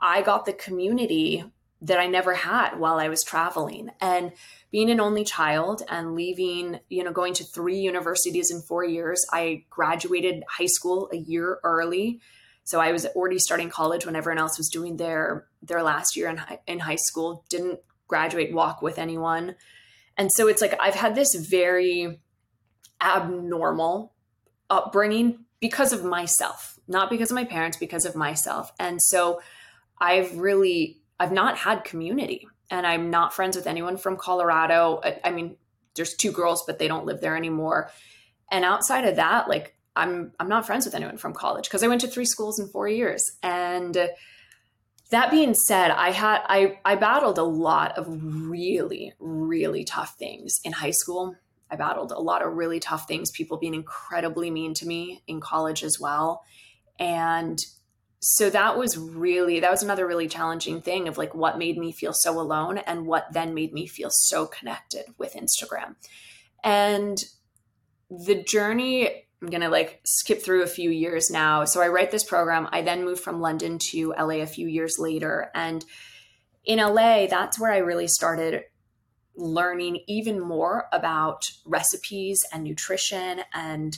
I 0.00 0.22
got 0.22 0.46
the 0.46 0.52
community 0.52 1.44
that 1.82 1.98
I 1.98 2.06
never 2.06 2.34
had 2.34 2.78
while 2.78 2.98
I 2.98 3.08
was 3.08 3.22
traveling. 3.22 3.90
And 4.00 4.32
being 4.70 4.90
an 4.90 5.00
only 5.00 5.24
child 5.24 5.82
and 5.88 6.14
leaving, 6.14 6.80
you 6.88 7.02
know, 7.02 7.12
going 7.12 7.34
to 7.34 7.44
three 7.44 7.78
universities 7.78 8.50
in 8.50 8.60
four 8.60 8.84
years, 8.84 9.24
I 9.32 9.64
graduated 9.70 10.44
high 10.48 10.66
school 10.66 11.08
a 11.12 11.16
year 11.16 11.58
early. 11.64 12.20
So 12.64 12.80
I 12.80 12.92
was 12.92 13.06
already 13.06 13.38
starting 13.38 13.70
college 13.70 14.04
when 14.04 14.14
everyone 14.14 14.38
else 14.38 14.58
was 14.58 14.68
doing 14.68 14.96
their 14.96 15.46
their 15.62 15.82
last 15.82 16.16
year 16.16 16.28
in 16.28 16.36
high, 16.36 16.60
in 16.66 16.80
high 16.80 16.96
school. 16.96 17.44
Didn't 17.48 17.80
graduate 18.06 18.52
walk 18.52 18.82
with 18.82 18.98
anyone. 18.98 19.56
And 20.16 20.30
so 20.32 20.48
it's 20.48 20.60
like 20.60 20.78
I've 20.80 20.94
had 20.94 21.14
this 21.14 21.34
very 21.34 22.20
abnormal 23.00 24.12
upbringing 24.68 25.46
because 25.60 25.92
of 25.92 26.04
myself, 26.04 26.78
not 26.86 27.10
because 27.10 27.30
of 27.30 27.34
my 27.34 27.44
parents, 27.44 27.76
because 27.76 28.04
of 28.04 28.14
myself. 28.14 28.72
And 28.78 29.00
so 29.00 29.40
I've 29.98 30.36
really 30.38 30.99
I've 31.20 31.32
not 31.32 31.58
had 31.58 31.84
community 31.84 32.48
and 32.70 32.86
I'm 32.86 33.10
not 33.10 33.34
friends 33.34 33.54
with 33.54 33.66
anyone 33.66 33.98
from 33.98 34.16
Colorado. 34.16 35.00
I, 35.04 35.20
I 35.22 35.30
mean, 35.30 35.56
there's 35.94 36.14
two 36.14 36.32
girls, 36.32 36.64
but 36.66 36.78
they 36.78 36.88
don't 36.88 37.04
live 37.04 37.20
there 37.20 37.36
anymore. 37.36 37.90
And 38.50 38.64
outside 38.64 39.04
of 39.04 39.16
that, 39.16 39.46
like 39.46 39.76
I'm 39.94 40.32
I'm 40.40 40.48
not 40.48 40.66
friends 40.66 40.86
with 40.86 40.94
anyone 40.94 41.18
from 41.18 41.34
college 41.34 41.68
because 41.68 41.82
I 41.82 41.88
went 41.88 42.00
to 42.00 42.08
three 42.08 42.24
schools 42.24 42.58
in 42.58 42.68
4 42.68 42.88
years. 42.88 43.22
And 43.42 43.96
that 45.10 45.30
being 45.30 45.54
said, 45.54 45.90
I 45.90 46.10
had 46.10 46.40
I 46.46 46.78
I 46.84 46.94
battled 46.94 47.38
a 47.38 47.44
lot 47.44 47.98
of 47.98 48.06
really 48.08 49.12
really 49.18 49.84
tough 49.84 50.14
things 50.18 50.58
in 50.64 50.72
high 50.72 50.92
school. 50.92 51.36
I 51.70 51.76
battled 51.76 52.12
a 52.12 52.18
lot 52.18 52.42
of 52.42 52.54
really 52.54 52.80
tough 52.80 53.06
things, 53.06 53.30
people 53.30 53.58
being 53.58 53.74
incredibly 53.74 54.50
mean 54.50 54.72
to 54.74 54.86
me 54.86 55.22
in 55.26 55.40
college 55.40 55.84
as 55.84 55.98
well. 56.00 56.42
And 56.98 57.58
so 58.20 58.50
that 58.50 58.76
was 58.76 58.98
really 58.98 59.60
that 59.60 59.70
was 59.70 59.82
another 59.82 60.06
really 60.06 60.28
challenging 60.28 60.82
thing 60.82 61.08
of 61.08 61.16
like 61.16 61.34
what 61.34 61.58
made 61.58 61.78
me 61.78 61.90
feel 61.90 62.12
so 62.12 62.38
alone 62.38 62.78
and 62.78 63.06
what 63.06 63.32
then 63.32 63.54
made 63.54 63.72
me 63.72 63.86
feel 63.86 64.10
so 64.10 64.46
connected 64.46 65.06
with 65.16 65.34
Instagram. 65.34 65.96
And 66.62 67.18
the 68.10 68.42
journey 68.42 69.26
I'm 69.42 69.48
going 69.48 69.62
to 69.62 69.68
like 69.68 70.00
skip 70.04 70.42
through 70.42 70.62
a 70.62 70.68
few 70.68 70.90
years 70.90 71.30
now. 71.30 71.64
So 71.64 71.80
I 71.80 71.88
write 71.88 72.10
this 72.10 72.24
program. 72.24 72.68
I 72.72 72.82
then 72.82 73.04
moved 73.04 73.22
from 73.22 73.40
London 73.40 73.78
to 73.90 74.12
LA 74.18 74.42
a 74.42 74.46
few 74.46 74.68
years 74.68 74.96
later. 74.98 75.50
And 75.54 75.84
in 76.64 76.78
LA, 76.78 77.26
that's 77.26 77.58
where 77.58 77.72
I 77.72 77.78
really 77.78 78.06
started 78.06 78.64
learning 79.34 80.04
even 80.06 80.40
more 80.40 80.88
about 80.92 81.50
recipes 81.64 82.44
and 82.52 82.64
nutrition. 82.64 83.40
And 83.54 83.96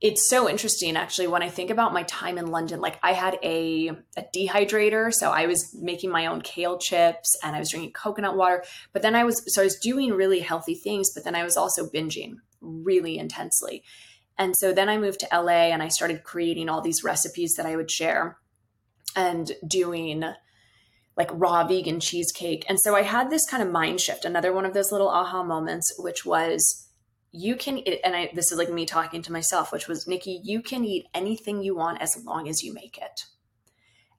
it's 0.00 0.28
so 0.28 0.48
interesting 0.48 0.96
actually 0.96 1.26
when 1.26 1.42
I 1.42 1.48
think 1.48 1.70
about 1.70 1.92
my 1.92 2.04
time 2.04 2.38
in 2.38 2.46
London. 2.46 2.80
Like 2.80 3.00
I 3.02 3.12
had 3.12 3.36
a, 3.42 3.88
a 4.16 4.24
dehydrator. 4.34 5.12
So 5.12 5.30
I 5.30 5.46
was 5.46 5.76
making 5.80 6.10
my 6.10 6.26
own 6.26 6.40
kale 6.40 6.78
chips 6.78 7.36
and 7.42 7.56
I 7.56 7.58
was 7.58 7.70
drinking 7.70 7.92
coconut 7.92 8.36
water. 8.36 8.64
But 8.92 9.02
then 9.02 9.16
I 9.16 9.24
was, 9.24 9.42
so 9.52 9.60
I 9.60 9.64
was 9.64 9.76
doing 9.76 10.12
really 10.12 10.40
healthy 10.40 10.74
things, 10.74 11.12
but 11.12 11.24
then 11.24 11.34
I 11.34 11.42
was 11.42 11.56
also 11.56 11.88
binging 11.88 12.36
really 12.60 13.18
intensely. 13.18 13.82
And 14.38 14.54
so 14.56 14.72
then 14.72 14.88
I 14.88 14.98
moved 14.98 15.20
to 15.20 15.28
LA 15.32 15.70
and 15.72 15.82
I 15.82 15.88
started 15.88 16.22
creating 16.22 16.68
all 16.68 16.80
these 16.80 17.02
recipes 17.02 17.54
that 17.56 17.66
I 17.66 17.74
would 17.74 17.90
share 17.90 18.38
and 19.16 19.50
doing 19.66 20.22
like 21.16 21.30
raw 21.32 21.66
vegan 21.66 21.98
cheesecake. 21.98 22.64
And 22.68 22.78
so 22.78 22.94
I 22.94 23.02
had 23.02 23.30
this 23.30 23.50
kind 23.50 23.64
of 23.64 23.72
mind 23.72 24.00
shift, 24.00 24.24
another 24.24 24.52
one 24.52 24.64
of 24.64 24.74
those 24.74 24.92
little 24.92 25.08
aha 25.08 25.42
moments, 25.42 25.92
which 25.98 26.24
was 26.24 26.87
you 27.32 27.56
can, 27.56 27.78
and 27.78 28.16
I, 28.16 28.30
this 28.34 28.50
is 28.50 28.58
like 28.58 28.70
me 28.70 28.86
talking 28.86 29.22
to 29.22 29.32
myself, 29.32 29.72
which 29.72 29.88
was 29.88 30.06
Nikki, 30.06 30.40
you 30.42 30.62
can 30.62 30.84
eat 30.84 31.06
anything 31.14 31.62
you 31.62 31.76
want 31.76 32.00
as 32.00 32.22
long 32.24 32.48
as 32.48 32.62
you 32.62 32.72
make 32.72 32.98
it. 32.98 33.24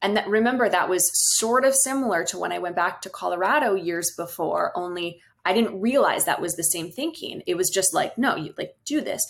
And 0.01 0.15
that, 0.15 0.27
remember, 0.27 0.69
that 0.69 0.89
was 0.89 1.09
sort 1.37 1.65
of 1.65 1.75
similar 1.75 2.23
to 2.25 2.37
when 2.37 2.51
I 2.51 2.59
went 2.59 2.75
back 2.75 3.01
to 3.01 3.09
Colorado 3.09 3.73
years 3.73 4.13
before, 4.15 4.71
only 4.75 5.19
I 5.43 5.53
didn't 5.53 5.81
realize 5.81 6.25
that 6.25 6.41
was 6.41 6.55
the 6.55 6.63
same 6.63 6.91
thinking. 6.91 7.41
It 7.47 7.55
was 7.55 7.69
just 7.69 7.93
like, 7.93 8.17
no, 8.17 8.35
you 8.35 8.53
like 8.57 8.75
do 8.85 9.01
this. 9.01 9.21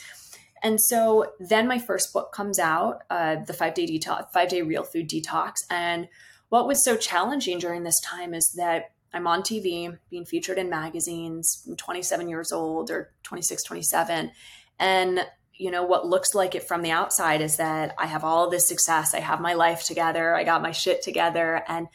And 0.61 0.80
so 0.80 1.32
then 1.39 1.67
my 1.67 1.80
first 1.80 2.11
book 2.13 2.34
comes 2.34 2.59
out, 2.59 3.03
uh, 3.09 3.38
the 3.45 3.53
five 3.53 3.73
day 3.73 3.86
detox, 3.86 4.32
five 4.34 4.49
day 4.49 4.61
real 4.61 4.84
food 4.84 5.09
detox. 5.09 5.53
And 5.69 6.07
what 6.49 6.67
was 6.67 6.84
so 6.84 6.97
challenging 6.97 7.59
during 7.59 7.84
this 7.84 7.99
time 8.03 8.34
is 8.34 8.53
that 8.57 8.91
I'm 9.14 9.28
on 9.28 9.41
TV, 9.41 9.97
being 10.10 10.26
featured 10.26 10.57
in 10.57 10.70
magazines. 10.70 11.64
I'm 11.68 11.76
27 11.76 12.30
years 12.30 12.51
old 12.51 12.91
or 12.91 13.12
26, 13.24 13.64
27. 13.64 14.32
And, 14.80 15.26
you 15.53 15.72
know, 15.72 15.84
what 15.84 16.05
looks 16.05 16.34
like 16.34 16.55
it 16.55 16.68
from 16.68 16.82
the 16.82 16.91
outside 16.91 17.41
is 17.41 17.57
that 17.57 17.93
I 17.97 18.05
have 18.05 18.24
all 18.24 18.49
this 18.49 18.68
success. 18.68 19.14
I 19.14 19.20
have 19.20 19.41
my 19.41 19.53
life 19.53 19.84
together. 19.84 20.36
I 20.36 20.43
got 20.43 20.62
my 20.62 20.72
shit 20.72 21.01
together. 21.01 21.64
And 21.68 21.88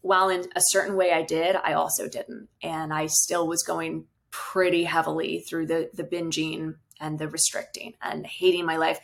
while 0.00 0.28
in 0.28 0.40
a 0.56 0.60
certain 0.70 0.96
way 0.96 1.12
I 1.12 1.22
did, 1.22 1.56
I 1.56 1.74
also 1.74 2.08
didn't. 2.08 2.48
And 2.62 2.92
I 2.92 3.06
still 3.06 3.46
was 3.46 3.62
going 3.62 4.06
pretty 4.30 4.84
heavily 4.84 5.40
through 5.40 5.66
the 5.66 5.90
the 5.92 6.02
binging 6.02 6.74
and 6.98 7.18
the 7.18 7.28
restricting 7.28 7.92
and 8.00 8.26
hating 8.26 8.64
my 8.64 8.76
life 8.76 8.98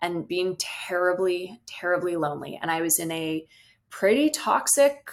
and 0.00 0.26
being 0.26 0.56
terribly, 0.58 1.60
terribly 1.66 2.16
lonely. 2.16 2.58
And 2.60 2.70
I 2.70 2.80
was 2.80 2.98
in 2.98 3.10
a 3.10 3.44
pretty 3.90 4.30
toxic, 4.30 5.10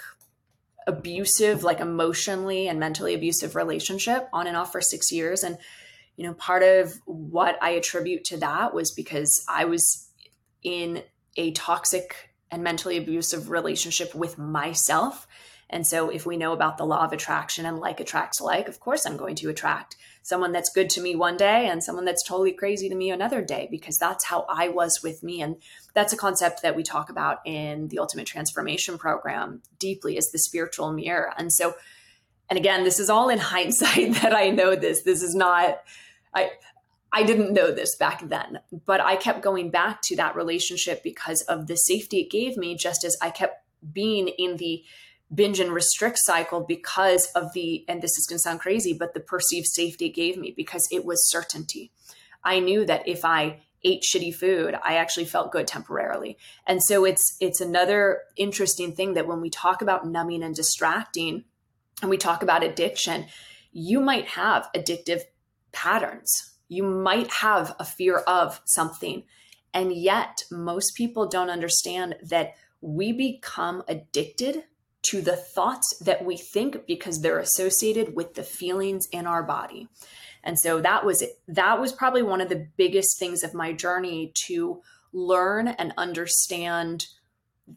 abusive, 0.88 1.63
like 1.63 1.79
emotionally 1.79 2.67
and 2.67 2.79
mentally 2.79 3.13
abusive 3.13 3.55
relationship 3.55 4.27
on 4.33 4.47
and 4.47 4.57
off 4.57 4.71
for 4.71 4.81
six 4.81 5.11
years. 5.11 5.43
And, 5.43 5.57
you 6.15 6.25
know, 6.25 6.33
part 6.33 6.63
of 6.63 6.93
what 7.05 7.61
I 7.61 7.71
attribute 7.71 8.23
to 8.25 8.38
that 8.38 8.73
was 8.73 8.91
because 8.91 9.45
I 9.47 9.65
was 9.65 10.09
in 10.63 11.03
a 11.35 11.51
toxic 11.51 12.31
and 12.49 12.63
mentally 12.63 12.97
abusive 12.97 13.49
relationship 13.51 14.15
with 14.15 14.38
myself. 14.38 15.27
And 15.69 15.85
so, 15.85 16.09
if 16.09 16.25
we 16.25 16.38
know 16.38 16.53
about 16.53 16.77
the 16.77 16.85
law 16.85 17.03
of 17.03 17.11
attraction 17.11 17.65
and 17.65 17.77
like 17.77 17.99
attracts 17.99 18.39
like, 18.39 18.69
of 18.69 18.79
course, 18.79 19.05
I'm 19.05 19.17
going 19.17 19.35
to 19.35 19.49
attract 19.49 19.97
someone 20.23 20.53
that's 20.53 20.71
good 20.73 20.89
to 20.91 21.01
me 21.01 21.15
one 21.15 21.35
day 21.35 21.67
and 21.67 21.83
someone 21.83 22.05
that's 22.05 22.25
totally 22.25 22.53
crazy 22.53 22.88
to 22.88 22.95
me 22.95 23.11
another 23.11 23.41
day, 23.41 23.67
because 23.69 23.97
that's 23.97 24.25
how 24.25 24.45
I 24.49 24.69
was 24.69 25.01
with 25.03 25.23
me. 25.23 25.41
And 25.41 25.57
that's 25.98 26.14
a 26.14 26.18
concept 26.18 26.62
that 26.62 26.76
we 26.76 26.84
talk 26.84 27.10
about 27.10 27.39
in 27.43 27.88
the 27.88 27.98
Ultimate 27.98 28.28
Transformation 28.28 29.00
Program 29.00 29.64
deeply 29.80 30.16
is 30.16 30.30
the 30.30 30.38
spiritual 30.38 30.91
mirror. 30.93 31.34
And 31.39 31.52
so, 31.52 31.74
and 32.52 32.60
again, 32.60 32.84
this 32.84 33.00
is 33.00 33.10
all 33.10 33.30
in 33.30 33.39
hindsight 33.56 34.14
that 34.22 34.32
I 34.32 34.52
know 34.52 34.76
this. 34.76 35.02
This 35.02 35.24
is 35.24 35.34
not, 35.34 35.82
I, 36.36 36.52
I 37.12 37.24
didn't 37.24 37.52
know 37.52 37.72
this 37.72 37.95
back 37.95 38.30
then, 38.30 38.60
but 38.86 39.02
I 39.02 39.16
kept 39.16 39.41
going 39.41 39.72
back 39.72 40.04
to 40.04 40.16
that 40.18 40.36
relationship 40.36 41.02
because 41.02 41.41
of 41.50 41.66
the 41.66 41.76
safety 41.76 42.20
it 42.20 42.30
gave 42.30 42.58
me, 42.58 42.76
just 42.76 43.04
as 43.04 43.18
I 43.20 43.32
kept 43.32 43.66
being 43.91 44.28
in 44.28 44.58
the 44.58 44.84
binge 45.34 45.60
and 45.60 45.72
restrict 45.72 46.20
cycle 46.20 46.60
because 46.60 47.32
of 47.34 47.54
the, 47.54 47.84
and 47.88 48.04
this 48.04 48.20
is 48.20 48.28
going 48.28 48.38
to 48.38 48.43
sound 48.43 48.60
crazy, 48.60 48.93
but 48.93 49.16
the 49.16 49.20
perceived 49.20 49.66
safety 49.66 50.06
it 50.06 50.14
gave 50.14 50.38
me 50.38 50.54
because 50.56 50.88
it 50.91 51.06
was 51.06 51.28
certainty. 51.28 51.91
I 52.43 52.60
knew 52.60 52.86
that 52.86 53.08
if 53.08 53.26
I 53.26 53.62
ate 53.84 54.03
shitty 54.03 54.34
food, 54.34 54.75
I 54.84 54.95
actually 54.95 55.25
felt 55.25 55.51
good 55.51 55.67
temporarily. 55.67 56.38
And 56.65 56.82
so 56.84 57.05
it's 57.05 57.38
it's 57.39 57.61
another 57.61 58.21
interesting 58.36 58.93
thing 58.93 59.13
that 59.13 59.28
when 59.28 59.41
we 59.41 59.49
talk 59.49 59.82
about 59.82 60.07
numbing 60.07 60.43
and 60.43 60.55
distracting 60.55 61.45
and 62.01 62.09
we 62.09 62.17
talk 62.17 62.43
about 62.43 62.63
addiction, 62.63 63.28
you 63.71 63.99
might 63.99 64.28
have 64.30 64.69
addictive 64.75 65.21
patterns 65.71 66.57
you 66.67 66.84
might 66.84 67.32
have 67.32 67.75
a 67.80 67.86
fear 67.86 68.17
of 68.17 68.61
something. 68.65 69.23
And 69.73 69.93
yet, 69.93 70.43
most 70.51 70.95
people 70.95 71.28
don't 71.28 71.49
understand 71.49 72.15
that 72.23 72.53
we 72.82 73.11
become 73.11 73.84
addicted 73.88 74.63
to 75.03 75.21
the 75.21 75.36
thoughts 75.36 75.97
that 76.01 76.25
we 76.25 76.38
think 76.38 76.86
because 76.86 77.21
they're 77.21 77.39
associated 77.39 78.15
with 78.15 78.34
the 78.34 78.43
feelings 78.43 79.07
in 79.11 79.25
our 79.25 79.43
body. 79.43 79.88
And 80.48 80.58
so 80.58 80.80
that 80.80 81.06
was. 81.06 81.24
That 81.50 81.80
was 81.80 81.91
probably 81.91 82.24
one 82.24 82.39
of 82.39 82.48
the 82.48 82.68
biggest 82.78 83.20
things 83.20 83.43
of 83.43 83.54
my 83.54 83.74
journey 83.74 84.32
to 84.48 84.82
learn 85.12 85.68
and 85.68 85.93
understand 85.98 87.08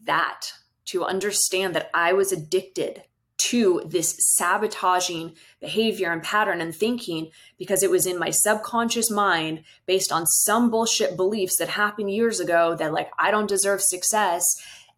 that, 0.05 0.53
to 0.85 1.03
understand 1.03 1.75
that 1.75 1.91
I 1.93 2.13
was 2.13 2.31
addicted 2.31 3.03
to 3.37 3.81
this 3.85 4.15
sabotaging 4.19 5.35
behavior 5.59 6.13
and 6.13 6.23
pattern 6.23 6.61
and 6.61 6.73
thinking 6.73 7.31
because 7.57 7.83
it 7.83 7.91
was 7.91 8.05
in 8.05 8.17
my 8.17 8.29
subconscious 8.29 9.11
mind 9.11 9.63
based 9.85 10.11
on 10.11 10.25
some 10.25 10.69
bullshit 10.69 11.17
beliefs 11.17 11.57
that 11.57 11.69
happened 11.69 12.11
years 12.11 12.39
ago 12.39 12.75
that 12.75 12.93
like 12.93 13.09
I 13.17 13.31
don't 13.31 13.49
deserve 13.49 13.81
success 13.81 14.45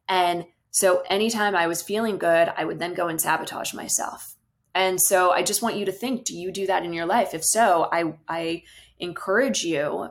and 0.10 0.46
so 0.72 1.04
anytime 1.10 1.56
I 1.56 1.68
was 1.68 1.82
feeling 1.82 2.18
good 2.18 2.52
I 2.58 2.66
would 2.66 2.80
then 2.80 2.94
go 2.94 3.08
and 3.08 3.22
sabotage 3.22 3.74
myself. 3.74 4.33
And 4.76 5.00
so 5.00 5.32
I 5.32 5.44
just 5.44 5.62
want 5.62 5.76
you 5.76 5.86
to 5.86 5.92
think 5.92 6.26
do 6.26 6.36
you 6.36 6.52
do 6.52 6.68
that 6.68 6.84
in 6.84 6.94
your 6.94 7.06
life? 7.06 7.34
If 7.34 7.44
so, 7.44 7.90
I 7.92 8.14
I 8.28 8.64
encourage 9.00 9.64
you 9.64 10.10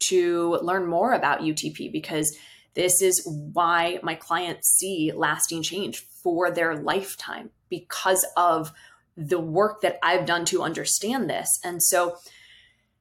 to 0.00 0.58
learn 0.62 0.86
more 0.86 1.12
about 1.12 1.40
UTP 1.40 1.92
because 1.92 2.36
this 2.74 3.02
is 3.02 3.26
why 3.26 3.98
my 4.02 4.14
clients 4.14 4.68
see 4.68 5.12
lasting 5.14 5.62
change 5.62 6.00
for 6.22 6.50
their 6.50 6.76
lifetime 6.76 7.50
because 7.68 8.24
of 8.36 8.72
the 9.16 9.40
work 9.40 9.80
that 9.82 9.98
I've 10.02 10.26
done 10.26 10.44
to 10.46 10.62
understand 10.62 11.28
this. 11.28 11.48
And 11.64 11.82
so, 11.82 12.16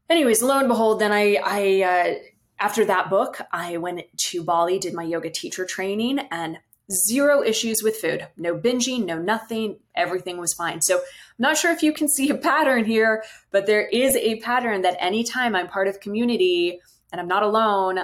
anyways, 0.10 0.42
lo 0.42 0.58
and 0.58 0.68
behold, 0.68 1.00
then 1.00 1.12
I, 1.12 1.38
I, 1.44 1.82
uh, 1.84 2.16
after 2.60 2.84
that 2.86 3.10
book, 3.10 3.40
I 3.52 3.78
went 3.78 4.02
to 4.18 4.44
Bali, 4.44 4.80
did 4.80 4.94
my 4.94 5.04
yoga 5.04 5.30
teacher 5.30 5.66
training, 5.66 6.20
and 6.32 6.58
zero 6.92 7.44
issues 7.44 7.82
with 7.84 7.98
food. 7.98 8.28
No 8.38 8.56
binging, 8.56 9.06
no 9.06 9.18
nothing. 9.18 9.80
Everything 9.96 10.38
was 10.38 10.54
fine. 10.54 10.82
So 10.82 10.98
I'm 10.98 11.04
not 11.38 11.58
sure 11.58 11.72
if 11.72 11.84
you 11.84 11.94
can 11.94 12.08
see 12.16 12.30
a 12.30 12.36
pattern 12.36 12.86
here, 12.86 13.24
but 13.52 13.66
there 13.66 13.88
is 13.88 14.16
a 14.16 14.40
pattern 14.40 14.82
that 14.82 14.98
anytime 15.00 15.56
I'm 15.56 15.68
part 15.68 15.88
of 15.88 16.00
community 16.00 16.80
and 17.12 17.20
I'm 17.20 17.28
not 17.28 17.44
alone, 17.44 18.00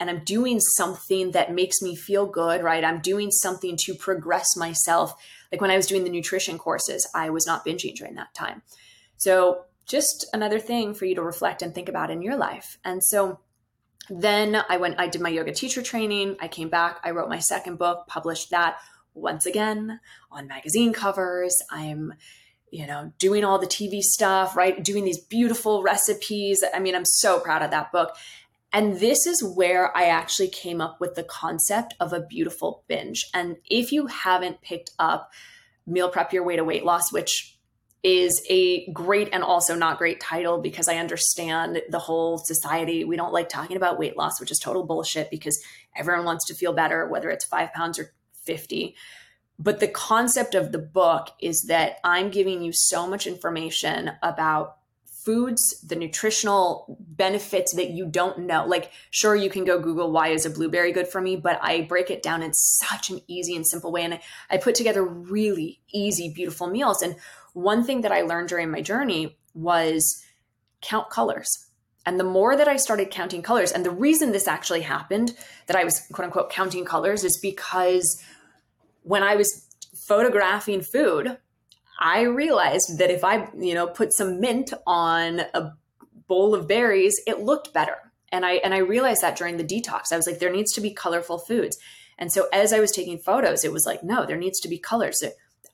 and 0.00 0.10
I'm 0.10 0.24
doing 0.24 0.60
something 0.60 1.30
that 1.30 1.54
makes 1.54 1.80
me 1.80 1.94
feel 1.94 2.26
good, 2.26 2.62
right? 2.62 2.84
I'm 2.84 3.00
doing 3.00 3.30
something 3.30 3.76
to 3.84 3.94
progress 3.94 4.56
myself. 4.56 5.14
Like 5.52 5.60
when 5.60 5.70
I 5.70 5.76
was 5.76 5.86
doing 5.86 6.04
the 6.04 6.10
nutrition 6.10 6.58
courses, 6.58 7.08
I 7.14 7.30
was 7.30 7.46
not 7.46 7.64
binging 7.64 7.94
during 7.94 8.14
that 8.16 8.34
time. 8.34 8.62
So, 9.16 9.64
just 9.86 10.26
another 10.32 10.58
thing 10.58 10.94
for 10.94 11.04
you 11.04 11.14
to 11.14 11.22
reflect 11.22 11.60
and 11.60 11.74
think 11.74 11.90
about 11.90 12.10
in 12.10 12.22
your 12.22 12.36
life. 12.36 12.78
And 12.84 13.04
so, 13.04 13.40
then 14.10 14.62
I 14.68 14.76
went, 14.76 14.98
I 14.98 15.08
did 15.08 15.20
my 15.20 15.28
yoga 15.28 15.52
teacher 15.52 15.82
training. 15.82 16.36
I 16.40 16.48
came 16.48 16.68
back, 16.68 17.00
I 17.04 17.10
wrote 17.10 17.28
my 17.28 17.38
second 17.38 17.78
book, 17.78 18.06
published 18.06 18.50
that 18.50 18.76
once 19.14 19.46
again 19.46 20.00
on 20.30 20.46
magazine 20.46 20.92
covers. 20.92 21.56
I'm 21.70 22.14
you 22.74 22.88
know, 22.88 23.12
doing 23.20 23.44
all 23.44 23.60
the 23.60 23.68
TV 23.68 24.00
stuff, 24.00 24.56
right? 24.56 24.82
Doing 24.82 25.04
these 25.04 25.20
beautiful 25.20 25.84
recipes. 25.84 26.64
I 26.74 26.80
mean, 26.80 26.96
I'm 26.96 27.04
so 27.04 27.38
proud 27.38 27.62
of 27.62 27.70
that 27.70 27.92
book. 27.92 28.16
And 28.72 28.98
this 28.98 29.28
is 29.28 29.44
where 29.44 29.96
I 29.96 30.06
actually 30.06 30.48
came 30.48 30.80
up 30.80 31.00
with 31.00 31.14
the 31.14 31.22
concept 31.22 31.94
of 32.00 32.12
a 32.12 32.20
beautiful 32.20 32.82
binge. 32.88 33.26
And 33.32 33.58
if 33.70 33.92
you 33.92 34.08
haven't 34.08 34.60
picked 34.60 34.90
up 34.98 35.30
Meal 35.86 36.08
Prep 36.08 36.32
Your 36.32 36.42
Way 36.42 36.56
to 36.56 36.64
Weight 36.64 36.84
Loss, 36.84 37.12
which 37.12 37.53
is 38.04 38.44
a 38.50 38.86
great 38.92 39.30
and 39.32 39.42
also 39.42 39.74
not 39.74 39.96
great 39.96 40.20
title 40.20 40.60
because 40.60 40.88
I 40.88 40.98
understand 40.98 41.80
the 41.88 41.98
whole 41.98 42.36
society. 42.36 43.02
We 43.02 43.16
don't 43.16 43.32
like 43.32 43.48
talking 43.48 43.78
about 43.78 43.98
weight 43.98 44.16
loss, 44.16 44.38
which 44.38 44.50
is 44.50 44.58
total 44.58 44.84
bullshit 44.84 45.30
because 45.30 45.58
everyone 45.96 46.26
wants 46.26 46.46
to 46.46 46.54
feel 46.54 46.74
better, 46.74 47.08
whether 47.08 47.30
it's 47.30 47.46
five 47.46 47.72
pounds 47.72 47.98
or 47.98 48.12
50. 48.44 48.94
But 49.58 49.80
the 49.80 49.88
concept 49.88 50.54
of 50.54 50.70
the 50.70 50.78
book 50.78 51.30
is 51.40 51.62
that 51.68 51.96
I'm 52.04 52.30
giving 52.30 52.62
you 52.62 52.72
so 52.74 53.06
much 53.06 53.26
information 53.26 54.12
about 54.22 54.76
foods, 55.24 55.80
the 55.80 55.96
nutritional 55.96 56.98
benefits 57.00 57.74
that 57.74 57.90
you 57.90 58.06
don't 58.06 58.40
know. 58.40 58.66
Like, 58.66 58.92
sure, 59.10 59.34
you 59.34 59.48
can 59.48 59.64
go 59.64 59.80
Google 59.80 60.12
why 60.12 60.28
is 60.28 60.44
a 60.44 60.50
blueberry 60.50 60.92
good 60.92 61.08
for 61.08 61.20
me, 61.20 61.36
but 61.36 61.58
I 61.62 61.82
break 61.82 62.10
it 62.10 62.22
down 62.22 62.42
in 62.42 62.52
such 62.52 63.08
an 63.08 63.22
easy 63.26 63.56
and 63.56 63.66
simple 63.66 63.90
way. 63.90 64.02
And 64.02 64.20
I, 64.50 64.58
put 64.58 64.74
together 64.74 65.02
really 65.02 65.80
easy, 65.92 66.30
beautiful 66.34 66.66
meals. 66.66 67.00
And 67.00 67.16
one 67.54 67.84
thing 67.84 68.02
that 68.02 68.12
I 68.12 68.22
learned 68.22 68.48
during 68.48 68.70
my 68.70 68.82
journey 68.82 69.38
was 69.54 70.22
count 70.82 71.08
colors. 71.08 71.48
And 72.06 72.20
the 72.20 72.24
more 72.24 72.54
that 72.54 72.68
I 72.68 72.76
started 72.76 73.10
counting 73.10 73.40
colors, 73.40 73.72
and 73.72 73.84
the 73.84 73.90
reason 73.90 74.32
this 74.32 74.46
actually 74.46 74.82
happened, 74.82 75.34
that 75.66 75.76
I 75.76 75.84
was 75.84 76.06
quote 76.12 76.26
unquote 76.26 76.50
counting 76.50 76.84
colors, 76.84 77.24
is 77.24 77.38
because 77.40 78.22
when 79.02 79.22
I 79.22 79.36
was 79.36 79.66
photographing 80.06 80.82
food, 80.82 81.38
I 81.98 82.22
realized 82.22 82.98
that 82.98 83.10
if 83.10 83.24
I, 83.24 83.48
you 83.58 83.72
know, 83.72 83.86
put 83.86 84.12
some 84.12 84.40
mint 84.40 84.74
on 84.86 85.40
a 85.54 85.72
bowl 86.26 86.54
of 86.54 86.68
berries, 86.68 87.18
it 87.26 87.40
looked 87.40 87.72
better. 87.72 87.96
And 88.30 88.44
I 88.44 88.54
and 88.54 88.74
I 88.74 88.78
realized 88.78 89.22
that 89.22 89.36
during 89.36 89.56
the 89.56 89.64
detox. 89.64 90.12
I 90.12 90.16
was 90.16 90.26
like 90.26 90.40
there 90.40 90.52
needs 90.52 90.72
to 90.72 90.80
be 90.80 90.92
colorful 90.92 91.38
foods. 91.38 91.78
And 92.18 92.30
so 92.30 92.48
as 92.52 92.72
I 92.72 92.80
was 92.80 92.92
taking 92.92 93.18
photos, 93.18 93.64
it 93.64 93.72
was 93.72 93.86
like 93.86 94.02
no, 94.02 94.26
there 94.26 94.36
needs 94.36 94.60
to 94.60 94.68
be 94.68 94.78
colors. 94.78 95.22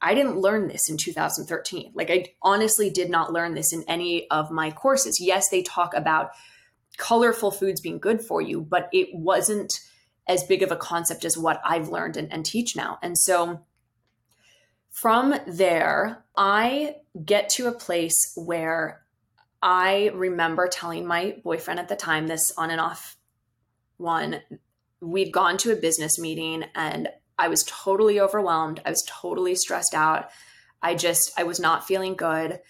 I 0.03 0.15
didn't 0.15 0.41
learn 0.41 0.69
this 0.69 0.89
in 0.89 0.97
2013. 0.97 1.93
Like 1.95 2.11
I 2.11 2.27
honestly 2.43 2.91
did 2.91 3.11
not 3.11 3.33
learn 3.33 3.55
this 3.55 3.73
in 3.73 3.85
any 3.87 4.29
of 4.31 4.51
my 4.51 4.71
courses. 4.71 5.21
Yes, 5.21 5.49
they 5.49 5.63
talk 5.63 5.95
about 5.95 6.31
colorful 6.97 7.51
foods 7.51 7.81
being 7.81 7.99
good 7.99 8.23
for 8.23 8.41
you, 8.41 8.61
but 8.61 8.89
it 8.93 9.09
wasn't 9.13 9.73
as 10.27 10.45
big 10.45 10.63
of 10.63 10.71
a 10.71 10.77
concept 10.77 11.25
as 11.25 11.37
what 11.37 11.61
I've 11.65 11.89
learned 11.89 12.17
and, 12.17 12.33
and 12.33 12.45
teach 12.45 12.77
now. 12.77 12.99
And 13.03 13.19
so 13.19 13.61
from 14.91 15.35
there, 15.47 16.25
I 16.37 16.97
get 17.25 17.49
to 17.51 17.69
a 17.69 17.73
place 17.73 18.33
where 18.37 19.03
I 19.63 20.11
remember 20.15 20.69
telling 20.69 21.07
my 21.07 21.37
boyfriend 21.45 21.81
at 21.81 21.89
the 21.89 21.97
time, 21.97 22.27
this 22.27 22.53
on 22.57 22.71
and 22.71 22.81
off 22.81 23.17
one, 23.99 24.41
we'd 25.01 25.33
gone 25.33 25.59
to 25.59 25.73
a 25.73 25.77
business 25.77 26.19
meeting 26.19 26.65
and 26.75 27.09
I 27.41 27.49
was 27.49 27.65
totally 27.67 28.21
overwhelmed. 28.21 28.81
I 28.85 28.91
was 28.91 29.03
totally 29.09 29.55
stressed 29.57 29.95
out. 29.95 30.29
I 30.83 30.95
just, 30.95 31.33
I 31.39 31.45
was 31.45 31.59
not 31.59 31.87
feeling 31.87 32.15
good. 32.15 32.61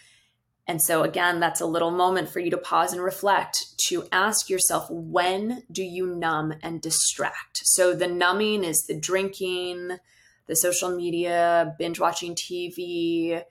And 0.68 0.80
so, 0.80 1.02
again, 1.02 1.40
that's 1.40 1.60
a 1.60 1.66
little 1.66 1.90
moment 1.90 2.28
for 2.28 2.38
you 2.38 2.50
to 2.52 2.56
pause 2.56 2.92
and 2.92 3.02
reflect 3.02 3.76
to 3.88 4.06
ask 4.12 4.48
yourself, 4.48 4.88
when 4.88 5.64
do 5.72 5.82
you 5.82 6.06
numb 6.06 6.54
and 6.62 6.80
distract? 6.80 7.62
So, 7.64 7.92
the 7.92 8.06
numbing 8.06 8.62
is 8.62 8.84
the 8.86 8.98
drinking, 8.98 9.98
the 10.46 10.54
social 10.54 10.94
media, 10.94 11.74
binge 11.76 11.98
watching 11.98 12.36
TV, 12.36 13.42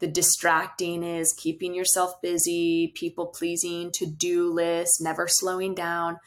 the 0.00 0.08
distracting 0.08 1.04
is 1.04 1.32
keeping 1.32 1.74
yourself 1.74 2.20
busy, 2.20 2.92
people 2.96 3.26
pleasing, 3.26 3.92
to 3.92 4.06
do 4.06 4.52
lists, 4.52 5.00
never 5.00 5.28
slowing 5.28 5.74
down. 5.74 6.18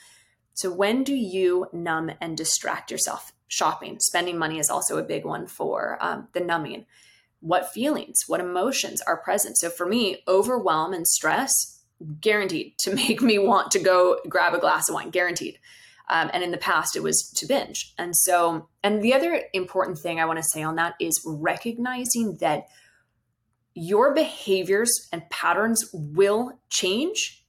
So, 0.53 0.71
when 0.71 1.03
do 1.03 1.13
you 1.13 1.67
numb 1.73 2.11
and 2.21 2.37
distract 2.37 2.91
yourself? 2.91 3.33
Shopping, 3.49 3.99
spending 3.99 4.37
money 4.37 4.59
is 4.59 4.69
also 4.69 4.97
a 4.97 5.03
big 5.03 5.25
one 5.25 5.45
for 5.45 5.97
um, 5.99 6.29
the 6.33 6.39
numbing. 6.39 6.85
What 7.41 7.73
feelings, 7.73 8.21
what 8.27 8.39
emotions 8.39 9.01
are 9.01 9.17
present? 9.17 9.57
So, 9.57 9.69
for 9.69 9.85
me, 9.85 10.23
overwhelm 10.27 10.93
and 10.93 11.05
stress, 11.05 11.83
guaranteed 12.21 12.77
to 12.79 12.95
make 12.95 13.21
me 13.21 13.37
want 13.39 13.71
to 13.71 13.79
go 13.79 14.19
grab 14.29 14.53
a 14.53 14.59
glass 14.59 14.87
of 14.87 14.95
wine, 14.95 15.09
guaranteed. 15.09 15.59
Um, 16.09 16.31
and 16.33 16.43
in 16.43 16.51
the 16.51 16.57
past, 16.57 16.95
it 16.95 17.03
was 17.03 17.29
to 17.35 17.45
binge. 17.45 17.93
And 17.97 18.15
so, 18.15 18.69
and 18.83 19.01
the 19.01 19.13
other 19.13 19.43
important 19.53 19.99
thing 19.99 20.19
I 20.19 20.25
want 20.25 20.39
to 20.39 20.43
say 20.43 20.63
on 20.63 20.75
that 20.75 20.95
is 20.99 21.21
recognizing 21.25 22.37
that 22.37 22.67
your 23.75 24.13
behaviors 24.13 25.07
and 25.11 25.29
patterns 25.29 25.89
will 25.93 26.59
change, 26.69 27.45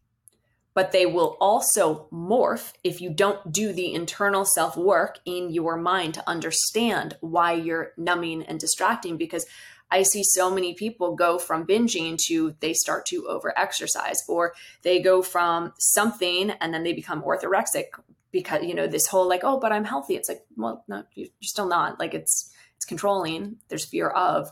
but 0.80 0.92
they 0.92 1.04
will 1.04 1.36
also 1.42 2.08
morph 2.10 2.72
if 2.82 3.02
you 3.02 3.10
don't 3.10 3.52
do 3.52 3.70
the 3.70 3.92
internal 3.92 4.46
self 4.46 4.78
work 4.78 5.18
in 5.26 5.50
your 5.50 5.76
mind 5.76 6.14
to 6.14 6.26
understand 6.26 7.18
why 7.20 7.52
you're 7.52 7.92
numbing 7.98 8.42
and 8.44 8.58
distracting. 8.58 9.18
Because 9.18 9.44
I 9.90 10.02
see 10.04 10.22
so 10.24 10.50
many 10.50 10.72
people 10.72 11.14
go 11.14 11.38
from 11.38 11.66
binging 11.66 12.16
to 12.28 12.56
they 12.60 12.72
start 12.72 13.04
to 13.08 13.26
over 13.28 13.52
exercise, 13.58 14.16
or 14.26 14.54
they 14.80 15.02
go 15.02 15.20
from 15.20 15.74
something 15.78 16.48
and 16.48 16.72
then 16.72 16.82
they 16.82 16.94
become 16.94 17.20
orthorexic 17.20 17.88
because, 18.32 18.64
you 18.64 18.74
know, 18.74 18.86
this 18.86 19.06
whole 19.06 19.28
like, 19.28 19.44
oh, 19.44 19.60
but 19.60 19.72
I'm 19.72 19.84
healthy. 19.84 20.16
It's 20.16 20.30
like, 20.30 20.46
well, 20.56 20.82
no, 20.88 21.04
you're 21.14 21.28
still 21.42 21.68
not. 21.68 22.00
Like 22.00 22.14
it's, 22.14 22.50
it's 22.76 22.86
controlling, 22.86 23.56
there's 23.68 23.84
fear 23.84 24.08
of. 24.08 24.50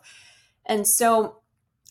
And 0.66 0.86
so 0.86 1.38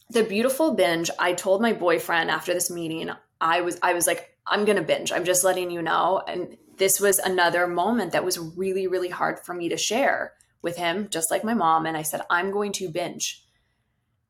the 0.10 0.24
beautiful 0.24 0.74
binge 0.74 1.12
i 1.20 1.34
told 1.34 1.62
my 1.62 1.74
boyfriend 1.74 2.32
after 2.32 2.54
this 2.54 2.72
meeting 2.72 3.12
i 3.42 3.62
was 3.62 3.80
i 3.82 3.94
was 3.94 4.08
like 4.08 4.36
i'm 4.46 4.66
gonna 4.66 4.82
binge 4.82 5.12
i'm 5.12 5.26
just 5.26 5.44
letting 5.44 5.72
you 5.72 5.82
know 5.82 6.22
and 6.28 6.58
this 6.78 7.00
was 7.00 7.20
another 7.20 7.68
moment 7.68 8.12
that 8.12 8.26
was 8.26 8.38
really 8.38 8.88
really 8.88 9.10
hard 9.10 9.40
for 9.40 9.54
me 9.54 9.70
to 9.70 9.78
share 9.78 10.34
with 10.62 10.78
him 10.78 11.08
just 11.10 11.32
like 11.32 11.44
my 11.44 11.54
mom 11.54 11.86
and 11.86 11.98
i 11.98 12.02
said 12.02 12.22
i'm 12.30 12.52
going 12.52 12.72
to 12.72 12.90
binge 12.90 13.44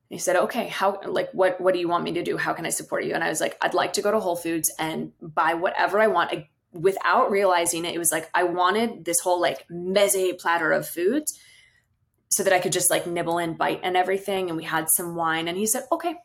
and 0.10 0.16
he 0.16 0.20
said 0.20 0.36
okay 0.36 0.68
how 0.68 1.00
like 1.06 1.30
what 1.32 1.60
what 1.60 1.74
do 1.74 1.80
you 1.80 1.88
want 1.88 2.04
me 2.04 2.14
to 2.14 2.24
do 2.24 2.38
how 2.38 2.54
can 2.54 2.66
i 2.66 2.70
support 2.70 3.04
you 3.04 3.14
and 3.14 3.24
i 3.24 3.30
was 3.30 3.42
like 3.42 3.58
i'd 3.62 3.74
like 3.74 3.94
to 3.94 4.02
go 4.02 4.12
to 4.12 4.20
whole 4.20 4.36
foods 4.36 4.72
and 4.80 5.12
buy 5.22 5.54
whatever 5.54 6.00
i 6.00 6.08
want 6.08 6.34
without 6.74 7.32
realizing 7.32 7.86
it 7.86 7.96
it 7.96 8.00
was 8.00 8.12
like 8.12 8.30
i 8.34 8.44
wanted 8.44 9.06
this 9.06 9.20
whole 9.20 9.42
like 9.42 9.68
meze 9.70 10.38
platter 10.40 10.72
of 10.72 10.88
foods 10.88 11.40
so 12.30 12.44
that 12.44 12.54
I 12.54 12.60
could 12.60 12.72
just 12.72 12.90
like 12.90 13.08
nibble 13.08 13.38
and 13.38 13.58
bite 13.58 13.82
and 13.84 13.96
everything. 13.96 14.50
And 14.50 14.58
we 14.58 14.64
had 14.64 14.90
some 14.90 15.16
wine. 15.16 15.48
And 15.48 15.58
he 15.58 15.66
said, 15.66 15.84
okay. 15.92 16.16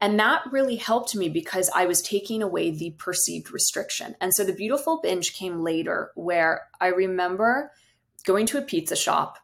And 0.00 0.18
that 0.20 0.42
really 0.50 0.76
helped 0.76 1.14
me 1.14 1.28
because 1.28 1.70
I 1.74 1.86
was 1.86 2.02
taking 2.02 2.42
away 2.42 2.70
the 2.70 2.90
perceived 2.98 3.50
restriction. 3.50 4.16
And 4.20 4.32
so 4.34 4.44
the 4.44 4.52
beautiful 4.52 5.00
binge 5.02 5.32
came 5.34 5.62
later 5.62 6.10
where 6.14 6.62
I 6.80 6.88
remember 6.88 7.72
going 8.26 8.46
to 8.46 8.58
a 8.58 8.62
pizza 8.62 8.96
shop 8.96 9.38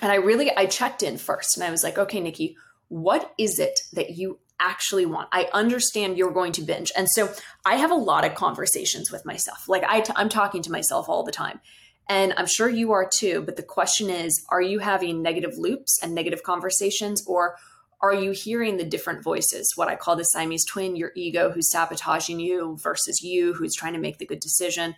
and 0.00 0.12
I 0.12 0.16
really 0.16 0.54
I 0.56 0.66
checked 0.66 1.02
in 1.02 1.18
first 1.18 1.56
and 1.56 1.64
I 1.64 1.70
was 1.70 1.82
like, 1.82 1.98
okay, 1.98 2.20
Nikki, 2.20 2.56
what 2.88 3.32
is 3.38 3.58
it 3.58 3.80
that 3.92 4.10
you 4.10 4.38
actually 4.60 5.06
want? 5.06 5.28
I 5.32 5.48
understand 5.52 6.16
you're 6.16 6.32
going 6.32 6.52
to 6.52 6.62
binge. 6.62 6.92
And 6.96 7.08
so 7.10 7.32
I 7.64 7.76
have 7.76 7.90
a 7.90 7.96
lot 7.96 8.24
of 8.24 8.34
conversations 8.34 9.10
with 9.10 9.24
myself. 9.24 9.68
Like 9.68 9.84
i 9.84 10.00
t- 10.00 10.12
I'm 10.16 10.28
talking 10.28 10.62
to 10.62 10.72
myself 10.72 11.08
all 11.08 11.22
the 11.22 11.32
time. 11.32 11.60
And 12.08 12.32
I'm 12.36 12.46
sure 12.46 12.68
you 12.68 12.92
are 12.92 13.08
too. 13.08 13.42
But 13.42 13.56
the 13.56 13.62
question 13.62 14.08
is 14.08 14.44
are 14.50 14.62
you 14.62 14.78
having 14.78 15.20
negative 15.22 15.58
loops 15.58 15.98
and 16.02 16.14
negative 16.14 16.42
conversations, 16.42 17.22
or 17.26 17.56
are 18.00 18.14
you 18.14 18.30
hearing 18.30 18.76
the 18.76 18.84
different 18.84 19.22
voices? 19.22 19.72
What 19.74 19.88
I 19.88 19.96
call 19.96 20.16
the 20.16 20.24
Siamese 20.24 20.64
twin, 20.64 20.96
your 20.96 21.12
ego 21.16 21.50
who's 21.50 21.70
sabotaging 21.70 22.38
you 22.40 22.76
versus 22.80 23.22
you 23.22 23.54
who's 23.54 23.74
trying 23.74 23.94
to 23.94 23.98
make 23.98 24.18
the 24.18 24.26
good 24.26 24.40
decision. 24.40 24.94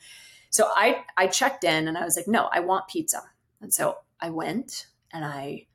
So 0.51 0.69
I, 0.75 1.05
I 1.17 1.27
checked 1.29 1.65
in 1.65 1.89
and 1.89 1.97
I 1.97 2.05
was 2.05 2.17
like, 2.17 2.29
no, 2.29 2.49
I 2.53 2.61
want 2.61 2.89
pizza. 2.89 3.23
And 3.61 3.73
so 3.73 3.99
I 4.21 4.31
went 4.31 4.87
and 5.13 5.25
I 5.25 5.67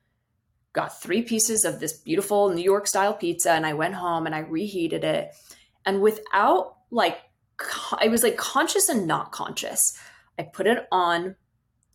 got 0.72 1.00
three 1.00 1.22
pieces 1.22 1.64
of 1.64 1.80
this 1.80 1.94
beautiful 1.94 2.50
New 2.50 2.62
York 2.62 2.86
style 2.86 3.14
pizza 3.14 3.52
and 3.52 3.66
I 3.66 3.72
went 3.72 3.94
home 3.94 4.26
and 4.26 4.34
I 4.34 4.40
reheated 4.40 5.02
it. 5.02 5.30
And 5.84 6.02
without 6.02 6.76
like, 6.90 7.18
I 7.98 8.08
was 8.08 8.22
like 8.22 8.36
conscious 8.36 8.88
and 8.88 9.06
not 9.06 9.32
conscious. 9.32 9.98
I 10.38 10.42
put 10.42 10.66
it 10.66 10.86
on 10.92 11.34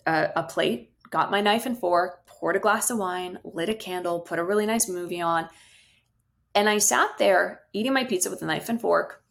a, 0.06 0.30
a 0.38 0.44
plate, 0.44 0.92
got 1.10 1.32
my 1.32 1.42
knife 1.42 1.66
and 1.66 1.78
fork, 1.78 2.21
poured 2.42 2.56
a 2.56 2.60
glass 2.60 2.90
of 2.90 2.98
wine, 2.98 3.38
lit 3.44 3.70
a 3.70 3.76
candle, 3.76 4.20
put 4.20 4.40
a 4.40 4.44
really 4.44 4.66
nice 4.66 4.90
movie 4.90 5.22
on. 5.22 5.48
And 6.56 6.68
I 6.68 6.80
sat 6.80 7.20
there 7.20 7.62
eating 7.72 7.94
my 7.94 8.04
pizza 8.04 8.32
with 8.32 8.42
a 8.42 8.46
knife 8.46 8.68
and 8.68 8.82
fork. 8.82 9.24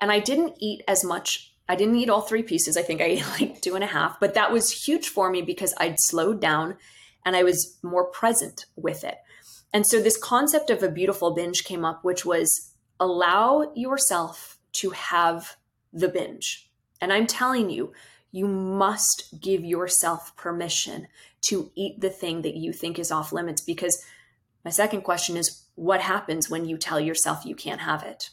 And 0.00 0.12
I 0.12 0.20
didn't 0.20 0.54
eat 0.60 0.82
as 0.86 1.02
much. 1.02 1.52
I 1.68 1.74
didn't 1.74 1.96
eat 1.96 2.08
all 2.08 2.20
three 2.20 2.44
pieces. 2.44 2.76
I 2.76 2.82
think 2.82 3.00
I 3.00 3.04
ate 3.04 3.28
like 3.40 3.60
two 3.60 3.74
and 3.74 3.82
a 3.82 3.88
half, 3.88 4.20
but 4.20 4.34
that 4.34 4.52
was 4.52 4.86
huge 4.86 5.08
for 5.08 5.28
me 5.28 5.42
because 5.42 5.74
I'd 5.78 5.98
slowed 5.98 6.40
down 6.40 6.76
and 7.24 7.34
I 7.34 7.42
was 7.42 7.76
more 7.82 8.04
present 8.04 8.66
with 8.76 9.02
it. 9.02 9.18
And 9.72 9.84
so 9.84 10.00
this 10.00 10.16
concept 10.16 10.70
of 10.70 10.84
a 10.84 10.88
beautiful 10.88 11.34
binge 11.34 11.64
came 11.64 11.84
up, 11.84 12.04
which 12.04 12.24
was 12.24 12.70
allow 13.00 13.72
yourself 13.74 14.58
to 14.74 14.90
have 14.90 15.56
the 15.92 16.08
binge. 16.08 16.70
And 17.00 17.12
I'm 17.12 17.26
telling 17.26 17.70
you, 17.70 17.92
you 18.30 18.46
must 18.46 19.34
give 19.40 19.64
yourself 19.64 20.36
permission 20.36 21.08
to 21.48 21.70
eat 21.74 22.00
the 22.00 22.10
thing 22.10 22.42
that 22.42 22.56
you 22.56 22.72
think 22.72 22.98
is 22.98 23.10
off 23.10 23.32
limits. 23.32 23.60
Because 23.60 24.02
my 24.64 24.70
second 24.70 25.02
question 25.02 25.36
is 25.36 25.62
what 25.74 26.00
happens 26.00 26.50
when 26.50 26.64
you 26.64 26.76
tell 26.76 27.00
yourself 27.00 27.44
you 27.44 27.54
can't 27.54 27.80
have 27.80 28.02
it? 28.02 28.30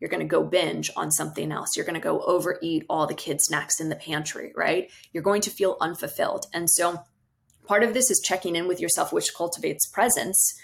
You're 0.00 0.10
going 0.10 0.20
to 0.20 0.26
go 0.26 0.44
binge 0.44 0.90
on 0.96 1.10
something 1.10 1.50
else. 1.50 1.76
You're 1.76 1.86
going 1.86 1.94
to 1.94 2.00
go 2.00 2.20
overeat 2.20 2.84
all 2.88 3.06
the 3.06 3.14
kids' 3.14 3.44
snacks 3.44 3.80
in 3.80 3.88
the 3.88 3.96
pantry, 3.96 4.52
right? 4.54 4.90
You're 5.12 5.24
going 5.24 5.42
to 5.42 5.50
feel 5.50 5.76
unfulfilled. 5.80 6.46
And 6.54 6.70
so 6.70 7.02
part 7.66 7.82
of 7.82 7.94
this 7.94 8.10
is 8.10 8.20
checking 8.24 8.54
in 8.54 8.68
with 8.68 8.80
yourself, 8.80 9.12
which 9.12 9.34
cultivates 9.36 9.86
presence, 9.86 10.54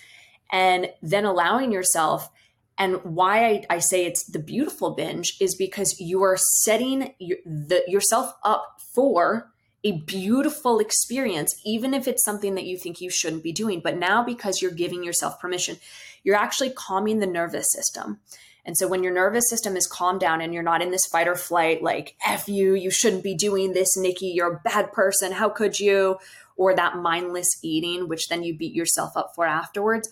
and 0.53 0.89
then 1.03 1.25
allowing 1.25 1.73
yourself 1.73 2.31
and 2.77 2.97
why 3.05 3.45
I, 3.45 3.65
I, 3.71 3.79
say 3.79 4.05
it's 4.05 4.25
the 4.25 4.41
beautiful 4.41 4.95
binge 4.95 5.37
is 5.41 5.55
because 5.55 6.01
you 6.01 6.25
are 6.25 6.37
setting 6.37 7.15
your, 7.21 7.39
the, 7.47 7.85
yourself 7.87 8.33
up 8.43 8.81
for 8.95 9.53
a 9.85 9.93
beautiful 9.93 10.79
experience, 10.79 11.55
even 11.65 11.93
if 11.93 12.09
it's 12.09 12.25
something 12.25 12.55
that 12.55 12.65
you 12.65 12.79
think 12.79 13.01
you 13.01 13.11
shouldn't 13.11 13.43
be 13.43 13.53
doing. 13.53 13.81
But 13.81 13.99
now, 13.99 14.25
because 14.25 14.63
you're 14.63 14.71
giving 14.71 15.05
yourself 15.05 15.39
permission, 15.39 15.77
you're 16.23 16.37
actually 16.37 16.71
calming 16.71 17.21
the 17.21 17.27
nervous 17.27 17.71
system. 17.71 18.21
And 18.65 18.79
so, 18.79 18.89
when 18.89 19.03
your 19.03 19.13
nervous 19.13 19.49
system 19.49 19.77
is 19.77 19.87
calmed 19.87 20.21
down 20.21 20.41
and 20.41 20.55
you're 20.55 20.63
not 20.63 20.81
in 20.81 20.91
this 20.91 21.07
fight 21.07 21.29
or 21.29 21.37
flight, 21.37 21.83
like, 21.83 22.17
F 22.27 22.49
you, 22.49 22.75
you 22.75 22.91
shouldn't 22.91 23.23
be 23.23 23.35
doing 23.35 23.73
this, 23.73 23.95
Nikki, 23.97 24.29
you're 24.29 24.55
a 24.55 24.61
bad 24.65 24.93
person, 24.93 25.33
how 25.33 25.51
could 25.51 25.79
you? 25.79 26.17
Or 26.57 26.75
that 26.75 26.97
mindless 26.97 27.49
eating, 27.63 28.09
which 28.09 28.29
then 28.29 28.43
you 28.43 28.57
beat 28.57 28.75
yourself 28.75 29.17
up 29.17 29.33
for 29.35 29.45
afterwards 29.45 30.09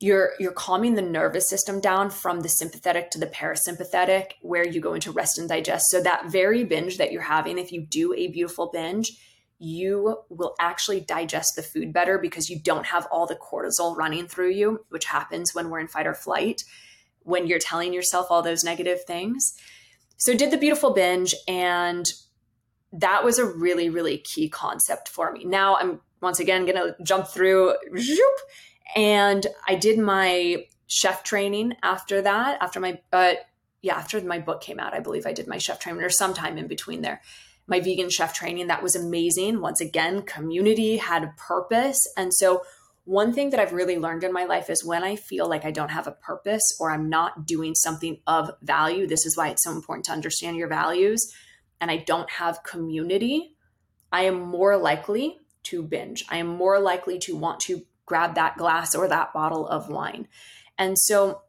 you're 0.00 0.30
you're 0.40 0.52
calming 0.52 0.94
the 0.94 1.02
nervous 1.02 1.48
system 1.48 1.78
down 1.78 2.08
from 2.08 2.40
the 2.40 2.48
sympathetic 2.48 3.10
to 3.10 3.18
the 3.18 3.26
parasympathetic 3.26 4.32
where 4.40 4.66
you 4.66 4.80
go 4.80 4.94
into 4.94 5.12
rest 5.12 5.38
and 5.38 5.48
digest. 5.48 5.90
So 5.90 6.02
that 6.02 6.30
very 6.30 6.64
binge 6.64 6.96
that 6.96 7.12
you're 7.12 7.22
having 7.22 7.58
if 7.58 7.70
you 7.70 7.82
do 7.82 8.14
a 8.14 8.28
beautiful 8.28 8.70
binge 8.72 9.12
you 9.62 10.16
will 10.30 10.54
actually 10.58 11.02
digest 11.02 11.54
the 11.54 11.62
food 11.62 11.92
better 11.92 12.16
because 12.16 12.48
you 12.48 12.58
don't 12.58 12.86
have 12.86 13.06
all 13.12 13.26
the 13.26 13.36
cortisol 13.36 13.94
running 13.94 14.26
through 14.26 14.50
you 14.50 14.86
which 14.88 15.04
happens 15.04 15.54
when 15.54 15.68
we're 15.68 15.80
in 15.80 15.86
fight 15.86 16.06
or 16.06 16.14
flight 16.14 16.64
when 17.24 17.46
you're 17.46 17.58
telling 17.58 17.92
yourself 17.92 18.28
all 18.30 18.40
those 18.40 18.64
negative 18.64 19.04
things. 19.04 19.54
So 20.16 20.34
did 20.34 20.50
the 20.50 20.56
beautiful 20.56 20.94
binge 20.94 21.34
and 21.46 22.10
that 22.90 23.22
was 23.22 23.38
a 23.38 23.44
really 23.44 23.90
really 23.90 24.16
key 24.16 24.48
concept 24.48 25.10
for 25.10 25.30
me. 25.30 25.44
Now 25.44 25.76
i'm 25.76 26.00
once 26.22 26.40
again 26.40 26.66
going 26.66 26.76
to 26.76 26.94
jump 27.02 27.26
through 27.26 27.74
and 28.96 29.46
I 29.66 29.74
did 29.74 29.98
my 29.98 30.66
chef 30.86 31.22
training 31.22 31.74
after 31.82 32.22
that, 32.22 32.58
after 32.60 32.80
my, 32.80 33.00
uh, 33.12 33.34
yeah, 33.82 33.94
after 33.94 34.20
my 34.20 34.38
book 34.38 34.60
came 34.60 34.80
out, 34.80 34.94
I 34.94 35.00
believe 35.00 35.26
I 35.26 35.32
did 35.32 35.46
my 35.46 35.58
chef 35.58 35.78
training 35.78 36.02
or 36.02 36.10
sometime 36.10 36.58
in 36.58 36.66
between 36.66 37.02
there. 37.02 37.22
My 37.66 37.80
vegan 37.80 38.10
chef 38.10 38.34
training, 38.34 38.66
that 38.66 38.82
was 38.82 38.96
amazing. 38.96 39.60
Once 39.60 39.80
again, 39.80 40.22
community 40.22 40.96
had 40.96 41.22
a 41.22 41.34
purpose. 41.36 42.00
And 42.16 42.34
so, 42.34 42.62
one 43.04 43.32
thing 43.32 43.50
that 43.50 43.58
I've 43.58 43.72
really 43.72 43.98
learned 43.98 44.24
in 44.24 44.32
my 44.32 44.44
life 44.44 44.68
is 44.68 44.84
when 44.84 45.02
I 45.02 45.16
feel 45.16 45.48
like 45.48 45.64
I 45.64 45.70
don't 45.70 45.90
have 45.90 46.06
a 46.06 46.12
purpose 46.12 46.62
or 46.78 46.90
I'm 46.90 47.08
not 47.08 47.46
doing 47.46 47.74
something 47.74 48.18
of 48.26 48.50
value, 48.62 49.06
this 49.06 49.24
is 49.24 49.36
why 49.36 49.48
it's 49.48 49.64
so 49.64 49.72
important 49.72 50.04
to 50.04 50.12
understand 50.12 50.56
your 50.56 50.68
values, 50.68 51.32
and 51.80 51.90
I 51.90 51.96
don't 51.96 52.30
have 52.30 52.62
community, 52.62 53.56
I 54.12 54.24
am 54.24 54.40
more 54.40 54.76
likely 54.76 55.38
to 55.64 55.82
binge. 55.82 56.24
I 56.28 56.38
am 56.38 56.46
more 56.46 56.78
likely 56.78 57.18
to 57.20 57.36
want 57.36 57.60
to 57.60 57.82
grab 58.10 58.34
that 58.34 58.56
glass 58.56 58.92
or 58.96 59.06
that 59.06 59.32
bottle 59.32 59.68
of 59.68 59.88
wine. 59.88 60.26
And 60.76 60.98
so 60.98 61.42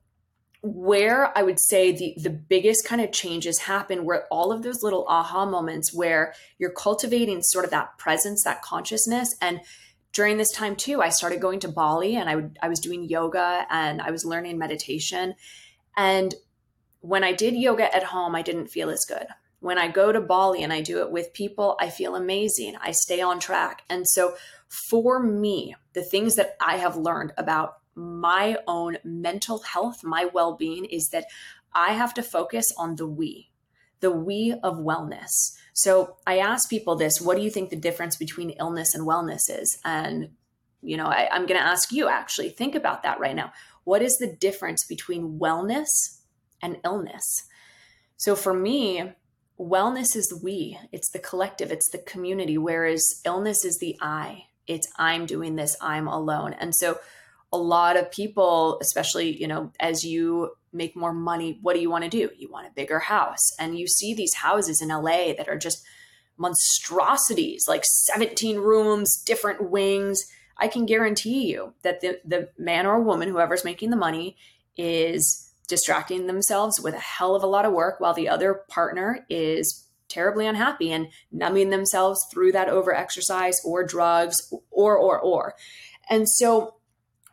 where 0.62 1.36
I 1.36 1.42
would 1.42 1.60
say 1.60 1.92
the 1.92 2.14
the 2.22 2.30
biggest 2.30 2.86
kind 2.86 3.02
of 3.02 3.12
changes 3.12 3.62
happen 3.62 4.06
where 4.06 4.28
all 4.30 4.52
of 4.52 4.62
those 4.62 4.84
little 4.84 5.08
aha 5.08 5.44
moments 5.44 5.92
where 5.92 6.36
you're 6.60 6.72
cultivating 6.72 7.42
sort 7.42 7.66
of 7.66 7.72
that 7.72 7.98
presence, 7.98 8.44
that 8.44 8.62
consciousness 8.62 9.36
and 9.42 9.62
during 10.14 10.38
this 10.38 10.52
time 10.52 10.76
too, 10.76 11.02
I 11.02 11.10
started 11.10 11.42
going 11.42 11.62
to 11.62 11.70
Bali 11.70 12.16
and 12.16 12.30
I 12.30 12.36
would 12.36 12.60
I 12.62 12.70
was 12.70 12.80
doing 12.80 13.10
yoga 13.10 13.66
and 13.72 14.02
I 14.02 14.12
was 14.12 14.24
learning 14.24 14.60
meditation. 14.60 15.34
And 15.98 16.36
when 17.00 17.24
I 17.24 17.34
did 17.34 17.56
yoga 17.56 17.94
at 17.96 18.04
home, 18.04 18.36
I 18.36 18.44
didn't 18.44 18.68
feel 18.68 18.92
as 18.92 19.04
good. 19.08 19.26
When 19.62 19.80
I 19.80 19.88
go 19.88 20.12
to 20.12 20.22
Bali 20.22 20.62
and 20.62 20.74
I 20.74 20.82
do 20.82 21.00
it 21.00 21.12
with 21.12 21.34
people, 21.34 21.76
I 21.80 21.90
feel 21.90 22.16
amazing. 22.16 22.76
I 22.80 22.92
stay 22.92 23.22
on 23.22 23.40
track. 23.40 23.82
And 23.90 24.08
so 24.08 24.36
for 24.72 25.22
me, 25.22 25.76
the 25.92 26.02
things 26.02 26.36
that 26.36 26.56
I 26.66 26.78
have 26.78 26.96
learned 26.96 27.34
about 27.38 27.80
my 27.94 28.58
own 28.68 28.98
mental 29.04 29.60
health, 29.60 30.02
my 30.02 30.30
well 30.34 30.56
being, 30.56 30.86
is 30.86 31.10
that 31.10 31.26
I 31.74 31.92
have 31.92 32.14
to 32.14 32.24
focus 32.24 32.72
on 32.78 32.96
the 32.96 33.06
we, 33.06 33.50
the 34.00 34.12
we 34.12 34.56
of 34.64 34.78
wellness. 34.78 35.58
So 35.74 36.16
I 36.26 36.38
ask 36.38 36.70
people 36.70 36.96
this 36.96 37.20
what 37.20 37.36
do 37.36 37.44
you 37.44 37.50
think 37.50 37.70
the 37.70 37.76
difference 37.76 38.16
between 38.16 38.52
illness 38.52 38.96
and 38.96 39.06
wellness 39.06 39.50
is? 39.50 39.78
And, 39.84 40.30
you 40.82 40.96
know, 40.96 41.08
I, 41.08 41.28
I'm 41.30 41.46
going 41.46 41.60
to 41.60 41.68
ask 41.68 41.92
you 41.92 42.08
actually, 42.08 42.50
think 42.50 42.74
about 42.74 43.04
that 43.04 43.20
right 43.20 43.36
now. 43.36 43.52
What 43.84 44.02
is 44.02 44.20
the 44.20 44.34
difference 44.34 44.86
between 44.86 45.38
wellness 45.38 46.22
and 46.62 46.78
illness? 46.86 47.44
So 48.16 48.38
for 48.38 48.54
me, 48.54 49.12
wellness 49.60 50.16
is 50.16 50.28
the 50.28 50.40
we, 50.42 50.80
it's 50.94 51.10
the 51.10 51.20
collective, 51.20 51.74
it's 51.74 51.90
the 51.90 51.98
community, 51.98 52.58
whereas 52.58 53.22
illness 53.26 53.66
is 53.66 53.80
the 53.80 53.98
I. 54.00 54.46
It's 54.72 54.88
I'm 54.98 55.26
doing 55.26 55.56
this, 55.56 55.76
I'm 55.82 56.08
alone. 56.08 56.54
And 56.54 56.74
so 56.74 57.00
a 57.52 57.58
lot 57.58 57.98
of 57.98 58.12
people, 58.12 58.80
especially, 58.82 59.36
you 59.40 59.48
know, 59.48 59.72
as 59.80 60.06
you 60.06 60.52
make 60.72 60.96
more 60.96 61.12
money, 61.12 61.60
what 61.62 61.74
do 61.74 61.82
you 61.82 61.90
want 61.90 62.06
to 62.06 62.10
do? 62.10 62.30
You 62.38 62.50
want 62.50 62.68
a 62.68 62.74
bigger 62.74 63.00
house. 63.00 63.52
And 63.60 63.78
you 63.78 63.88
see 63.88 64.14
these 64.14 64.36
houses 64.36 64.82
in 64.82 64.88
LA 64.88 65.34
that 65.38 65.50
are 65.50 65.58
just 65.58 65.84
monstrosities, 66.38 67.66
like 67.68 67.84
17 67.84 68.58
rooms, 68.58 69.22
different 69.26 69.70
wings. 69.70 70.24
I 70.58 70.70
can 70.70 70.86
guarantee 70.86 71.52
you 71.52 71.74
that 71.84 72.00
the, 72.00 72.22
the 72.24 72.50
man 72.58 72.86
or 72.86 73.02
woman, 73.02 73.28
whoever's 73.28 73.66
making 73.66 73.90
the 73.90 73.98
money, 73.98 74.38
is 74.78 75.52
distracting 75.68 76.28
themselves 76.28 76.80
with 76.80 76.94
a 76.94 77.00
hell 77.00 77.36
of 77.36 77.44
a 77.44 77.48
lot 77.48 77.66
of 77.66 77.74
work 77.74 78.00
while 78.00 78.14
the 78.14 78.30
other 78.30 78.62
partner 78.70 79.26
is 79.30 79.86
terribly 80.12 80.46
unhappy 80.46 80.92
and 80.92 81.08
numbing 81.32 81.70
themselves 81.70 82.26
through 82.32 82.52
that 82.52 82.70
over 82.70 82.94
exercise 82.94 83.58
or 83.66 83.84
drugs 83.84 84.38
or 84.70 84.98
or 84.98 85.20
or. 85.20 85.56
And 86.10 86.28
so 86.28 86.76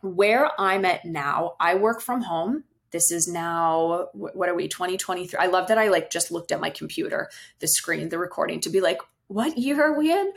where 0.01 0.49
I'm 0.59 0.85
at 0.85 1.05
now, 1.05 1.55
I 1.59 1.75
work 1.75 2.01
from 2.01 2.21
home. 2.21 2.63
This 2.91 3.11
is 3.11 3.27
now, 3.27 4.07
what 4.13 4.49
are 4.49 4.55
we, 4.55 4.67
2023? 4.67 5.37
I 5.37 5.45
love 5.45 5.67
that 5.67 5.77
I 5.77 5.89
like 5.89 6.09
just 6.09 6.31
looked 6.31 6.51
at 6.51 6.61
my 6.61 6.69
computer, 6.69 7.29
the 7.59 7.67
screen, 7.67 8.09
the 8.09 8.17
recording 8.17 8.61
to 8.61 8.69
be 8.69 8.81
like, 8.81 8.99
what 9.27 9.57
year 9.57 9.83
are 9.83 9.97
we 9.97 10.11
in? 10.11 10.33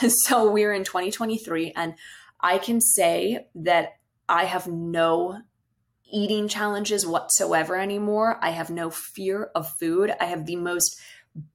so 0.08 0.50
we're 0.50 0.74
in 0.74 0.84
2023. 0.84 1.72
And 1.74 1.94
I 2.40 2.58
can 2.58 2.80
say 2.80 3.46
that 3.54 3.94
I 4.28 4.44
have 4.44 4.66
no 4.66 5.40
eating 6.12 6.48
challenges 6.48 7.06
whatsoever 7.06 7.76
anymore. 7.76 8.38
I 8.42 8.50
have 8.50 8.70
no 8.70 8.90
fear 8.90 9.50
of 9.54 9.68
food. 9.78 10.12
I 10.20 10.26
have 10.26 10.46
the 10.46 10.56
most 10.56 11.00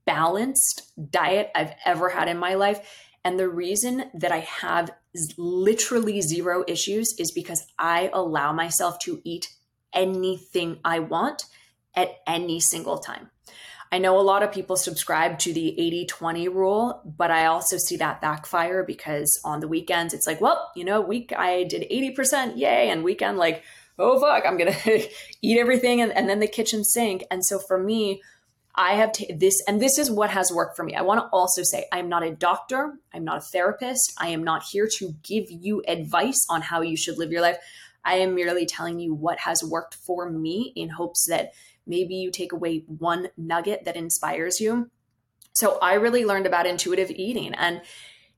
balanced 0.05 0.91
diet 1.11 1.51
I've 1.55 1.73
ever 1.85 2.09
had 2.09 2.27
in 2.27 2.37
my 2.37 2.55
life. 2.55 2.79
And 3.23 3.39
the 3.39 3.49
reason 3.49 4.05
that 4.15 4.31
I 4.31 4.39
have 4.39 4.91
literally 5.37 6.21
zero 6.21 6.63
issues 6.67 7.13
is 7.19 7.31
because 7.31 7.65
I 7.77 8.09
allow 8.13 8.51
myself 8.53 8.99
to 8.99 9.21
eat 9.23 9.49
anything 9.93 10.79
I 10.83 10.99
want 10.99 11.45
at 11.95 12.21
any 12.25 12.59
single 12.59 12.97
time. 12.97 13.29
I 13.93 13.97
know 13.97 14.17
a 14.17 14.21
lot 14.21 14.41
of 14.41 14.53
people 14.53 14.77
subscribe 14.77 15.37
to 15.39 15.51
the 15.51 15.77
80 15.79 16.05
20 16.05 16.47
rule, 16.47 17.01
but 17.05 17.29
I 17.29 17.47
also 17.47 17.77
see 17.77 17.97
that 17.97 18.21
backfire 18.21 18.83
because 18.83 19.37
on 19.43 19.59
the 19.59 19.67
weekends, 19.67 20.13
it's 20.13 20.25
like, 20.25 20.39
well, 20.39 20.71
you 20.77 20.85
know, 20.85 21.01
week 21.01 21.33
I 21.37 21.65
did 21.65 21.89
80%, 21.91 22.57
yay. 22.57 22.89
And 22.89 23.03
weekend, 23.03 23.37
like, 23.37 23.63
oh, 23.99 24.17
fuck, 24.21 24.45
I'm 24.47 24.57
going 24.57 24.71
to 24.83 25.09
eat 25.41 25.59
everything 25.59 25.99
and, 25.99 26.13
and 26.13 26.29
then 26.29 26.39
the 26.39 26.47
kitchen 26.47 26.85
sink. 26.85 27.25
And 27.29 27.45
so 27.45 27.59
for 27.59 27.77
me, 27.77 28.21
I 28.75 28.93
have 28.93 29.11
t- 29.11 29.33
this, 29.33 29.61
and 29.67 29.81
this 29.81 29.97
is 29.97 30.09
what 30.09 30.29
has 30.29 30.51
worked 30.53 30.77
for 30.77 30.83
me. 30.83 30.95
I 30.95 31.01
want 31.01 31.19
to 31.19 31.27
also 31.27 31.61
say 31.63 31.85
I'm 31.91 32.09
not 32.09 32.23
a 32.23 32.31
doctor, 32.31 32.93
I'm 33.13 33.23
not 33.23 33.37
a 33.37 33.41
therapist, 33.41 34.13
I 34.17 34.29
am 34.29 34.43
not 34.43 34.63
here 34.63 34.87
to 34.97 35.15
give 35.23 35.45
you 35.49 35.83
advice 35.87 36.45
on 36.49 36.61
how 36.61 36.81
you 36.81 36.95
should 36.95 37.17
live 37.17 37.31
your 37.31 37.41
life. 37.41 37.57
I 38.03 38.15
am 38.15 38.33
merely 38.33 38.65
telling 38.65 38.99
you 38.99 39.13
what 39.13 39.39
has 39.39 39.63
worked 39.63 39.95
for 39.95 40.29
me 40.29 40.73
in 40.75 40.89
hopes 40.89 41.27
that 41.29 41.51
maybe 41.85 42.15
you 42.15 42.31
take 42.31 42.51
away 42.51 42.83
one 42.87 43.29
nugget 43.37 43.85
that 43.85 43.95
inspires 43.95 44.59
you. 44.59 44.89
So 45.53 45.77
I 45.79 45.95
really 45.95 46.25
learned 46.25 46.45
about 46.45 46.65
intuitive 46.65 47.11
eating, 47.11 47.53
and 47.53 47.81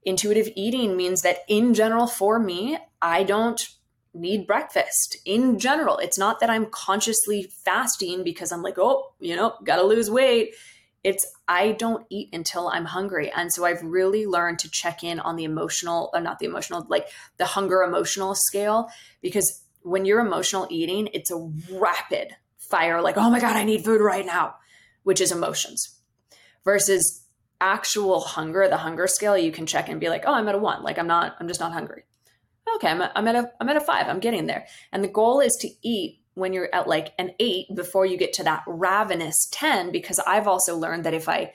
intuitive 0.04 0.50
eating 0.56 0.98
means 0.98 1.22
that 1.22 1.40
in 1.48 1.74
general, 1.74 2.08
for 2.08 2.40
me, 2.40 2.78
I 3.02 3.24
don't 3.24 3.62
need 4.14 4.46
breakfast 4.46 5.18
in 5.26 5.60
general. 5.60 5.98
It's 5.98 6.18
not 6.18 6.40
that 6.40 6.50
I'm 6.50 6.68
consciously 6.68 7.52
fasting 7.64 8.24
because 8.24 8.52
I'm 8.52 8.62
like, 8.62 8.78
oh, 8.78 9.14
you 9.20 9.36
know, 9.36 9.54
gotta 9.64 9.84
lose 9.84 10.10
weight. 10.10 10.56
It's 11.04 11.26
I 11.48 11.74
don't 11.74 12.06
eat 12.10 12.30
until 12.32 12.70
I'm 12.70 12.86
hungry. 12.86 13.32
And 13.32 13.52
so 13.52 13.66
I've 13.66 13.82
really 13.84 14.26
learned 14.26 14.60
to 14.60 14.70
check 14.70 15.04
in 15.04 15.20
on 15.20 15.36
the 15.36 15.44
emotional, 15.44 16.10
or 16.14 16.20
uh, 16.20 16.22
not 16.22 16.40
the 16.40 16.46
emotional, 16.46 16.86
like 16.90 17.08
the 17.38 17.46
hunger 17.46 17.82
emotional 17.82 18.36
scale, 18.36 18.88
because 19.22 19.62
when 19.82 20.06
you're 20.06 20.22
emotional 20.22 20.68
eating, 20.70 21.10
it's 21.14 21.32
a 21.32 21.52
rapid 21.72 22.36
fire, 22.58 23.02
like, 23.02 23.18
oh 23.18 23.30
my 23.30 23.40
God, 23.40 23.58
I 23.58 23.66
need 23.66 23.84
food 23.84 24.00
right 24.00 24.26
now, 24.26 24.56
which 25.04 25.20
is 25.20 25.32
emotions. 25.32 25.98
Versus 26.64 27.26
actual 27.60 28.22
hunger, 28.22 28.70
the 28.70 28.78
hunger 28.78 29.08
scale, 29.08 29.38
you 29.38 29.52
can 29.52 29.66
check 29.66 29.90
and 29.90 30.00
be 30.00 30.08
like, 30.08 30.24
oh, 30.26 30.34
I'm 30.34 30.48
at 30.48 30.56
a 30.56 30.58
one. 30.58 30.84
Like 30.84 30.98
I'm 30.98 31.08
not, 31.08 31.36
I'm 31.40 31.50
just 31.50 31.60
not 31.60 31.74
hungry 31.74 32.04
okay, 32.76 32.90
I'm, 32.90 33.02
I'm 33.16 33.28
at 33.28 33.36
a 33.36 33.52
I'm 33.60 33.70
at 33.70 33.78
a 33.78 33.82
five. 33.82 34.08
I'm 34.08 34.20
getting 34.20 34.48
there. 34.48 34.66
And 34.92 35.04
the 35.04 35.10
goal 35.10 35.40
is 35.40 35.56
to 35.62 35.70
eat 35.82 36.20
when 36.36 36.54
you're 36.54 36.74
at 36.74 36.88
like 36.88 37.14
an 37.20 37.32
eight 37.40 37.68
before 37.76 38.06
you 38.06 38.18
get 38.18 38.34
to 38.34 38.44
that 38.44 38.64
ravenous 38.68 39.48
10 39.52 39.92
because 39.92 40.20
i've 40.26 40.48
also 40.48 40.76
learned 40.76 41.04
that 41.04 41.14
if 41.14 41.30
i 41.30 41.52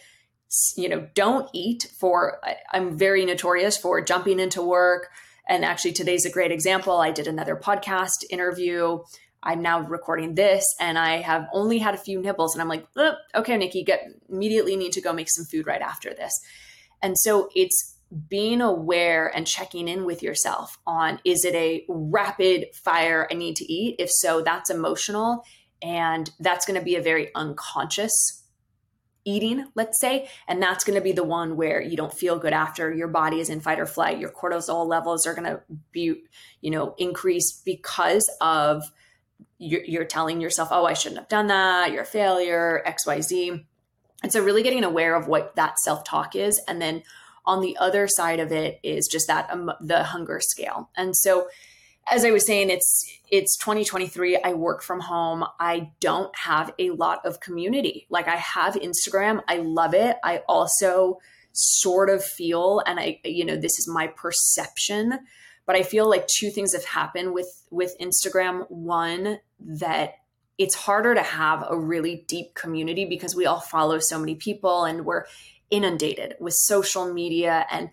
you 0.77 0.89
know 0.89 1.07
don't 1.15 1.49
eat 1.53 1.89
for 1.99 2.41
i'm 2.73 2.97
very 2.97 3.25
notorious 3.25 3.77
for 3.77 4.01
jumping 4.01 4.41
into 4.41 4.63
work 4.63 5.09
and 5.49 5.65
actually 5.65 5.93
today's 5.93 6.25
a 6.25 6.31
great 6.31 6.53
example 6.53 6.99
i 6.99 7.11
did 7.11 7.27
another 7.27 7.57
podcast 7.57 8.25
interview 8.31 8.99
i'm 9.43 9.63
now 9.63 9.81
recording 9.81 10.35
this 10.35 10.65
and 10.81 10.99
i 10.99 11.17
have 11.17 11.47
only 11.53 11.79
had 11.79 11.95
a 11.95 11.99
few 11.99 12.21
nibbles 12.21 12.55
and 12.55 12.63
i'm 12.63 12.69
like 12.69 12.87
okay 13.35 13.57
nikki 13.57 13.83
get 13.83 14.09
immediately 14.29 14.77
need 14.77 14.93
to 14.93 15.01
go 15.01 15.13
make 15.13 15.29
some 15.29 15.45
food 15.45 15.67
right 15.67 15.83
after 15.83 16.15
this 16.15 16.33
and 17.03 17.17
so 17.19 17.49
it's 17.55 17.98
being 18.29 18.61
aware 18.61 19.27
and 19.35 19.47
checking 19.47 19.89
in 19.89 20.05
with 20.05 20.23
yourself 20.23 20.79
on 20.87 21.21
is 21.25 21.45
it 21.45 21.55
a 21.55 21.85
rapid 21.89 22.75
fire 22.75 23.29
I 23.31 23.35
need 23.35 23.57
to 23.57 23.71
eat? 23.71 23.97
If 23.99 24.11
so, 24.11 24.41
that's 24.41 24.71
emotional. 24.71 25.45
And 25.83 26.31
that's 26.41 26.67
going 26.67 26.79
to 26.79 26.85
be 26.85 26.97
a 26.97 27.03
very 27.03 27.33
unconscious 27.35 28.43
eating, 29.25 29.67
let's 29.75 30.01
say. 30.01 30.29
And 30.49 30.63
that's 30.63 30.85
going 30.85 30.97
to 30.97 31.03
be 31.03 31.13
the 31.13 31.25
one 31.25 31.57
where 31.57 31.83
you 31.83 31.97
don't 31.97 32.13
feel 32.13 32.39
good 32.39 32.53
after 32.53 32.93
your 32.93 33.09
body 33.09 33.41
is 33.41 33.51
in 33.51 33.61
fight 33.61 33.79
or 33.79 33.87
flight. 33.87 34.19
Your 34.19 34.31
cortisol 34.31 34.87
levels 34.87 35.27
are 35.27 35.35
going 35.35 35.49
to 35.49 35.61
be, 35.93 36.23
you 36.61 36.71
know, 36.71 36.95
increased 36.99 37.65
because 37.65 38.29
of 38.41 38.91
you're, 39.59 39.85
you're 39.85 40.05
telling 40.05 40.41
yourself, 40.41 40.71
oh, 40.73 40.87
I 40.87 40.95
shouldn't 40.95 41.21
have 41.21 41.29
done 41.29 41.49
that. 41.49 41.93
You're 41.93 42.03
a 42.03 42.07
failure, 42.07 42.83
XYZ. 42.87 43.65
And 44.23 44.33
so, 44.33 44.43
really 44.43 44.63
getting 44.63 44.83
aware 44.83 45.15
of 45.15 45.29
what 45.29 45.55
that 45.57 45.79
self 45.79 46.05
talk 46.05 46.35
is 46.35 46.61
and 46.67 46.81
then 46.83 47.03
on 47.49 47.63
the 47.63 47.79
other 47.79 48.07
side 48.07 48.41
of 48.41 48.53
it 48.53 48.79
is 48.83 49.09
just 49.09 49.27
that 49.27 49.51
um, 49.51 49.73
the 49.81 50.05
hunger 50.05 50.39
scale. 50.41 50.91
And 50.97 51.17
so 51.17 51.49
as 52.11 52.25
I 52.25 52.31
was 52.31 52.47
saying, 52.47 52.71
it's 52.71 53.11
it's 53.31 53.57
2023. 53.57 54.37
I 54.37 54.53
work 54.53 54.83
from 54.83 55.01
home. 55.01 55.45
I 55.59 55.93
don't 56.01 56.35
have 56.37 56.73
a 56.79 56.91
lot 56.91 57.25
of 57.25 57.41
community. 57.41 58.07
Like 58.11 58.29
I 58.29 58.37
have 58.37 58.75
Instagram. 58.75 59.43
I 59.49 59.59
love 59.59 59.95
it. 59.95 60.17
I 60.23 60.43
also 60.49 61.19
sort 61.53 62.11
of 62.11 62.23
feel, 62.23 62.83
and 62.87 63.01
I, 63.01 63.21
you 63.25 63.45
know, 63.45 63.57
this 63.57 63.79
is 63.79 63.89
my 63.93 64.07
perception, 64.09 65.19
but 65.67 65.75
I 65.75 65.83
feel 65.83 66.09
like 66.09 66.27
two 66.27 66.51
things 66.51 66.75
have 66.75 66.85
happened 66.85 67.33
with 67.33 67.51
with 67.71 67.97
Instagram. 67.99 68.71
One 68.71 69.39
that 69.59 70.15
it's 70.59 70.75
harder 70.75 71.15
to 71.15 71.23
have 71.23 71.65
a 71.69 71.79
really 71.79 72.25
deep 72.27 72.55
community 72.55 73.07
because 73.07 73.35
we 73.35 73.47
all 73.47 73.61
follow 73.61 73.99
so 74.01 74.19
many 74.19 74.35
people 74.35 74.85
and 74.85 75.05
we're 75.07 75.25
inundated 75.71 76.35
with 76.41 76.55
social 76.55 77.13
media 77.13 77.67
and 77.71 77.91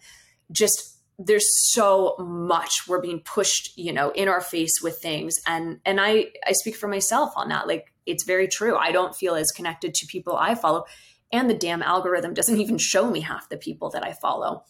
just 0.52 0.98
there's 1.18 1.48
so 1.72 2.16
much 2.20 2.72
we're 2.88 3.02
being 3.02 3.22
pushed 3.22 3.78
you 3.78 3.92
know 3.92 4.12
in 4.12 4.28
our 4.28 4.42
face 4.42 4.82
with 4.82 5.00
things 5.00 5.36
and 5.48 5.80
and 5.86 6.00
i 6.00 6.26
i 6.46 6.52
speak 6.52 6.76
for 6.76 6.88
myself 6.88 7.32
on 7.36 7.50
that 7.50 7.68
like 7.68 7.94
it's 8.06 8.26
very 8.26 8.48
true 8.48 8.76
i 8.76 8.92
don't 8.92 9.16
feel 9.16 9.36
as 9.36 9.52
connected 9.52 9.94
to 9.94 10.06
people 10.08 10.36
i 10.36 10.56
follow 10.56 10.84
and 11.32 11.50
the 11.50 11.54
damn 11.54 11.82
algorithm 11.82 12.34
doesn't 12.34 12.60
even 12.60 12.78
show 12.78 13.10
me 13.10 13.22
half 13.22 13.50
the 13.50 13.58
people 13.58 13.90
that 13.90 14.06
i 14.06 14.14
follow 14.14 14.64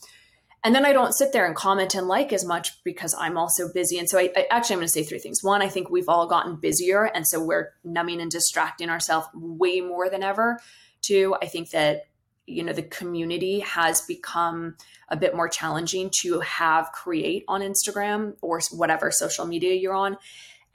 and 0.66 0.74
then 0.74 0.84
I 0.84 0.94
don't 0.94 1.14
sit 1.14 1.32
there 1.32 1.46
and 1.46 1.56
comment 1.56 1.94
and 1.94 2.08
like 2.08 2.34
as 2.34 2.44
much 2.44 2.84
because 2.84 3.14
I'm 3.14 3.38
also 3.38 3.72
busy. 3.72 4.00
And 4.00 4.10
so 4.10 4.18
I, 4.18 4.32
I 4.36 4.48
actually 4.50 4.74
I'm 4.74 4.80
going 4.80 4.88
to 4.88 4.92
say 4.92 5.04
three 5.04 5.20
things. 5.20 5.44
One, 5.44 5.62
I 5.62 5.70
think 5.70 5.92
we've 5.92 6.10
all 6.10 6.26
gotten 6.26 6.56
busier, 6.56 7.04
and 7.04 7.24
so 7.28 7.40
we're 7.40 7.74
numbing 7.84 8.20
and 8.20 8.32
distracting 8.32 8.90
ourselves 8.90 9.28
way 9.36 9.80
more 9.80 10.10
than 10.10 10.24
ever. 10.24 10.60
Two, 11.04 11.36
I 11.40 11.46
think 11.46 11.70
that 11.70 12.08
you 12.48 12.64
know 12.64 12.74
the 12.74 12.84
community 12.84 13.60
has 13.62 14.02
become 14.02 14.76
a 15.10 15.18
bit 15.18 15.36
more 15.36 15.48
challenging 15.48 16.12
to 16.22 16.40
have 16.42 16.92
create 16.92 17.44
on 17.48 17.62
Instagram 17.62 18.36
or 18.42 18.62
whatever 18.72 19.12
social 19.12 19.46
media 19.46 19.74
you're 19.74 19.94
on. 19.94 20.18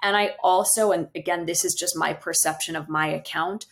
And 0.02 0.16
I 0.16 0.34
also, 0.42 0.92
and 0.92 1.08
again, 1.14 1.46
this 1.46 1.64
is 1.64 1.74
just 1.74 1.96
my 1.96 2.14
perception 2.14 2.74
of 2.74 2.88
my 2.88 3.08
account. 3.08 3.66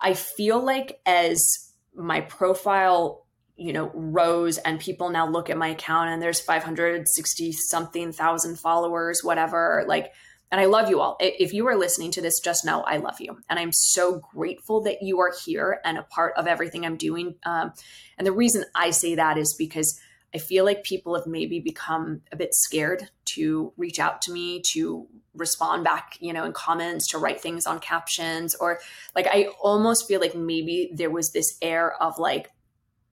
I 0.00 0.14
feel 0.14 0.62
like 0.62 1.00
as 1.06 1.72
my 1.94 2.20
profile 2.20 3.26
you 3.56 3.74
know 3.74 3.90
rose 3.92 4.56
and 4.56 4.80
people 4.80 5.10
now 5.10 5.28
look 5.28 5.50
at 5.50 5.58
my 5.58 5.68
account 5.68 6.08
and 6.08 6.22
there's 6.22 6.40
560 6.40 7.52
something 7.52 8.10
thousand 8.10 8.58
followers 8.58 9.20
whatever 9.22 9.84
like 9.86 10.12
and 10.50 10.60
i 10.60 10.66
love 10.66 10.88
you 10.90 11.00
all. 11.00 11.16
If 11.20 11.52
you 11.52 11.66
are 11.68 11.76
listening 11.76 12.10
to 12.12 12.20
this 12.20 12.40
just 12.40 12.64
know 12.64 12.82
i 12.82 12.96
love 12.96 13.20
you. 13.20 13.38
And 13.48 13.58
i'm 13.58 13.72
so 13.72 14.20
grateful 14.34 14.82
that 14.82 15.02
you 15.02 15.20
are 15.20 15.32
here 15.44 15.80
and 15.84 15.98
a 15.98 16.02
part 16.02 16.34
of 16.36 16.46
everything 16.46 16.84
i'm 16.84 16.96
doing. 16.96 17.36
Um, 17.44 17.72
and 18.18 18.26
the 18.26 18.32
reason 18.32 18.64
i 18.74 18.90
say 18.90 19.14
that 19.14 19.38
is 19.38 19.54
because 19.58 19.98
i 20.34 20.38
feel 20.38 20.64
like 20.64 20.84
people 20.84 21.14
have 21.14 21.26
maybe 21.26 21.60
become 21.60 22.22
a 22.32 22.36
bit 22.36 22.54
scared 22.54 23.08
to 23.24 23.72
reach 23.76 23.98
out 23.98 24.22
to 24.22 24.32
me 24.32 24.62
to 24.72 25.06
respond 25.34 25.84
back 25.84 26.16
you 26.20 26.32
know 26.32 26.44
in 26.44 26.52
comments 26.52 27.06
to 27.08 27.18
write 27.18 27.40
things 27.40 27.66
on 27.66 27.78
captions 27.78 28.54
or 28.56 28.80
like 29.14 29.26
i 29.28 29.48
almost 29.62 30.06
feel 30.08 30.20
like 30.20 30.34
maybe 30.34 30.90
there 30.94 31.10
was 31.10 31.30
this 31.32 31.56
air 31.62 31.94
of 32.02 32.18
like 32.18 32.50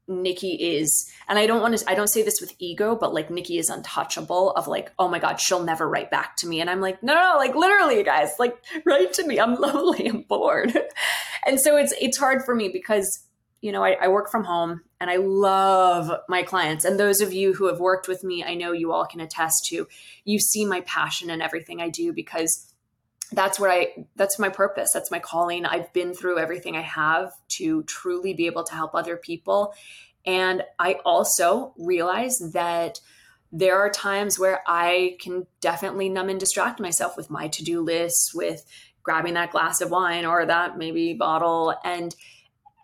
Nikki 0.09 0.54
is, 0.54 1.09
and 1.28 1.38
I 1.38 1.46
don't 1.46 1.61
want 1.61 1.76
to, 1.76 1.90
I 1.90 1.94
don't 1.94 2.09
say 2.09 2.22
this 2.22 2.40
with 2.40 2.54
ego, 2.59 2.96
but 2.96 3.12
like 3.12 3.30
Nikki 3.30 3.59
is 3.59 3.68
untouchable 3.68 4.52
of 4.52 4.66
like, 4.66 4.90
oh 4.98 5.09
my 5.09 5.18
God, 5.18 5.40
she'll 5.40 5.62
never 5.62 5.88
write 5.88 6.11
back 6.11 6.36
to 6.36 6.48
me. 6.48 6.61
And 6.61 6.70
I'm 6.70 6.80
like, 6.80 7.02
no, 7.02 7.14
no, 7.14 7.34
like 7.36 7.54
literally, 7.54 8.02
guys, 8.02 8.30
like 8.38 8.56
write 8.84 9.12
to 9.14 9.26
me. 9.26 9.38
I'm 9.38 9.54
lonely, 9.61 10.06
I'm 10.09 10.22
bored. 10.22 10.76
and 11.46 11.61
so 11.61 11.76
it's, 11.76 11.92
it's 12.00 12.16
hard 12.16 12.42
for 12.44 12.54
me 12.54 12.70
because, 12.70 13.26
you 13.61 13.70
know, 13.70 13.84
I, 13.84 13.92
I 14.00 14.09
work 14.09 14.30
from 14.30 14.44
home 14.44 14.80
and 15.00 15.11
I 15.11 15.16
love 15.16 16.11
my 16.28 16.42
clients. 16.42 16.84
And 16.84 16.98
those 16.98 17.20
of 17.20 17.32
you 17.32 17.52
who 17.52 17.66
have 17.66 17.78
worked 17.78 18.09
with 18.09 18.24
me, 18.24 18.42
I 18.42 18.54
know 18.54 18.72
you 18.72 18.92
all 18.92 19.04
can 19.04 19.20
attest 19.20 19.66
to, 19.66 19.86
you 20.24 20.38
see 20.38 20.64
my 20.64 20.80
passion 20.82 21.28
in 21.28 21.42
everything 21.42 21.80
I 21.80 21.90
do 21.90 22.12
because 22.12 22.68
that's 23.33 23.61
what 23.61 23.70
I 23.70 24.07
that's 24.16 24.39
my 24.39 24.49
purpose. 24.49 24.91
That's 24.93 25.11
my 25.11 25.18
calling. 25.18 25.66
I've 25.66 25.93
been 25.93 26.14
through 26.14 26.39
everything 26.39 26.76
I 26.76 26.83
have 26.83 27.33
to 27.59 27.83
truly 27.85 28.35
be 28.35 28.47
able 28.47 28.64
to 28.64 28.74
help 28.74 28.95
other 28.95 29.16
people. 29.16 29.74
And 30.24 30.62
I 30.79 30.95
also 31.05 31.74
realize 31.79 32.39
that 32.53 33.01
there 33.51 33.79
are 33.79 33.91
times 33.91 34.39
where 34.39 34.62
I 34.66 35.16
can 35.20 35.47
definitely 35.61 36.09
numb 36.09 36.29
and 36.29 36.39
distract 36.39 36.81
myself 36.81 37.16
with 37.16 37.31
my 37.31 37.49
to-do 37.49 37.81
lists, 37.81 38.35
with 38.35 38.64
grabbing 39.03 39.35
that 39.35 39.53
glass 39.53 39.81
of 39.81 39.91
wine 39.91 40.26
or 40.26 40.45
that 40.45 40.76
maybe 40.76 41.14
bottle 41.14 41.74
and 41.85 42.14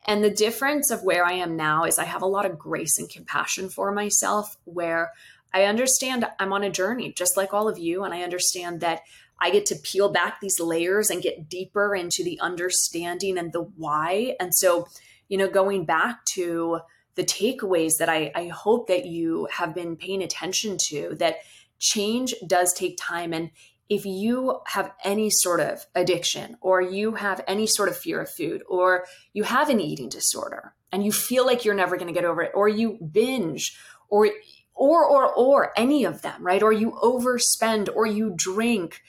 and 0.07 0.23
the 0.23 0.31
difference 0.31 0.91
of 0.91 1.03
where 1.03 1.25
I 1.25 1.33
am 1.33 1.57
now 1.57 1.85
is 1.85 1.99
I 1.99 2.05
have 2.05 2.23
a 2.23 2.27
lot 2.27 2.47
of 2.47 2.59
grace 2.59 2.99
and 2.99 3.11
compassion 3.11 3.71
for 3.71 3.93
myself 3.93 4.57
where 4.65 5.13
I 5.53 5.65
understand 5.65 6.27
I'm 6.39 6.53
on 6.53 6.63
a 6.63 6.71
journey 6.71 7.13
just 7.13 7.37
like 7.37 7.53
all 7.53 7.69
of 7.69 7.79
you 7.79 8.05
and 8.05 8.15
I 8.15 8.23
understand 8.23 8.81
that 8.81 9.03
I 9.45 9.51
get 9.51 9.67
to 9.67 9.77
peel 9.77 10.11
back 10.11 10.41
these 10.41 10.59
layers 10.59 11.11
and 11.11 11.23
get 11.23 11.51
deeper 11.51 11.95
into 11.95 12.25
the 12.25 12.41
understanding 12.41 13.37
and 13.37 13.53
the 13.53 13.61
why. 13.61 14.37
And 14.41 14.55
so, 14.55 14.89
you 15.29 15.37
know, 15.37 15.49
going 15.49 15.85
back 15.85 16.25
to 16.33 16.81
the 17.15 17.25
takeaways 17.25 17.99
that 17.99 18.09
I, 18.09 18.33
I 18.35 18.49
hope 18.49 18.89
that 18.89 19.05
you 19.05 19.47
have 19.53 19.75
been 19.75 19.97
paying 19.97 20.23
attention 20.23 20.79
to, 20.89 21.15
that 21.19 21.37
change 21.79 22.35
does 22.47 22.73
take 22.73 22.97
time. 22.97 23.35
And 23.35 23.51
if 23.91 24.07
you 24.07 24.61
have 24.69 24.93
any 25.05 25.29
sort 25.29 25.61
of 25.61 25.85
addiction 25.95 26.57
or 26.63 26.81
you 26.81 27.17
have 27.17 27.45
any 27.47 27.67
sort 27.67 27.91
of 27.91 27.99
fear 27.99 28.23
of 28.23 28.31
food 28.31 28.63
or 28.67 29.05
you 29.35 29.43
have 29.43 29.69
an 29.69 29.79
eating 29.79 30.09
disorder 30.09 30.75
and 30.91 31.05
you 31.05 31.13
feel 31.13 31.45
like 31.45 31.67
you're 31.67 31.75
never 31.75 31.99
going 31.99 32.09
to 32.09 32.19
get 32.19 32.25
over 32.25 32.41
it 32.41 32.53
or 32.55 32.67
you 32.67 32.99
binge 33.13 33.77
or 34.09 34.31
or 34.75 35.05
or 35.05 35.31
or 35.35 35.73
any 35.79 36.05
of 36.05 36.23
them 36.23 36.43
right 36.43 36.63
or 36.63 36.73
you 36.73 36.93
overspend 37.03 37.89
or 37.95 38.07
you 38.07 38.33
drink 38.35 39.03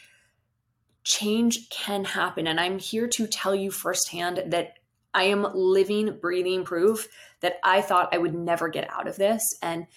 change 1.05 1.69
can 1.69 2.03
happen. 2.03 2.47
And 2.47 2.59
I'm 2.59 2.79
here 2.79 3.07
to 3.07 3.27
tell 3.27 3.55
you 3.55 3.71
firsthand 3.71 4.43
that 4.47 4.73
I 5.13 5.23
am 5.25 5.47
living, 5.53 6.17
breathing 6.19 6.65
proof 6.65 7.07
that 7.39 7.59
I 7.63 7.81
thought 7.81 8.13
I 8.13 8.17
would 8.17 8.33
never 8.33 8.67
get 8.67 8.91
out 8.91 9.07
of 9.07 9.15
this. 9.15 9.57
And 9.61 9.87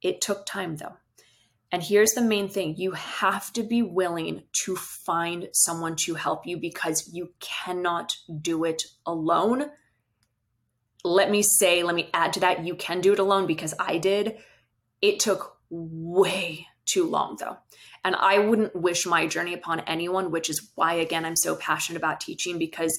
it 0.00 0.22
took 0.22 0.46
time 0.46 0.76
though. 0.76 0.96
And 1.70 1.82
here's 1.82 2.12
the 2.12 2.22
main 2.22 2.48
thing 2.48 2.76
you 2.76 2.92
have 2.92 3.52
to 3.54 3.62
be 3.62 3.82
willing 3.82 4.44
to 4.64 4.76
find 4.76 5.48
someone 5.52 5.96
to 5.96 6.14
help 6.14 6.46
you 6.46 6.58
because 6.58 7.10
you 7.12 7.32
cannot 7.40 8.14
do 8.40 8.64
it 8.64 8.82
alone. 9.04 9.70
Let 11.02 11.30
me 11.30 11.42
say, 11.42 11.82
let 11.82 11.94
me 11.94 12.10
add 12.14 12.34
to 12.34 12.40
that, 12.40 12.64
you 12.64 12.76
can 12.76 13.00
do 13.00 13.12
it 13.12 13.18
alone 13.18 13.46
because 13.46 13.74
I 13.78 13.98
did. 13.98 14.36
It 15.00 15.18
took 15.18 15.56
way 15.70 16.66
too 16.84 17.08
long 17.08 17.36
though. 17.40 17.56
And 18.04 18.16
I 18.16 18.38
wouldn't 18.38 18.74
wish 18.74 19.06
my 19.06 19.26
journey 19.26 19.54
upon 19.54 19.80
anyone, 19.80 20.30
which 20.30 20.50
is 20.50 20.70
why, 20.74 20.94
again, 20.94 21.24
I'm 21.24 21.36
so 21.36 21.54
passionate 21.54 21.98
about 21.98 22.20
teaching 22.20 22.58
because 22.58 22.98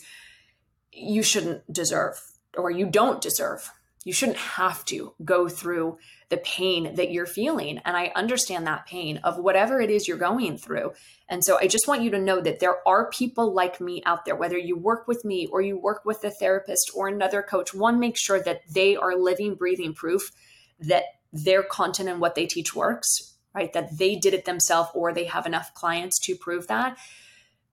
you 0.91 1.23
shouldn't 1.23 1.71
deserve 1.71 2.21
or 2.57 2.71
you 2.71 2.85
don't 2.85 3.21
deserve. 3.21 3.71
You 4.05 4.13
shouldn't 4.13 4.37
have 4.37 4.83
to 4.85 5.13
go 5.23 5.47
through 5.47 5.97
the 6.29 6.37
pain 6.37 6.95
that 6.95 7.11
you're 7.11 7.25
feeling. 7.25 7.79
And 7.85 7.95
I 7.95 8.11
understand 8.15 8.67
that 8.67 8.85
pain 8.85 9.17
of 9.23 9.37
whatever 9.37 9.79
it 9.79 9.89
is 9.89 10.07
you're 10.07 10.17
going 10.17 10.57
through. 10.57 10.91
And 11.29 11.43
so 11.43 11.57
I 11.57 11.67
just 11.67 11.87
want 11.87 12.01
you 12.01 12.11
to 12.11 12.19
know 12.19 12.41
that 12.41 12.59
there 12.59 12.85
are 12.87 13.09
people 13.09 13.53
like 13.53 13.79
me 13.79 14.03
out 14.05 14.25
there, 14.25 14.35
whether 14.35 14.57
you 14.57 14.77
work 14.77 15.07
with 15.07 15.23
me 15.23 15.47
or 15.47 15.61
you 15.61 15.77
work 15.77 16.03
with 16.05 16.23
a 16.23 16.31
therapist 16.31 16.91
or 16.93 17.07
another 17.07 17.41
coach. 17.41 17.73
One, 17.73 17.99
make 17.99 18.17
sure 18.17 18.41
that 18.43 18.61
they 18.69 18.95
are 18.95 19.15
living, 19.15 19.55
breathing 19.55 19.93
proof 19.93 20.31
that 20.79 21.03
their 21.31 21.63
content 21.63 22.09
and 22.09 22.19
what 22.19 22.35
they 22.35 22.45
teach 22.45 22.75
works 22.75 23.32
right? 23.53 23.71
That 23.73 23.97
they 23.97 24.15
did 24.15 24.33
it 24.33 24.45
themselves 24.45 24.89
or 24.93 25.13
they 25.13 25.25
have 25.25 25.45
enough 25.45 25.73
clients 25.73 26.19
to 26.21 26.35
prove 26.35 26.67
that. 26.67 26.97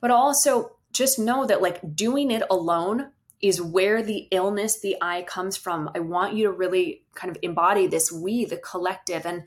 But 0.01 0.11
also 0.11 0.77
just 0.93 1.19
know 1.19 1.47
that 1.47 1.63
like 1.63 1.95
doing 1.95 2.31
it 2.31 2.43
alone 2.51 3.11
is 3.41 3.63
where 3.63 4.03
the 4.03 4.29
illness, 4.31 4.81
the 4.81 4.97
I 5.01 5.23
comes 5.23 5.57
from. 5.57 5.91
I 5.95 6.01
want 6.01 6.35
you 6.35 6.45
to 6.45 6.53
really 6.53 7.05
kind 7.15 7.31
of 7.31 7.39
embody 7.43 7.87
this 7.87 8.13
we, 8.13 8.45
the 8.45 8.59
collective. 8.59 9.25
And 9.25 9.45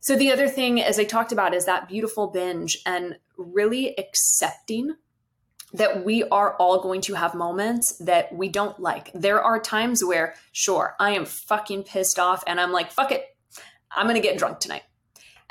so 0.00 0.16
the 0.16 0.32
other 0.32 0.48
thing, 0.48 0.80
as 0.80 0.98
I 0.98 1.04
talked 1.04 1.30
about, 1.30 1.54
is 1.54 1.66
that 1.66 1.88
beautiful 1.88 2.28
binge 2.28 2.78
and 2.84 3.18
really 3.36 3.96
accepting 3.98 4.96
that 5.72 6.04
we 6.04 6.24
are 6.24 6.56
all 6.56 6.82
going 6.82 7.00
to 7.02 7.14
have 7.14 7.34
moments 7.34 7.96
that 7.98 8.34
we 8.34 8.48
don't 8.48 8.80
like. 8.80 9.12
There 9.14 9.42
are 9.42 9.60
times 9.60 10.04
where, 10.04 10.34
sure, 10.52 10.96
I 10.98 11.12
am 11.12 11.24
fucking 11.24 11.84
pissed 11.84 12.18
off 12.18 12.42
and 12.46 12.60
I'm 12.60 12.72
like, 12.72 12.90
fuck 12.90 13.12
it, 13.12 13.24
I'm 13.94 14.06
gonna 14.06 14.20
get 14.20 14.38
drunk 14.38 14.58
tonight. 14.58 14.82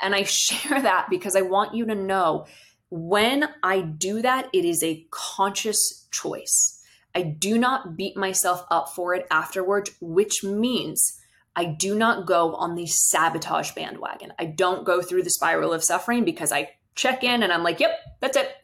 And 0.02 0.14
I 0.14 0.22
share 0.24 0.80
that 0.80 1.08
because 1.10 1.36
I 1.36 1.42
want 1.42 1.74
you 1.74 1.86
to 1.86 1.94
know 1.94 2.46
when 2.90 3.48
I 3.62 3.80
do 3.82 4.20
that, 4.22 4.48
it 4.52 4.64
is 4.64 4.82
a 4.82 5.06
conscious 5.10 6.08
choice. 6.10 6.82
I 7.14 7.22
do 7.22 7.56
not 7.58 7.96
beat 7.96 8.16
myself 8.16 8.64
up 8.70 8.88
for 8.90 9.14
it 9.14 9.26
afterwards, 9.30 9.90
which 10.00 10.42
means 10.42 11.18
I 11.56 11.64
do 11.64 11.96
not 11.96 12.26
go 12.26 12.54
on 12.54 12.74
the 12.74 12.86
sabotage 12.86 13.72
bandwagon. 13.72 14.32
I 14.38 14.46
don't 14.46 14.84
go 14.84 15.02
through 15.02 15.22
the 15.22 15.30
spiral 15.30 15.72
of 15.72 15.84
suffering 15.84 16.24
because 16.24 16.52
I 16.52 16.70
check 16.94 17.24
in 17.24 17.42
and 17.42 17.52
I'm 17.52 17.62
like, 17.62 17.80
yep, 17.80 17.98
that's 18.20 18.36
it. 18.36 18.54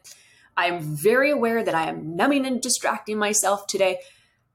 I'm 0.55 0.81
very 0.81 1.31
aware 1.31 1.63
that 1.63 1.75
I 1.75 1.87
am 1.87 2.15
numbing 2.15 2.45
and 2.45 2.61
distracting 2.61 3.17
myself 3.17 3.67
today, 3.67 3.99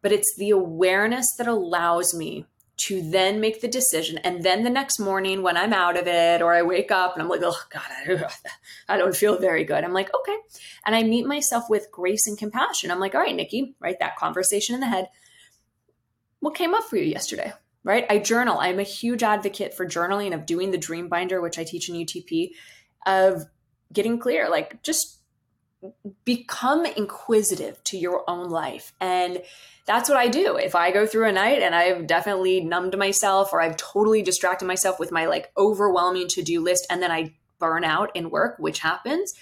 but 0.01 0.13
it's 0.13 0.35
the 0.37 0.51
awareness 0.51 1.27
that 1.39 1.47
allows 1.47 2.15
me 2.15 2.47
to 2.87 3.01
then 3.01 3.41
make 3.41 3.61
the 3.61 3.69
decision. 3.69 4.19
And 4.19 4.43
then 4.43 4.65
the 4.65 4.71
next 4.71 4.99
morning, 4.99 5.43
when 5.43 5.57
I'm 5.57 5.73
out 5.73 5.97
of 5.97 6.07
it 6.07 6.43
or 6.43 6.53
I 6.53 6.63
wake 6.63 6.91
up 6.91 7.15
and 7.15 7.23
I'm 7.23 7.29
like, 7.29 7.43
oh 7.45 7.61
God, 7.71 8.27
I, 8.89 8.97
don't 8.97 9.15
feel 9.15 9.39
very 9.39 9.65
good. 9.65 9.85
I'm 9.85 9.93
like, 9.93 10.11
okay. 10.15 10.37
And 10.85 10.95
I 10.95 11.03
meet 11.03 11.27
myself 11.27 11.65
with 11.71 11.93
grace 11.93 12.27
and 12.27 12.37
compassion. 12.37 12.91
I'm 12.91 12.99
like, 12.99 13.15
all 13.15 13.21
right, 13.21 13.35
Nikki, 13.35 13.77
right? 13.79 13.97
That 14.01 14.17
conversation 14.17 14.75
in 14.75 14.81
the 14.81 14.89
head. 14.89 15.09
What 16.41 16.57
came 16.57 16.75
up 16.75 16.85
for 16.85 16.97
you 16.97 17.05
yesterday? 17.05 17.53
Right? 17.85 18.07
I 18.11 18.19
journal. 18.19 18.59
I'm 18.59 18.79
a 18.79 18.85
huge 18.85 19.23
advocate 19.23 19.75
for 19.75 19.87
journaling, 19.87 20.35
of 20.35 20.47
doing 20.47 20.71
the 20.71 20.79
dream 20.79 21.09
binder, 21.09 21.41
which 21.41 21.59
I 21.59 21.65
teach 21.65 21.89
in 21.89 21.97
UTP, 21.97 22.51
of 23.07 23.45
getting 23.93 24.19
clear, 24.19 24.49
like 24.49 24.83
just 24.83 25.22
become 26.25 26.87
inquisitive 26.87 27.83
to 27.85 27.97
your 27.97 28.29
own 28.29 28.49
life. 28.49 28.93
And 29.01 29.43
that's 29.87 30.09
what 30.09 30.19
I 30.19 30.29
do. 30.29 30.57
If 30.57 30.75
I 30.75 30.91
go 30.93 31.07
through 31.07 31.29
a 31.29 31.33
night 31.33 31.63
and 31.63 31.75
I've 31.75 32.07
definitely 32.07 32.61
numbed 32.61 32.97
myself 32.97 33.53
or 33.53 33.61
I've 33.61 33.77
totally 33.77 34.23
distracted 34.23 34.67
myself 34.67 35.01
with 35.01 35.11
my 35.11 35.27
like 35.27 35.51
overwhelming 35.57 36.29
to 36.29 36.43
do 36.43 36.61
list 36.61 36.87
and 36.89 37.03
then 37.03 37.11
I 37.11 37.35
burn 37.59 37.85
out 37.85 38.11
in 38.15 38.31
work, 38.31 38.57
which 38.59 38.81
happens, 38.81 39.33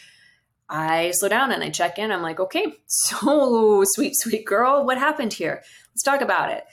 I 0.69 1.11
slow 1.11 1.29
down 1.29 1.53
and 1.53 1.63
I 1.63 1.71
check 1.71 1.99
in. 1.99 2.13
I'm 2.13 2.23
like, 2.23 2.41
okay, 2.41 2.67
so 2.87 3.85
sweet, 3.87 4.15
sweet 4.17 4.47
girl, 4.47 4.85
what 4.85 4.99
happened 4.99 5.33
here? 5.33 5.63
Let's 5.93 6.03
talk 6.03 6.21
about 6.21 6.51
it. 6.51 6.65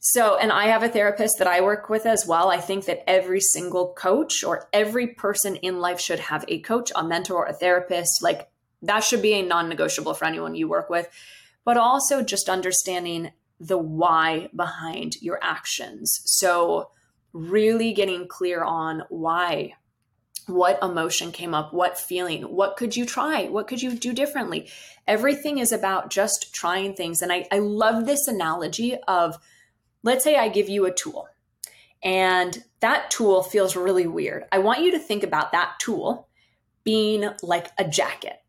So, 0.00 0.38
and 0.38 0.52
I 0.52 0.66
have 0.66 0.84
a 0.84 0.88
therapist 0.88 1.38
that 1.38 1.48
I 1.48 1.60
work 1.60 1.90
with 1.90 2.06
as 2.06 2.24
well. 2.26 2.50
I 2.50 2.58
think 2.58 2.84
that 2.86 3.02
every 3.08 3.40
single 3.40 3.92
coach 3.94 4.44
or 4.44 4.68
every 4.72 5.08
person 5.08 5.56
in 5.56 5.80
life 5.80 6.00
should 6.00 6.20
have 6.20 6.44
a 6.46 6.60
coach, 6.60 6.92
a 6.94 7.02
mentor, 7.02 7.44
or 7.44 7.46
a 7.46 7.52
therapist. 7.52 8.22
Like 8.22 8.48
that 8.82 9.04
should 9.04 9.22
be 9.22 9.34
a 9.34 9.42
non 9.42 9.68
negotiable 9.68 10.14
for 10.14 10.24
anyone 10.24 10.54
you 10.54 10.68
work 10.68 10.90
with. 10.90 11.08
But 11.64 11.76
also 11.76 12.22
just 12.22 12.48
understanding 12.48 13.32
the 13.60 13.78
why 13.78 14.48
behind 14.54 15.20
your 15.20 15.38
actions. 15.42 16.20
So, 16.24 16.90
really 17.32 17.92
getting 17.92 18.26
clear 18.26 18.62
on 18.62 19.02
why 19.08 19.74
what 20.46 20.82
emotion 20.82 21.30
came 21.30 21.54
up, 21.54 21.74
what 21.74 21.98
feeling, 21.98 22.42
what 22.42 22.76
could 22.76 22.96
you 22.96 23.04
try, 23.04 23.44
what 23.48 23.68
could 23.68 23.82
you 23.82 23.94
do 23.94 24.14
differently. 24.14 24.70
Everything 25.06 25.58
is 25.58 25.72
about 25.72 26.08
just 26.10 26.54
trying 26.54 26.94
things. 26.94 27.20
And 27.20 27.30
I, 27.30 27.46
I 27.52 27.58
love 27.58 28.06
this 28.06 28.26
analogy 28.26 28.96
of 29.06 29.38
let's 30.02 30.24
say 30.24 30.36
I 30.36 30.48
give 30.48 30.68
you 30.68 30.86
a 30.86 30.94
tool 30.94 31.28
and 32.02 32.64
that 32.80 33.10
tool 33.10 33.42
feels 33.42 33.76
really 33.76 34.06
weird. 34.06 34.44
I 34.52 34.58
want 34.58 34.80
you 34.80 34.92
to 34.92 34.98
think 34.98 35.22
about 35.22 35.52
that 35.52 35.74
tool 35.80 36.28
being 36.84 37.28
like 37.42 37.70
a 37.76 37.84
jacket 37.84 38.40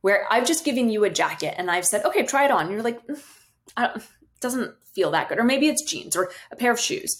where 0.00 0.26
I've 0.30 0.46
just 0.46 0.64
given 0.64 0.88
you 0.88 1.04
a 1.04 1.10
jacket 1.10 1.54
and 1.56 1.70
I've 1.70 1.84
said, 1.84 2.04
okay, 2.04 2.24
try 2.24 2.44
it 2.44 2.50
on. 2.50 2.62
And 2.62 2.70
you're 2.70 2.82
like, 2.82 3.00
mm, 3.06 4.02
doesn't 4.40 4.74
feel 4.94 5.10
that 5.10 5.28
good. 5.28 5.38
Or 5.38 5.44
maybe 5.44 5.68
it's 5.68 5.84
jeans 5.84 6.16
or 6.16 6.30
a 6.50 6.56
pair 6.56 6.72
of 6.72 6.80
shoes. 6.80 7.16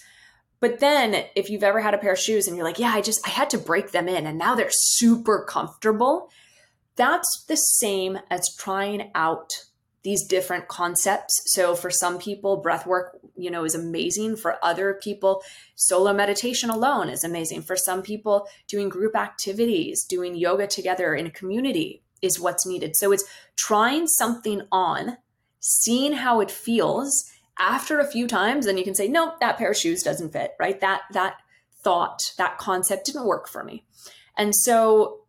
But 0.61 0.81
then 0.81 1.24
if 1.35 1.49
you've 1.49 1.62
ever 1.62 1.81
had 1.81 1.95
a 1.95 1.99
pair 1.99 2.12
of 2.12 2.18
shoes 2.18 2.47
and 2.47 2.57
you're 2.57 2.66
like, 2.66 2.78
yeah, 2.78 2.93
I 2.95 3.01
just, 3.01 3.26
I 3.26 3.31
had 3.31 3.51
to 3.51 3.59
break 3.59 3.93
them 3.93 4.09
in 4.09 4.26
and 4.26 4.39
now 4.39 4.55
they're 4.55 4.68
super 4.70 5.45
comfortable. 5.49 6.31
That's 6.97 7.45
the 7.49 7.57
same 7.57 8.18
as 8.31 8.55
trying 8.59 9.11
out 9.14 9.51
these 10.03 10.26
different 10.26 10.68
concepts. 10.68 11.43
So 11.47 11.74
for 11.74 11.91
some 11.91 12.18
people, 12.18 12.59
breath 12.59 12.87
work, 12.87 13.18
you 13.37 13.51
know, 13.51 13.64
is 13.64 13.74
amazing. 13.74 14.37
For 14.37 14.62
other 14.62 14.99
people, 15.03 15.43
solo 15.76 16.12
meditation 16.12 16.70
alone 16.70 17.11
is 17.11 17.22
amazing. 17.22 17.62
For 17.62 17.76
some 17.76 18.03
people, 18.03 18.49
doing 18.66 18.89
group 18.89 19.14
activities, 19.14 20.05
doing 20.05 20.35
yoga 20.35 20.66
together 20.66 21.14
in 21.14 21.26
a 21.26 21.31
community 21.31 22.03
is 22.23 22.41
what's 22.41 22.66
needed. 22.66 22.97
So 22.97 23.12
it's 23.12 23.25
trying 23.57 24.07
something 24.07 24.62
on, 24.73 25.18
seeing 25.61 26.12
how 26.12 26.41
it 26.41 26.51
feels, 26.51 27.31
after 27.61 28.01
a 28.01 28.11
few 28.11 28.27
times 28.27 28.64
then 28.64 28.79
you 28.79 28.85
can 28.85 28.95
say 28.95 29.07
no 29.07 29.35
that 29.41 29.59
pair 29.59 29.71
of 29.71 29.77
shoes 29.77 30.03
doesn't 30.03 30.33
fit 30.33 30.53
right? 30.59 30.81
That 30.81 31.03
that 31.12 31.37
thought 31.83 32.21
that 32.39 32.59
concept 32.59 33.07
didn't 33.07 33.27
work 33.27 33.49
for 33.49 33.62
me. 33.62 33.85
And 34.37 34.55
so 34.55 35.21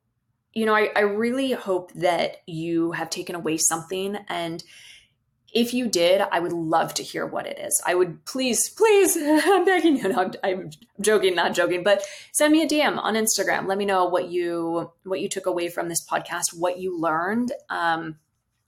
you 0.54 0.66
know 0.66 0.74
I, 0.74 0.90
I 0.96 1.02
really 1.02 1.52
hope 1.52 1.92
that 1.94 2.38
you 2.48 2.94
have 2.94 3.10
taken 3.10 3.36
away 3.36 3.58
something 3.58 4.18
and 4.30 4.64
if 5.54 5.74
you 5.74 5.88
did 5.88 6.22
i 6.32 6.40
would 6.40 6.54
love 6.54 6.94
to 6.94 7.04
hear 7.04 7.26
what 7.26 7.46
it 7.46 7.60
is 7.60 7.82
i 7.86 7.94
would 7.94 8.24
please 8.26 8.70
please 8.70 9.18
i'm 9.22 9.66
begging 9.66 9.98
you 9.98 10.10
no, 10.10 10.20
I'm, 10.20 10.32
I'm 10.44 10.72
joking 11.00 11.36
not 11.36 11.54
joking 11.54 11.84
but 11.84 12.04
send 12.32 12.52
me 12.52 12.64
a 12.64 12.68
dm 12.68 12.98
on 12.98 13.16
instagram 13.16 13.68
let 13.68 13.78
me 13.78 13.86
know 13.86 14.06
what 14.06 14.30
you 14.30 14.92
what 15.04 15.22
you 15.22 15.30
took 15.30 15.46
away 15.46 15.70
from 15.70 15.90
this 15.90 16.06
podcast 16.06 16.58
what 16.58 16.80
you 16.80 17.00
learned 17.00 17.52
um 17.70 18.18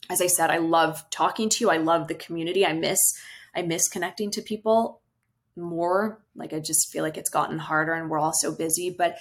as 0.09 0.21
i 0.21 0.27
said 0.27 0.49
i 0.49 0.57
love 0.57 1.03
talking 1.09 1.49
to 1.49 1.63
you 1.63 1.69
i 1.69 1.77
love 1.77 2.07
the 2.07 2.15
community 2.15 2.65
i 2.65 2.73
miss 2.73 3.13
I 3.55 3.61
miss 3.61 3.87
connecting 3.87 4.31
to 4.31 4.41
people 4.41 5.01
more. 5.55 6.19
Like 6.35 6.53
I 6.53 6.59
just 6.59 6.91
feel 6.91 7.03
like 7.03 7.17
it's 7.17 7.29
gotten 7.29 7.59
harder 7.59 7.93
and 7.93 8.09
we're 8.09 8.19
all 8.19 8.33
so 8.33 8.51
busy. 8.51 8.89
But 8.89 9.17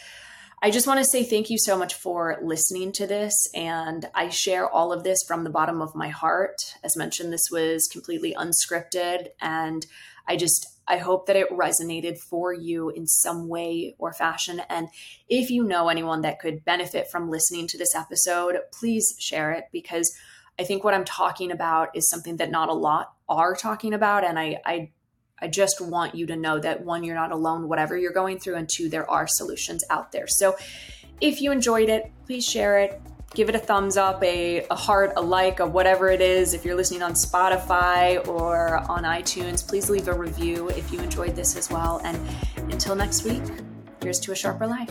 I 0.65 0.71
just 0.71 0.87
want 0.87 0.99
to 1.01 1.05
say 1.05 1.25
thank 1.25 1.51
you 1.51 1.59
so 1.59 1.77
much 1.77 1.93
for 1.95 2.39
listening 2.41 2.93
to 2.93 3.07
this. 3.09 3.35
And 3.53 4.09
I 4.15 4.29
share 4.29 4.71
all 4.71 4.93
of 4.93 5.03
this 5.03 5.19
from 5.27 5.43
the 5.43 5.51
bottom 5.51 5.83
of 5.83 5.97
my 5.97 6.09
heart. 6.09 6.77
As 6.85 6.97
mentioned, 6.97 7.33
this 7.33 7.49
was 7.51 7.89
completely 7.91 8.33
unscripted. 8.33 9.31
And 9.41 9.85
I 10.29 10.37
just, 10.37 10.79
I 10.87 10.99
hope 10.99 11.27
that 11.27 11.35
it 11.35 11.51
resonated 11.51 12.19
for 12.19 12.53
you 12.53 12.91
in 12.91 13.09
some 13.09 13.49
way 13.49 13.97
or 13.99 14.13
fashion. 14.13 14.63
And 14.69 14.87
if 15.29 15.51
you 15.51 15.65
know 15.65 15.89
anyone 15.89 16.21
that 16.21 16.39
could 16.39 16.65
benefit 16.65 17.11
from 17.11 17.29
listening 17.29 17.67
to 17.67 17.77
this 17.77 17.97
episode, 17.97 18.59
please 18.73 19.17
share 19.19 19.51
it 19.51 19.65
because 19.73 20.17
I 20.61 20.63
think 20.63 20.85
what 20.85 20.95
I'm 20.95 21.05
talking 21.05 21.51
about 21.51 21.89
is 21.97 22.09
something 22.09 22.37
that 22.37 22.53
not 22.53 22.69
a 22.69 22.75
lot 22.75 23.15
are 23.29 23.57
talking 23.57 23.95
about. 23.95 24.23
And 24.23 24.39
I, 24.39 24.61
I, 24.65 24.91
I 25.43 25.49
just 25.49 25.81
want 25.81 26.15
you 26.15 26.25
to 26.27 26.37
know 26.37 26.59
that 26.61 26.85
one, 26.85 27.03
you're 27.03 27.17
not 27.17 27.33
alone, 27.33 27.69
whatever 27.69 27.97
you're 27.97 28.13
going 28.13 28.39
through, 28.39 28.55
and 28.55 28.69
two, 28.69 28.89
there 28.89 29.11
are 29.11 29.27
solutions 29.27 29.85
out 29.91 30.13
there. 30.13 30.29
So 30.29 30.57
if 31.21 31.41
you 31.41 31.53
enjoyed 31.53 31.89
it, 31.89 32.11
please 32.27 32.47
share 32.47 32.79
it. 32.79 33.01
Give 33.35 33.49
it 33.49 33.55
a 33.55 33.59
thumbs 33.59 33.97
up, 33.97 34.23
a, 34.23 34.65
a 34.71 34.75
heart, 34.75 35.15
a 35.17 35.21
like, 35.23 35.61
a 35.61 35.67
whatever 35.67 36.09
it 36.09 36.21
is. 36.21 36.53
If 36.55 36.65
you're 36.65 36.77
listening 36.77 37.03
on 37.03 37.15
Spotify 37.15 38.27
or 38.29 38.79
on 38.91 39.05
iTunes, 39.05 39.67
please 39.67 39.89
leave 39.89 40.09
a 40.09 40.15
review 40.15 40.69
if 40.69 40.93
you 40.93 41.01
enjoyed 41.01 41.35
this 41.35 41.57
as 41.57 41.71
well. 41.71 42.01
And 42.05 42.21
until 42.71 42.95
next 42.95 43.25
week, 43.25 43.43
here's 44.03 44.21
to 44.21 44.33
a 44.33 44.37
sharper 44.37 44.67
life. 44.67 44.91